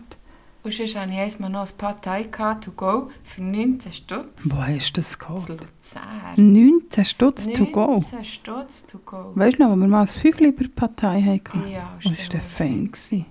Und 0.64 0.74
sonst 0.74 0.96
hatte 0.98 1.12
ich 1.12 1.20
einmal 1.36 1.50
noch 1.50 1.62
ein 1.70 1.78
Partei 1.78 2.24
to 2.26 2.72
go 2.72 3.10
für 3.24 3.42
19 3.42 3.92
Stutz. 3.92 4.50
Wo 4.52 4.58
hast 4.62 4.92
du 4.98 5.02
das 5.02 5.18
geholt? 5.18 5.48
Luzern. 5.48 6.36
19 6.36 7.06
Stutz 7.06 7.46
to 7.54 7.66
go. 7.68 7.94
19 7.94 8.26
Stutz 8.26 8.86
to 8.86 8.98
go. 9.00 9.32
Weißt 9.36 9.58
du 9.60 9.64
noch, 9.64 9.72
wo 9.72 9.76
wir 9.78 9.88
mal 9.88 10.02
ein 10.02 10.08
Fünfli 10.08 10.54
der 10.54 10.68
Partei 10.70 11.22
hatten? 11.22 11.70
Ja, 11.70 11.98
Oh, 12.06 12.10
das 12.10 12.20
war 12.20 12.30
der 12.30 12.42
fein. 12.42 12.88
gewesen. 12.92 13.26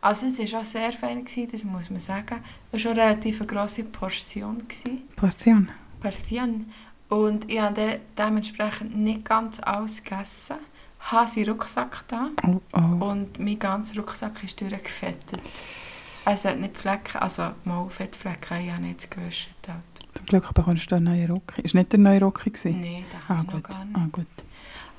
Also 0.00 0.26
es 0.26 0.52
war 0.52 0.60
auch 0.60 0.64
sehr 0.64 0.92
fein, 0.92 1.24
gewesen, 1.24 1.48
das 1.50 1.64
muss 1.64 1.90
man 1.90 1.98
sagen. 1.98 2.36
Es 2.68 2.74
war 2.74 2.80
schon 2.80 2.92
eine 2.92 3.02
relativ 3.02 3.44
grosse 3.46 3.82
Portion. 3.82 4.58
Gewesen. 4.68 5.02
Portion. 5.16 5.70
Portion. 6.00 6.66
Und 7.08 7.50
ich 7.50 7.60
habe 7.60 7.74
de 7.74 7.98
dementsprechend 8.16 8.96
nicht 8.96 9.24
ganz 9.24 9.58
alles 9.60 10.02
gegessen. 10.04 10.56
Habe 11.12 11.28
seinen 11.28 11.48
Rucksack 11.50 12.04
da 12.08 12.30
Oh, 12.46 12.60
oh. 12.72 13.04
und 13.10 13.38
mein 13.38 13.58
ganzer 13.58 13.96
Rucksack 14.00 14.42
ist 14.44 14.60
durchgefettet. 14.60 15.40
Es 16.24 16.44
hat 16.44 16.58
nicht 16.58 16.76
Flecken, 16.76 17.18
also 17.18 17.50
mal 17.64 17.88
Fettflecken, 17.88 18.58
ich 18.66 18.72
habe 18.72 18.82
nicht 18.82 19.10
gewaschen. 19.10 19.52
Halt. 19.68 19.80
Zum 20.14 20.26
Glück 20.26 20.52
bekommst 20.54 20.90
du 20.90 20.96
einen 20.96 21.04
neuen 21.04 21.30
Rock. 21.30 21.58
Ist 21.58 21.74
nicht 21.74 21.92
der 21.92 22.00
neue 22.00 22.20
Rock? 22.20 22.44
Nein, 22.64 23.04
das 23.12 23.20
Ah, 23.28 23.36
habe 23.38 23.52
ich 23.58 23.62
gar 23.62 23.84
nicht. 23.84 23.96
Ah, 23.96 24.08
gut. 24.10 24.26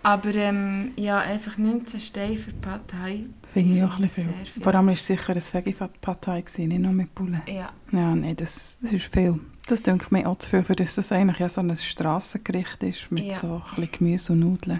Aber 0.03 0.33
ähm, 0.35 0.93
ja, 0.95 1.17
einfach 1.19 1.57
19 1.57 1.99
Steine 1.99 2.37
für 2.37 2.51
die 2.53 2.59
Partei. 2.59 3.25
Finde 3.51 3.75
ich 3.75 3.83
auch 3.83 3.95
ein 3.97 4.03
bisschen 4.03 4.31
sehr 4.31 4.45
viel. 4.45 4.63
Vor 4.63 4.73
allem 4.73 4.87
war 4.87 4.93
es 4.93 5.05
sicher 5.05 5.33
ein 5.33 5.41
Veggie-Partei, 5.41 6.43
nicht 6.59 6.79
nur 6.79 6.93
mit 6.93 7.13
Bullen. 7.13 7.41
Ja, 7.47 7.71
Ja, 7.91 8.15
nein, 8.15 8.35
das, 8.37 8.77
das 8.81 8.93
ist 8.93 9.07
viel. 9.13 9.37
Das 9.67 9.81
denke 9.83 10.05
mir 10.11 10.25
auch 10.29 10.37
zu 10.37 10.49
viel, 10.51 10.63
für 10.63 10.75
das 10.77 10.95
das 10.95 11.11
eigentlich 11.11 11.39
ja 11.39 11.49
so 11.49 11.59
ein 11.59 11.75
Strassengericht 11.75 12.81
ist, 12.83 13.11
mit 13.11 13.25
Ja. 13.25 13.35
so 13.35 13.55
ein 13.75 13.81
bisschen 13.81 13.91
Gemüse 13.91 14.33
und 14.33 14.39
Nudeln. 14.39 14.79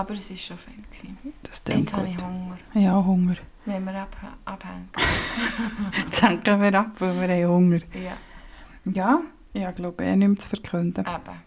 Aber 0.00 0.14
es 0.14 0.30
war 0.30 0.36
schon. 0.36 0.56
Gewesen. 0.90 1.18
Das 1.42 1.62
Jetzt 1.68 1.94
habe 1.94 2.08
ich. 2.08 2.16
Hunger, 2.22 2.58
Ja, 2.74 3.04
Hunger. 3.04 3.36
wenn 3.64 3.84
wir 3.84 3.94
ab 4.02 4.16
abhängen. 4.44 4.88
Jetzt 6.04 6.22
hängen 6.22 6.60
wir 6.62 6.74
ab, 6.78 6.90
weil 6.98 7.20
wir 7.28 7.34
haben 7.46 7.54
Hunger. 7.54 7.80
Ja, 7.94 9.20
Ja, 9.54 9.70
ich 9.70 9.76
glaube 9.76 10.04
eh 10.04 10.16
nichts 10.16 10.44
zu 10.44 10.50
verkünden. 10.50 11.04
eben. 11.06 11.42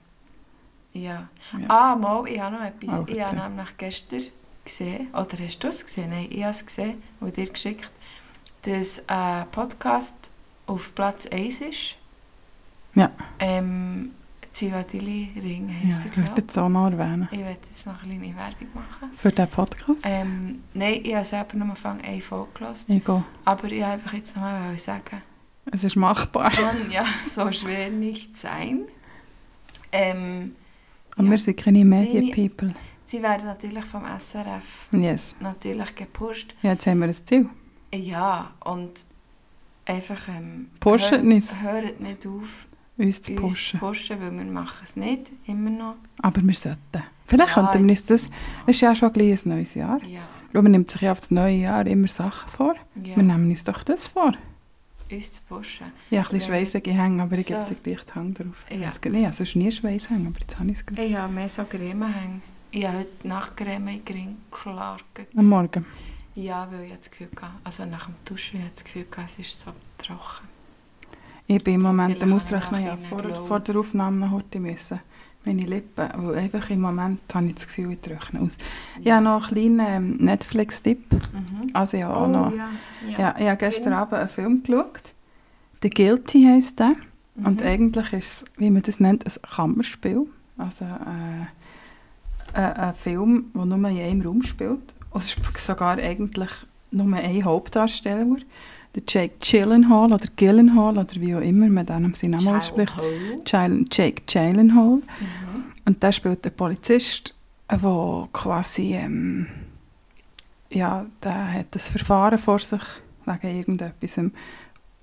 Ja. 0.94 1.28
Ja. 1.60 1.68
Ah, 1.68 1.96
mal, 1.96 2.26
ich 2.28 2.40
habe 2.40 2.56
noch 2.56 2.64
etwas. 2.64 3.02
Oh, 3.02 3.06
ich 3.08 3.22
habe 3.22 3.36
nämlich 3.36 3.78
gestern 3.78 4.24
gesehen, 4.66 5.08
oder 5.14 5.38
hast 5.44 5.60
du 5.64 5.68
es 5.68 5.86
gesehen? 5.86 6.10
Nein, 6.10 6.28
ich 6.30 6.42
habe 6.44 6.52
es 6.52 6.66
gesehen 6.66 7.04
und 7.20 7.36
dir 7.38 7.50
geschickt, 7.50 7.90
dass 8.64 9.04
ein 9.08 9.46
Podcast 9.52 10.16
auf 10.66 10.94
Platz 10.96 11.26
1 11.28 11.62
ist. 11.62 11.96
Ja. 12.96 13.12
Ähm, 13.40 14.12
Zivadili 14.58 15.30
Ring 15.36 15.70
Ja, 15.70 15.86
heisst 15.86 16.06
er, 16.06 16.12
ich 16.12 16.18
würde 16.18 16.24
glaube 16.30 16.42
jetzt 16.42 16.58
auch 16.58 16.70
erwähnen. 16.70 17.28
ich. 17.32 17.38
Ich 17.40 17.46
werde 17.46 17.60
jetzt 17.70 17.86
noch 17.86 18.04
eine 18.04 18.18
kleine 18.18 18.36
Werbung 18.36 18.68
machen. 18.74 19.12
Für 19.16 19.32
diesen 19.32 19.48
Podcast? 19.50 20.00
Ähm, 20.04 20.64
nein, 20.74 21.00
ich 21.04 21.14
habe 21.14 21.26
selber 21.26 21.54
nur 21.58 21.64
am 21.66 21.70
Anfang 21.72 22.02
eine 22.02 22.22
Folge 22.22 22.50
gehört. 22.56 22.86
Ich 22.88 23.04
gehe. 23.06 23.24
Aber 23.46 23.64
ich 23.66 23.72
wollte 23.74 23.86
einfach 23.86 24.14
jetzt 24.14 24.36
noch 24.36 24.42
mal 24.42 24.78
sagen, 24.80 25.22
Es 25.72 25.84
ist 25.84 25.96
machbar. 25.96 26.50
kann 26.52 26.90
ja 26.90 27.06
so 27.28 27.52
schwer 27.52 27.92
nicht 27.92 28.36
sein. 28.36 28.86
Ähm, 29.92 30.56
Und 31.18 31.26
ja, 31.26 31.32
wir 31.32 31.38
sind 31.38 31.58
keine 31.58 31.86
Medien-People. 31.86 32.74
sie 33.06 33.22
werden 33.22 33.46
natürlich 33.46 33.86
vom 33.86 34.04
SRF 34.06 34.90
Yes. 34.92 35.36
natürlich 35.40 35.94
gepusht. 35.96 36.56
Ja, 36.64 36.72
jetzt 36.72 36.88
haben 36.88 37.00
wir 37.00 37.08
ein 37.08 37.14
Ziel. 37.14 37.48
Ja, 37.94 38.54
und 38.66 39.06
einfach 39.86 40.28
ähm, 40.30 40.70
hört, 40.84 41.12
hört 41.62 42.00
nicht 42.02 42.26
auf, 42.28 42.67
Uns 42.98 43.22
zu 43.22 43.32
uns 43.34 43.36
zu 43.36 43.36
pushen. 43.42 43.80
pushen, 43.80 44.22
weil 44.22 44.32
wir 44.32 44.44
machen 44.52 44.80
es 44.84 44.96
nicht, 44.96 45.32
immer 45.46 45.70
noch. 45.70 45.96
Aber 46.22 46.42
wir 46.42 46.54
sollten. 46.56 47.04
Vielleicht 47.28 47.56
Ja, 47.56 47.68
könnten 47.72 47.88
wir 47.88 47.92
uns 47.94 48.06
das... 48.06 48.24
Es 48.66 48.76
ist 48.76 48.82
ja 48.82 48.96
schon 48.96 49.14
gleich 49.14 49.46
ein 49.46 49.50
neues 49.50 49.74
Jahr. 49.76 50.00
Ja, 50.06 50.22
Und 50.54 50.64
man 50.64 50.72
nimmt 50.72 50.90
sich 50.90 51.02
ja 51.02 51.12
auf 51.12 51.20
das 51.20 51.30
neue 51.32 51.58
Jahr 51.58 51.86
immer 51.86 52.08
Sachen 52.08 52.50
vor. 52.50 52.76
ja 52.96 53.16
Wir 53.18 53.24
nehmen 53.24 53.50
uns 53.50 53.64
doch 53.64 53.84
das 53.84 54.08
vor. 54.08 54.34
uns 55.12 55.32
zu 55.34 55.42
pushen. 55.44 55.92
Ich 56.10 56.18
habe 56.18 56.28
ein 56.30 56.34
bisschen 56.34 56.40
Ja. 56.54 56.60
schweissige 56.60 56.92
Hänge, 56.92 57.22
aber 57.24 57.38
ich 57.38 57.46
So. 57.48 57.54
gebe 57.54 57.66
dir 57.66 57.76
gleich 57.76 58.06
die 58.06 58.14
Hand 58.14 58.40
drauf. 58.40 58.56
Ich 58.70 58.80
Ja. 58.80 58.92
gar 59.00 59.10
nicht, 59.12 59.26
also 59.26 59.44
es 59.44 59.50
ist 59.50 59.56
nie 59.56 59.72
Schweisshänge, 59.72 60.28
aber 60.28 60.40
jetzt 60.40 60.58
habe 60.60 60.72
ich 60.72 60.78
es 60.78 60.86
gerade. 60.86 61.04
Ich 61.04 61.16
habe 61.16 61.34
mehr 61.34 61.50
so 61.50 61.64
Creme 61.66 62.14
hängen. 62.14 62.42
Ich 62.72 62.86
habe 62.86 63.00
heute 63.00 63.28
Nachtcreme 63.28 63.88
in 63.90 64.06
den 64.06 64.16
Ring 64.16 64.38
geschlagen. 64.52 65.02
Am 65.36 65.46
Morgen. 65.48 65.86
Ja, 66.36 66.68
weil 66.72 66.86
ich 66.88 66.96
das 66.96 67.10
Gefühl 67.10 67.30
hatte, 67.42 67.54
also 67.64 67.86
nach 67.86 68.06
dem 68.06 68.16
Duschen 68.26 68.60
hatte 68.60 68.68
ich 68.70 68.74
das 68.76 68.84
Gefühl, 68.84 69.06
gehabt, 69.10 69.30
es 69.30 69.40
ist 69.40 69.60
so 69.60 69.72
trocken. 69.98 70.48
Ich 71.50 71.64
bin 71.64 71.76
im 71.76 71.82
Moment 71.82 72.22
am 72.22 72.34
Ausrechnen, 72.34 72.86
ja, 72.86 72.98
vor, 72.98 73.24
vor 73.46 73.60
der 73.62 73.78
Aufnahme 73.78 74.30
heute 74.32 74.60
müssen. 74.60 75.00
Meine 75.46 75.62
Lippen, 75.62 76.10
weil 76.16 76.36
einfach 76.40 76.70
im 76.70 76.82
Moment 76.82 77.22
habe 77.34 77.48
ich 77.48 77.56
das 77.56 77.68
Gefühl, 77.68 77.94
ich 77.94 78.02
trockne 78.02 78.42
aus. 78.42 78.58
Ich 79.02 79.10
habe 79.10 79.24
noch 79.24 79.50
einen 79.50 79.78
kleinen 79.78 80.20
ähm, 80.20 80.26
Netflix-Tipp. 80.26 81.00
Mhm. 81.14 81.70
Also 81.72 81.96
ich 81.96 82.04
habe 82.04 82.18
auch 82.18 82.28
Oh, 82.28 82.32
noch... 82.32 82.52
ja. 82.54 82.70
Ja, 83.18 83.36
ich 83.40 83.48
habe 83.48 83.58
gestern 83.58 83.94
Abend 83.94 84.16
einen 84.16 84.28
Film 84.28 84.62
geschaut. 84.62 85.14
«The 85.82 85.90
Guilty» 85.90 86.44
heisst 86.44 86.80
der. 86.80 86.96
Mhm. 87.36 87.46
Und 87.46 87.62
eigentlich 87.62 88.12
ist 88.12 88.26
es, 88.42 88.46
wie 88.58 88.70
man 88.70 88.82
das 88.82 89.00
nennt, 89.00 89.26
ein 89.26 89.32
Kammerspiel. 89.50 90.28
Also 90.58 90.84
äh, 90.84 92.58
ein, 92.60 92.74
ein 92.74 92.96
Film, 92.96 93.46
der 93.56 93.66
nur 93.66 93.78
in 93.90 94.02
einem 94.02 94.22
Raum 94.22 94.44
spielt. 94.44 94.94
Und 95.12 95.24
sogar 95.58 95.98
eigentlich 95.98 96.52
nur 96.92 97.16
ein 97.16 97.46
Hauptdarsteller. 97.46 98.36
Der 98.98 99.04
Jake 99.08 99.36
Gyllenhaal 99.40 100.12
oder 100.12 100.26
Gyllenhaal 100.36 100.98
oder 100.98 101.16
wie 101.22 101.36
auch 101.36 101.42
immer 101.42 101.68
man 101.68 101.86
den 101.86 102.14
seinen 102.16 102.32
Namen 102.32 102.58
ausspricht. 102.58 102.94
Jake 103.92 104.24
Gyllenhaal. 104.26 104.96
Mhm. 104.96 105.04
Und 105.86 106.02
der 106.02 106.12
spielt 106.12 106.44
einen 106.44 106.56
Polizist, 106.56 107.36
der 107.70 108.28
quasi, 108.34 108.96
ähm, 108.96 109.46
ja, 110.72 111.06
der 111.24 111.54
hat 111.54 111.68
das 111.72 111.90
Verfahren 111.92 112.40
vor 112.40 112.58
sich, 112.60 112.82
wegen 113.26 113.58
irgendetwas 113.60 114.18
am, 114.18 114.32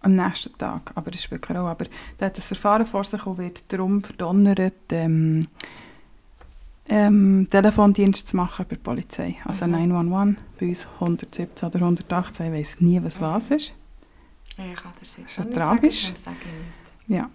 am 0.01 0.17
nächsten 0.17 0.59
Tag. 0.59 0.91
Aber 0.97 1.13
das 1.13 1.23
spielt 1.23 1.43
keine 1.43 1.61
Rolle. 1.61 1.71
Aber 1.71 1.87
der 2.19 2.27
hat 2.27 2.37
das 2.37 2.47
Verfahren 2.49 2.87
vor 2.87 3.05
sich 3.05 3.25
und 3.25 3.39
wird 3.39 3.63
darum 3.69 4.03
verdonnert, 4.03 4.75
ähm, 4.91 5.47
ähm, 6.89 7.47
Telefondienst 7.51 8.29
zu 8.29 8.37
machen 8.37 8.67
bei 8.69 8.75
der 8.75 8.83
Polizei. 8.83 9.37
Also 9.45 9.67
Mhm. 9.67 9.73
911, 9.89 10.37
bei 10.59 10.67
uns 10.69 10.87
117 11.01 11.69
oder 11.69 11.81
118, 11.81 12.47
ich 12.47 12.53
weiß 12.53 12.81
nie, 12.81 13.01
was 13.03 13.21
was 13.21 13.51
ist. 13.51 13.73
Ich 14.57 14.77
kann 14.83 14.93
das 15.01 15.17
jetzt 15.17 15.33
schon 15.33 15.45
ja 15.45 15.59
nicht 15.59 15.67
tragisch. 15.69 16.03
sagen, 16.05 16.17
sage 16.17 16.37
ich 16.45 16.53
nicht. 17.09 17.19
Ja. 17.19 17.31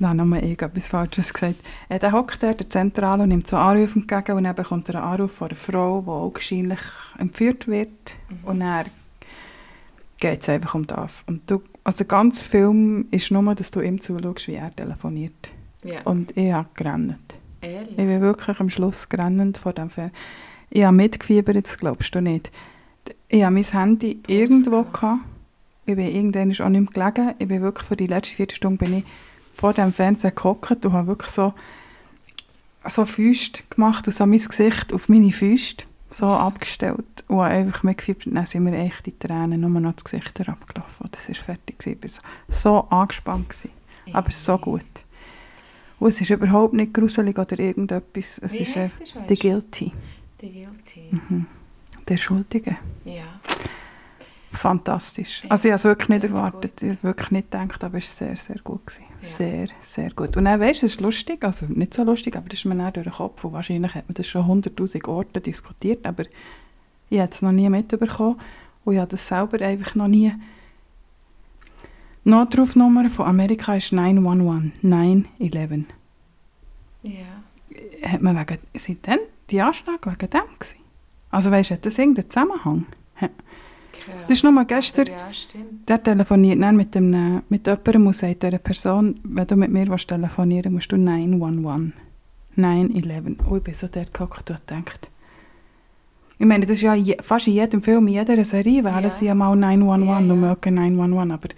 Nein, 0.00 0.16
nur 0.16 0.40
ich 0.42 0.60
etwas 0.62 0.86
Falsches 0.88 1.32
gesagt. 1.32 1.56
Äh, 1.88 1.98
der 1.98 2.12
hockt 2.12 2.42
der 2.42 2.56
Zentrale, 2.70 3.24
und 3.24 3.30
nimmt 3.30 3.48
so 3.48 3.56
Anrufe 3.56 3.98
entgegen 3.98 4.36
und 4.36 4.44
dann 4.44 4.54
bekommt 4.54 4.88
er 4.88 4.96
einen 4.96 5.04
Anruf 5.04 5.32
von 5.32 5.48
einer 5.48 5.56
Frau, 5.56 6.02
die 6.02 6.08
augenscheinlich 6.10 6.78
entführt 7.18 7.66
wird. 7.66 7.88
Mhm. 8.28 8.44
Und 8.44 8.60
dann 8.60 8.86
geht 10.18 10.42
es 10.42 10.48
einfach 10.48 10.74
um 10.74 10.86
das. 10.86 11.24
Und 11.26 11.50
du, 11.50 11.62
also 11.82 11.98
der 11.98 12.06
ganze 12.06 12.44
Film 12.44 13.08
ist 13.10 13.30
nur, 13.32 13.54
dass 13.54 13.70
du 13.72 13.80
ihm 13.80 14.00
zuschaust, 14.00 14.46
wie 14.46 14.54
er 14.54 14.70
telefoniert. 14.70 15.50
Ja, 15.82 16.02
Und 16.02 16.36
ich 16.36 16.52
habe 16.52 16.68
gerannt. 16.74 17.34
ehrlich. 17.60 17.90
Ich 17.90 17.96
bin 17.96 18.20
wirklich 18.20 18.60
am 18.60 18.70
Schluss 18.70 19.08
gerennend 19.08 19.58
vor 19.58 19.72
dem 19.72 19.90
Film. 19.90 20.10
Ich 20.70 20.84
habe 20.84 20.96
mitgefiebert, 20.96 21.64
das 21.64 21.76
glaubst 21.76 22.14
du 22.14 22.20
nicht. 22.20 22.52
Ich 23.28 23.42
habe 23.42 23.54
mein 23.54 23.64
Handy 23.64 24.20
irgendwo 24.28 24.82
gehabt. 24.84 25.22
Ich 25.88 25.96
bin 25.96 26.14
irgendwann 26.14 26.50
auch 26.50 26.68
nicht 26.68 26.94
mehr 26.94 27.10
gelegen. 27.12 27.34
Ich 27.38 27.48
bin 27.48 27.62
wirklich 27.62 27.88
für 27.88 27.96
die 27.96 28.06
letzte 28.06 28.34
Viertelstunde 28.34 28.76
bin 28.76 28.98
ich 28.98 29.04
vor 29.54 29.72
dem 29.72 29.90
Fernseher 29.90 30.32
gehockt 30.32 30.84
und 30.84 30.92
habe 30.92 31.06
wirklich 31.06 31.30
so, 31.30 31.54
so 32.86 33.06
Füße 33.06 33.62
gemacht 33.70 34.06
und 34.06 34.12
so 34.12 34.26
mein 34.26 34.38
Gesicht 34.38 34.92
auf 34.92 35.08
meine 35.08 35.32
Füße 35.32 35.76
so 36.10 36.26
abgestellt 36.26 37.24
und 37.28 37.38
habe 37.38 37.48
einfach 37.48 37.82
mitgefiebert. 37.84 38.26
Dann 38.26 38.44
sind 38.44 38.64
mir 38.64 38.76
echt 38.76 39.06
die 39.06 39.18
Tränen 39.18 39.62
nur 39.62 39.70
noch 39.70 39.94
das 39.94 40.04
Gesicht 40.04 40.38
herabgelaufen. 40.38 41.08
Das 41.10 41.26
war 41.26 41.34
fertig. 41.34 41.78
gewesen. 41.78 42.02
Ich 42.02 42.06
war 42.06 42.20
so, 42.50 42.60
so 42.60 42.88
angespannt. 42.90 43.48
Gewesen. 43.48 43.70
Aber 44.12 44.30
so 44.30 44.58
gut. 44.58 44.84
Und 46.00 46.08
es 46.08 46.20
ist 46.20 46.28
überhaupt 46.28 46.74
nicht 46.74 46.92
gruselig 46.92 47.38
oder 47.38 47.58
irgendetwas. 47.58 48.38
Es 48.42 48.52
Wie 48.52 48.58
ist 48.58 48.76
äh, 48.76 48.88
«The? 49.26 49.34
Guilty». 49.34 49.92
Die 50.42 50.52
Guilty. 50.52 51.08
Mhm. 51.12 51.46
«Der 52.06 52.16
Schuldige». 52.18 52.76
Ja. 53.06 53.40
Fantastisch. 54.58 55.42
Ja, 55.44 55.50
Also 55.52 55.68
ich 55.68 55.72
habe 55.72 55.78
es 55.78 55.84
wirklich 55.84 56.08
nicht 56.08 56.24
erwartet. 56.24 56.72
gut. 56.72 56.82
Ich 56.82 56.88
habe 56.88 56.92
es 56.94 57.04
wirklich 57.04 57.30
nicht 57.30 57.50
gedacht, 57.50 57.84
aber 57.84 57.98
es 57.98 58.20
war 58.20 58.28
sehr, 58.28 58.36
sehr 58.36 58.58
gut. 58.62 58.86
Gewesen. 58.86 59.04
Ja. 59.20 59.28
Sehr, 59.28 59.68
sehr 59.80 60.10
gut. 60.10 60.36
Und 60.36 60.44
dann 60.46 60.58
weisst 60.60 60.82
du, 60.82 60.86
es 60.86 60.92
ist 60.92 61.00
lustig, 61.00 61.44
also 61.44 61.66
nicht 61.66 61.94
so 61.94 62.02
lustig, 62.02 62.36
aber 62.36 62.48
das 62.48 62.58
ist 62.58 62.64
mir 62.64 62.74
dann 62.74 62.92
durch 62.92 63.04
den 63.04 63.12
Kopf 63.12 63.44
und 63.44 63.52
wahrscheinlich 63.52 63.94
hat 63.94 64.08
man 64.08 64.14
das 64.14 64.26
schon 64.26 64.46
hunderttausend 64.46 65.06
Orte 65.06 65.40
diskutiert, 65.40 66.04
aber 66.04 66.24
ich 67.08 67.20
habe 67.20 67.30
es 67.30 67.40
noch 67.40 67.52
nie 67.52 67.68
mitbekommen 67.70 68.36
und 68.84 68.94
ich 68.94 68.98
habe 68.98 69.10
das 69.10 69.26
selber 69.26 69.64
einfach 69.64 69.94
noch 69.94 70.08
nie... 70.08 70.32
Die 72.24 72.30
Notrufnummer 72.30 73.08
von 73.08 73.26
Amerika 73.26 73.76
ist 73.76 73.92
911, 73.92 74.72
911. 74.82 75.84
Ja. 77.02 77.42
hat 78.10 78.20
man 78.20 78.36
wegen, 78.36 78.58
sind 78.74 79.06
denn 79.06 79.20
die 79.50 79.62
Anschläge 79.62 79.98
wegen 80.04 80.30
dem 80.30 80.42
gewesen? 80.58 80.76
Also 81.30 81.50
weißt 81.50 81.70
du, 81.70 81.74
hat 81.74 81.86
das 81.86 81.96
irgendeinen 81.96 82.28
Zusammenhang? 82.28 82.86
Das 84.26 84.38
ist 84.38 84.44
Ahnung. 84.44 84.66
gestern, 84.66 85.06
Ja, 85.06 85.32
stimmt. 85.32 85.88
der 85.88 86.02
telefoniert 86.02 86.60
dann 86.62 86.76
mit, 86.76 86.94
dem, 86.94 87.42
mit 87.48 87.66
jemandem 87.66 88.06
und 88.06 88.16
sagt 88.16 88.42
dieser 88.42 88.58
Person, 88.58 89.20
wenn 89.24 89.46
du 89.46 89.56
mit 89.56 89.70
mir 89.70 89.86
willst 89.88 90.08
telefonieren 90.08 90.72
musst 90.74 90.90
du 90.92 90.96
911. 90.96 91.92
911. 92.56 93.36
Oh, 93.50 93.56
ich 93.56 93.62
bin 93.62 93.74
so 93.74 93.86
dort 93.90 94.12
gehockt 94.12 94.50
und 94.50 94.66
gedacht. 94.66 95.10
Ich 96.38 96.46
meine, 96.46 96.66
das 96.66 96.76
ist 96.76 96.82
ja 96.82 96.94
je, 96.94 97.16
fast 97.20 97.48
in 97.48 97.54
jedem 97.54 97.82
Film, 97.82 98.06
in 98.06 98.14
jeder 98.14 98.42
Serie 98.44 98.84
wählen 98.84 99.02
Ja. 99.02 99.10
sie 99.10 99.26
ja 99.26 99.34
mal 99.34 99.54
911 99.56 100.08
Ja, 100.08 100.18
und 100.18 100.40
mögen 100.40 100.74
911, 100.74 101.32
aber 101.34 101.48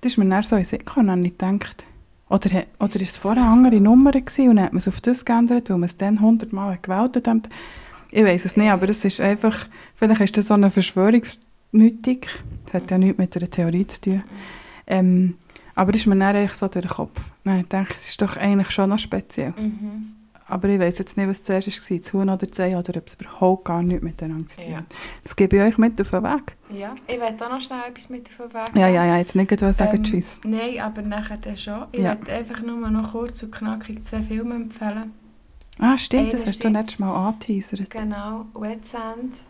das 0.00 0.12
ist 0.12 0.18
mir 0.18 0.28
dann 0.28 0.42
so 0.42 0.56
in 0.56 0.64
Sinn 0.64 0.80
gekommen, 0.80 1.08
und 1.10 1.22
nicht 1.22 1.38
gedacht. 1.38 1.84
Oder, 2.28 2.64
oder 2.80 2.96
ist 3.00 3.10
es 3.12 3.16
vorher 3.18 3.42
eine 3.44 3.52
andere 3.52 3.80
Nummer 3.80 4.10
gewesen 4.12 4.48
und 4.50 4.56
dann 4.56 4.64
hat 4.66 4.72
man 4.72 4.78
es 4.78 4.88
auf 4.88 5.00
das 5.00 5.24
geändert, 5.24 5.70
weil 5.70 5.78
man 5.78 5.88
es 5.88 5.96
dann 5.96 6.20
hundertmal 6.20 6.78
gewählt 6.82 7.26
hat. 7.26 7.48
Ich 8.10 8.24
weiß 8.24 8.44
es 8.44 8.56
nicht, 8.56 8.70
aber 8.70 8.88
es 8.88 9.04
ist 9.04 9.20
einfach, 9.20 9.66
vielleicht 9.94 10.20
ist 10.20 10.36
das 10.36 10.46
so 10.48 10.54
eine 10.54 10.70
Verschwörungsmythik. 11.74 12.28
Das 12.66 12.74
hat 12.82 12.90
ja 12.90 12.98
nichts 12.98 13.18
mit 13.18 13.36
einer 13.36 13.50
Theorie 13.50 13.86
zu 13.86 14.00
tun. 14.00 14.22
Ähm, 14.86 15.34
aber 15.74 15.94
ist 15.94 16.06
mir 16.06 16.16
dann 16.16 16.36
eigentlich 16.36 16.52
so 16.52 16.68
durch 16.68 16.84
den 16.86 16.90
Kopf. 16.90 17.20
Dachte 17.44 17.86
ich, 17.90 17.96
es 17.98 18.08
ist 18.10 18.22
doch 18.22 18.36
eigentlich 18.36 18.70
schon 18.70 18.90
noch 18.90 18.98
speziell. 18.98 19.52
Mhm. 19.58 20.10
aber 20.46 20.68
ich 20.68 20.78
weiss 20.78 20.98
jetzt 20.98 21.16
nicht, 21.16 21.26
was 21.28 21.42
zuerst 21.42 21.68
war, 21.90 21.98
das 21.98 22.12
Huhn 22.12 22.28
oder 22.28 22.46
das 22.46 22.60
Ei, 22.60 22.76
oder 22.76 22.96
ob 22.98 23.06
es 23.06 23.14
überhaupt 23.14 23.64
gar 23.64 23.82
nichts 23.82 24.02
miteinander 24.04 24.46
zu 24.46 24.60
tun 24.60 24.70
Ja. 24.70 24.76
hat. 24.78 24.84
Das 25.24 25.34
gebe 25.36 25.56
ich 25.56 25.62
euch 25.62 25.78
mit 25.78 25.98
auf 26.00 26.10
den 26.10 26.22
Weg. 26.22 26.54
Ja, 26.74 26.94
ich 27.08 27.14
will 27.16 27.22
auch 27.22 27.50
noch 27.50 27.60
schnell 27.62 27.80
etwas 27.88 28.10
mit 28.10 28.28
auf 28.28 28.36
den 28.36 28.52
Weg 28.54 28.68
Ja, 28.76 28.86
geben. 28.86 28.94
ja, 28.94 29.06
ja, 29.06 29.16
jetzt 29.18 29.34
nicht 29.34 29.58
sagen, 29.58 29.96
Ähm, 29.96 30.04
tschüss. 30.04 30.40
Nein, 30.44 30.80
aber 30.80 31.00
nachher 31.02 31.38
dann 31.38 31.56
schon. 31.56 31.84
Ich 31.92 32.00
Ja. 32.00 32.14
möchte 32.14 32.32
einfach 32.32 32.60
nur 32.62 32.90
noch 32.90 33.12
kurz 33.12 33.42
und 33.42 33.52
knackig 33.52 34.04
zwei 34.04 34.20
Filme 34.20 34.54
empfehlen. 34.56 35.12
Ah, 35.78 35.96
stimmt, 35.96 36.32
das 36.34 36.44
hast 36.46 36.62
du 36.62 36.68
einerseits- 36.68 36.90
letztes 36.90 36.98
Mal 37.00 37.28
angeteasert. 37.28 37.90
Genau, 37.90 38.44
Wet 38.54 38.86
Sand 38.86 39.42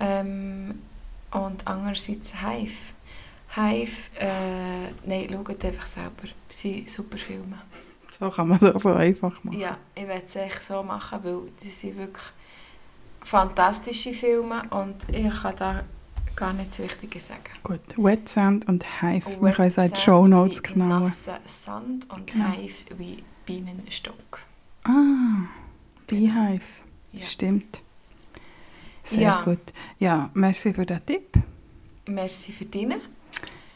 ähm, 0.00 0.76
und 1.32 1.66
andererseits 1.66 2.34
Hive. 2.40 2.92
Hive, 3.54 4.08
äh, 4.18 4.92
nein, 5.06 5.28
schaut 5.30 5.64
einfach 5.64 5.86
selber. 5.86 6.24
Es 6.48 6.60
sind 6.60 6.88
super 6.88 7.18
Filme. 7.18 7.60
So 8.18 8.30
kann 8.30 8.48
man 8.48 8.58
es 8.64 8.82
so 8.82 8.90
einfach 8.94 9.42
machen. 9.44 9.58
Ja, 9.60 9.76
ich 9.94 10.06
werde 10.06 10.24
es 10.24 10.36
echt 10.36 10.62
so 10.62 10.82
machen, 10.82 11.18
weil 11.22 11.40
die 11.62 11.68
sind 11.68 11.96
wirklich 11.96 12.24
fantastische 13.22 14.12
Filme 14.12 14.62
und 14.70 14.96
ich 15.14 15.30
kann 15.42 15.56
da 15.56 15.82
gar 16.34 16.52
nichts 16.52 16.80
Richtiges 16.80 17.26
sagen. 17.26 17.42
Gut, 17.62 17.80
Wet 17.96 18.28
Sand 18.28 18.66
und 18.68 18.84
Hive. 19.02 19.26
Wir 19.28 19.42
Wet 19.42 19.54
können 19.56 19.68
es 19.68 19.78
auch 19.78 19.82
in 19.82 19.88
die 19.90 19.94
Sand 19.96 19.98
Show 20.02 20.26
Notes 20.26 20.62
knauen. 20.62 21.02
nasser 21.02 21.38
Sand 21.44 22.10
und 22.10 22.26
Genau. 22.26 22.46
Hive 22.52 22.84
wie 22.98 23.22
Bienenstock. 23.44 24.38
Ah, 24.84 25.46
Beehive. 26.06 26.62
Ja. 27.12 27.26
Stimmt. 27.26 27.82
Sehr 29.12 29.22
Ja. 29.22 29.42
gut. 29.44 29.60
Ja, 29.98 30.30
merci 30.34 30.72
für 30.72 30.86
den 30.86 31.04
Tipp. 31.04 31.32
Merci 32.08 32.52
für 32.52 32.64
deine. 32.64 32.96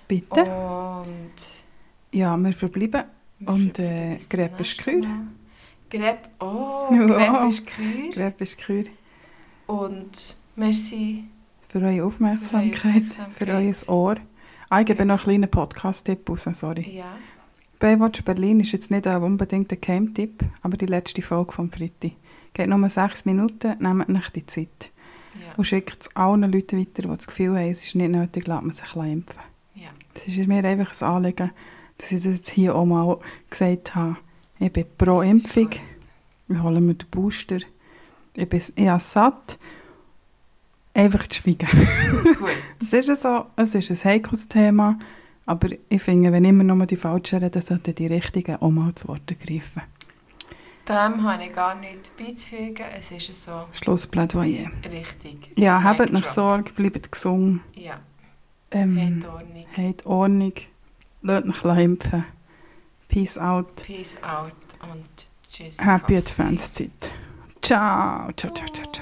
Bitte. 0.09 0.41
Und 0.43 1.64
Ja, 2.12 2.37
wir 2.37 2.53
verbleiben. 2.53 3.05
wir 3.39 3.49
Und, 3.49 3.78
äh, 3.78 4.16
Greb 4.30 4.59
ist 4.61 4.78
nächsten 4.78 4.82
Kür. 4.82 5.07
Greb, 5.91 6.28
oh, 6.41 6.89
Ja. 6.93 7.07
Greb 7.07 7.51
ist 7.51 7.66
Kür. 7.66 8.11
Greb 8.12 8.41
ist 8.41 8.59
Kür. 8.59 8.84
Und 9.66 10.37
merci. 10.57 11.24
Für 11.68 11.78
eure 11.80 12.05
Aufmerksamkeit, 12.05 13.11
für, 13.12 13.45
Aufmerksamkeit. 13.45 13.49
euer 13.89 13.95
Ohr. 13.95 14.16
Ah, 14.70 14.80
ich 14.80 14.87
gebe 14.87 15.01
Ja. 15.01 15.05
noch 15.05 15.14
einen 15.18 15.24
kleinen 15.24 15.51
Podcast-Tipp 15.51 16.28
raus, 16.28 16.47
sorry. 16.55 16.89
Ja, 16.97 17.16
Baywatch 17.78 18.22
Berlin 18.24 18.61
ist 18.61 18.72
jetzt 18.72 18.91
nicht 18.91 19.07
unbedingt 19.07 19.70
ein 19.70 19.80
Game-Tipp, 19.80 20.43
aber 20.62 20.76
die 20.78 20.87
letzte 20.87 21.20
Folge 21.20 21.53
vom 21.53 21.70
Freitag. 21.70 22.12
Geht 22.55 22.68
nur 22.68 22.89
sechs 22.89 23.26
Minuten, 23.26 23.76
nehmt 23.80 24.09
euch 24.09 24.30
die 24.30 24.47
Zeit. 24.47 24.91
Ja, 25.41 25.55
Und 25.57 25.64
schickt 25.64 26.03
es 26.03 26.16
allen 26.16 26.51
Leuten 26.51 26.78
weiter, 26.80 27.03
die 27.03 27.09
das 27.09 27.26
Gefühl 27.26 27.57
haben, 27.59 27.70
es 27.70 27.82
ist 27.84 27.95
nicht 27.95 28.11
nötig, 28.11 28.47
lasst 28.47 28.62
man 28.62 28.72
sich 28.72 28.95
impfen. 28.95 29.41
ja. 29.74 29.89
Das 30.14 30.26
ist 30.28 30.47
mir 30.49 30.64
einfach 30.64 31.01
ein 31.03 31.09
Anliegen, 31.09 31.51
dass 31.99 32.12
ich 32.12 32.22
das 32.22 32.34
jetzt 32.34 32.51
hier 32.51 32.74
auch 32.74 32.84
mal 32.87 33.18
gesagt 33.51 33.95
habe. 33.95 34.16
Ich 34.59 34.72
bin 34.72 34.87
pro 34.97 35.20
Das 35.20 35.30
Impfung, 35.30 35.64
gut. 35.64 35.80
ich 36.49 36.59
hole 36.62 36.80
mir 36.80 36.95
den 36.95 37.09
Booster. 37.11 37.59
Ich 38.34 38.49
bin 38.49 38.62
ich 38.74 39.03
satt. 39.03 39.59
Einfach 40.95 41.26
zu 41.28 41.43
schweigen. 41.43 41.68
Gut. 42.39 42.49
Es 42.80 42.93
ist 42.93 43.22
so, 43.22 43.47
es 43.57 43.74
ist 43.74 43.91
ein 43.91 44.11
heikles 44.12 44.49
Thema, 44.49 44.99
aber 45.45 45.68
ich 45.89 46.03
finde, 46.03 46.32
wenn 46.32 46.45
immer 46.45 46.64
nur 46.64 46.87
die 46.87 46.97
Falschen 46.97 47.43
reden, 47.43 47.61
sollten 47.61 47.95
die 47.95 48.07
Richtigen 48.07 48.57
auch 48.57 48.70
mal 48.70 48.95
zu 48.95 49.09
Wort 49.09 49.30
ergreifen. 49.30 49.82
Dem 50.89 51.22
habe 51.24 51.45
ich 51.45 51.53
gar 51.53 51.74
nichts 51.74 52.11
beizufügen. 52.11 52.84
Es 52.97 53.11
ist 53.11 53.45
so 53.45 53.66
Schlussplädoyer. 53.72 54.70
richtig. 54.91 55.51
Ja, 55.57 55.82
habt 55.82 56.12
noch. 56.12 56.26
Sorge, 56.26 56.70
bleibt 56.72 57.11
gesund, 57.11 57.61
Ja, 57.74 57.99
ähm, 58.70 59.20
hat 59.20 59.28
Ordnung. 59.28 59.66
habt 59.76 60.07
Ordnung, 60.07 60.53
lasst 61.22 61.64
euch 61.64 61.78
impfen. 61.78 62.24
Peace 63.09 63.39
out. 63.39 63.74
Peace 63.76 64.16
out 64.22 64.53
und 64.93 65.07
tschüss. 65.49 65.78
Happy. 65.80 66.16
Adventszeit. 66.16 66.91
Ciao. 67.62 68.30
Ciao, 68.37 68.53
ciao, 68.55 68.66
ciao. 68.72 68.95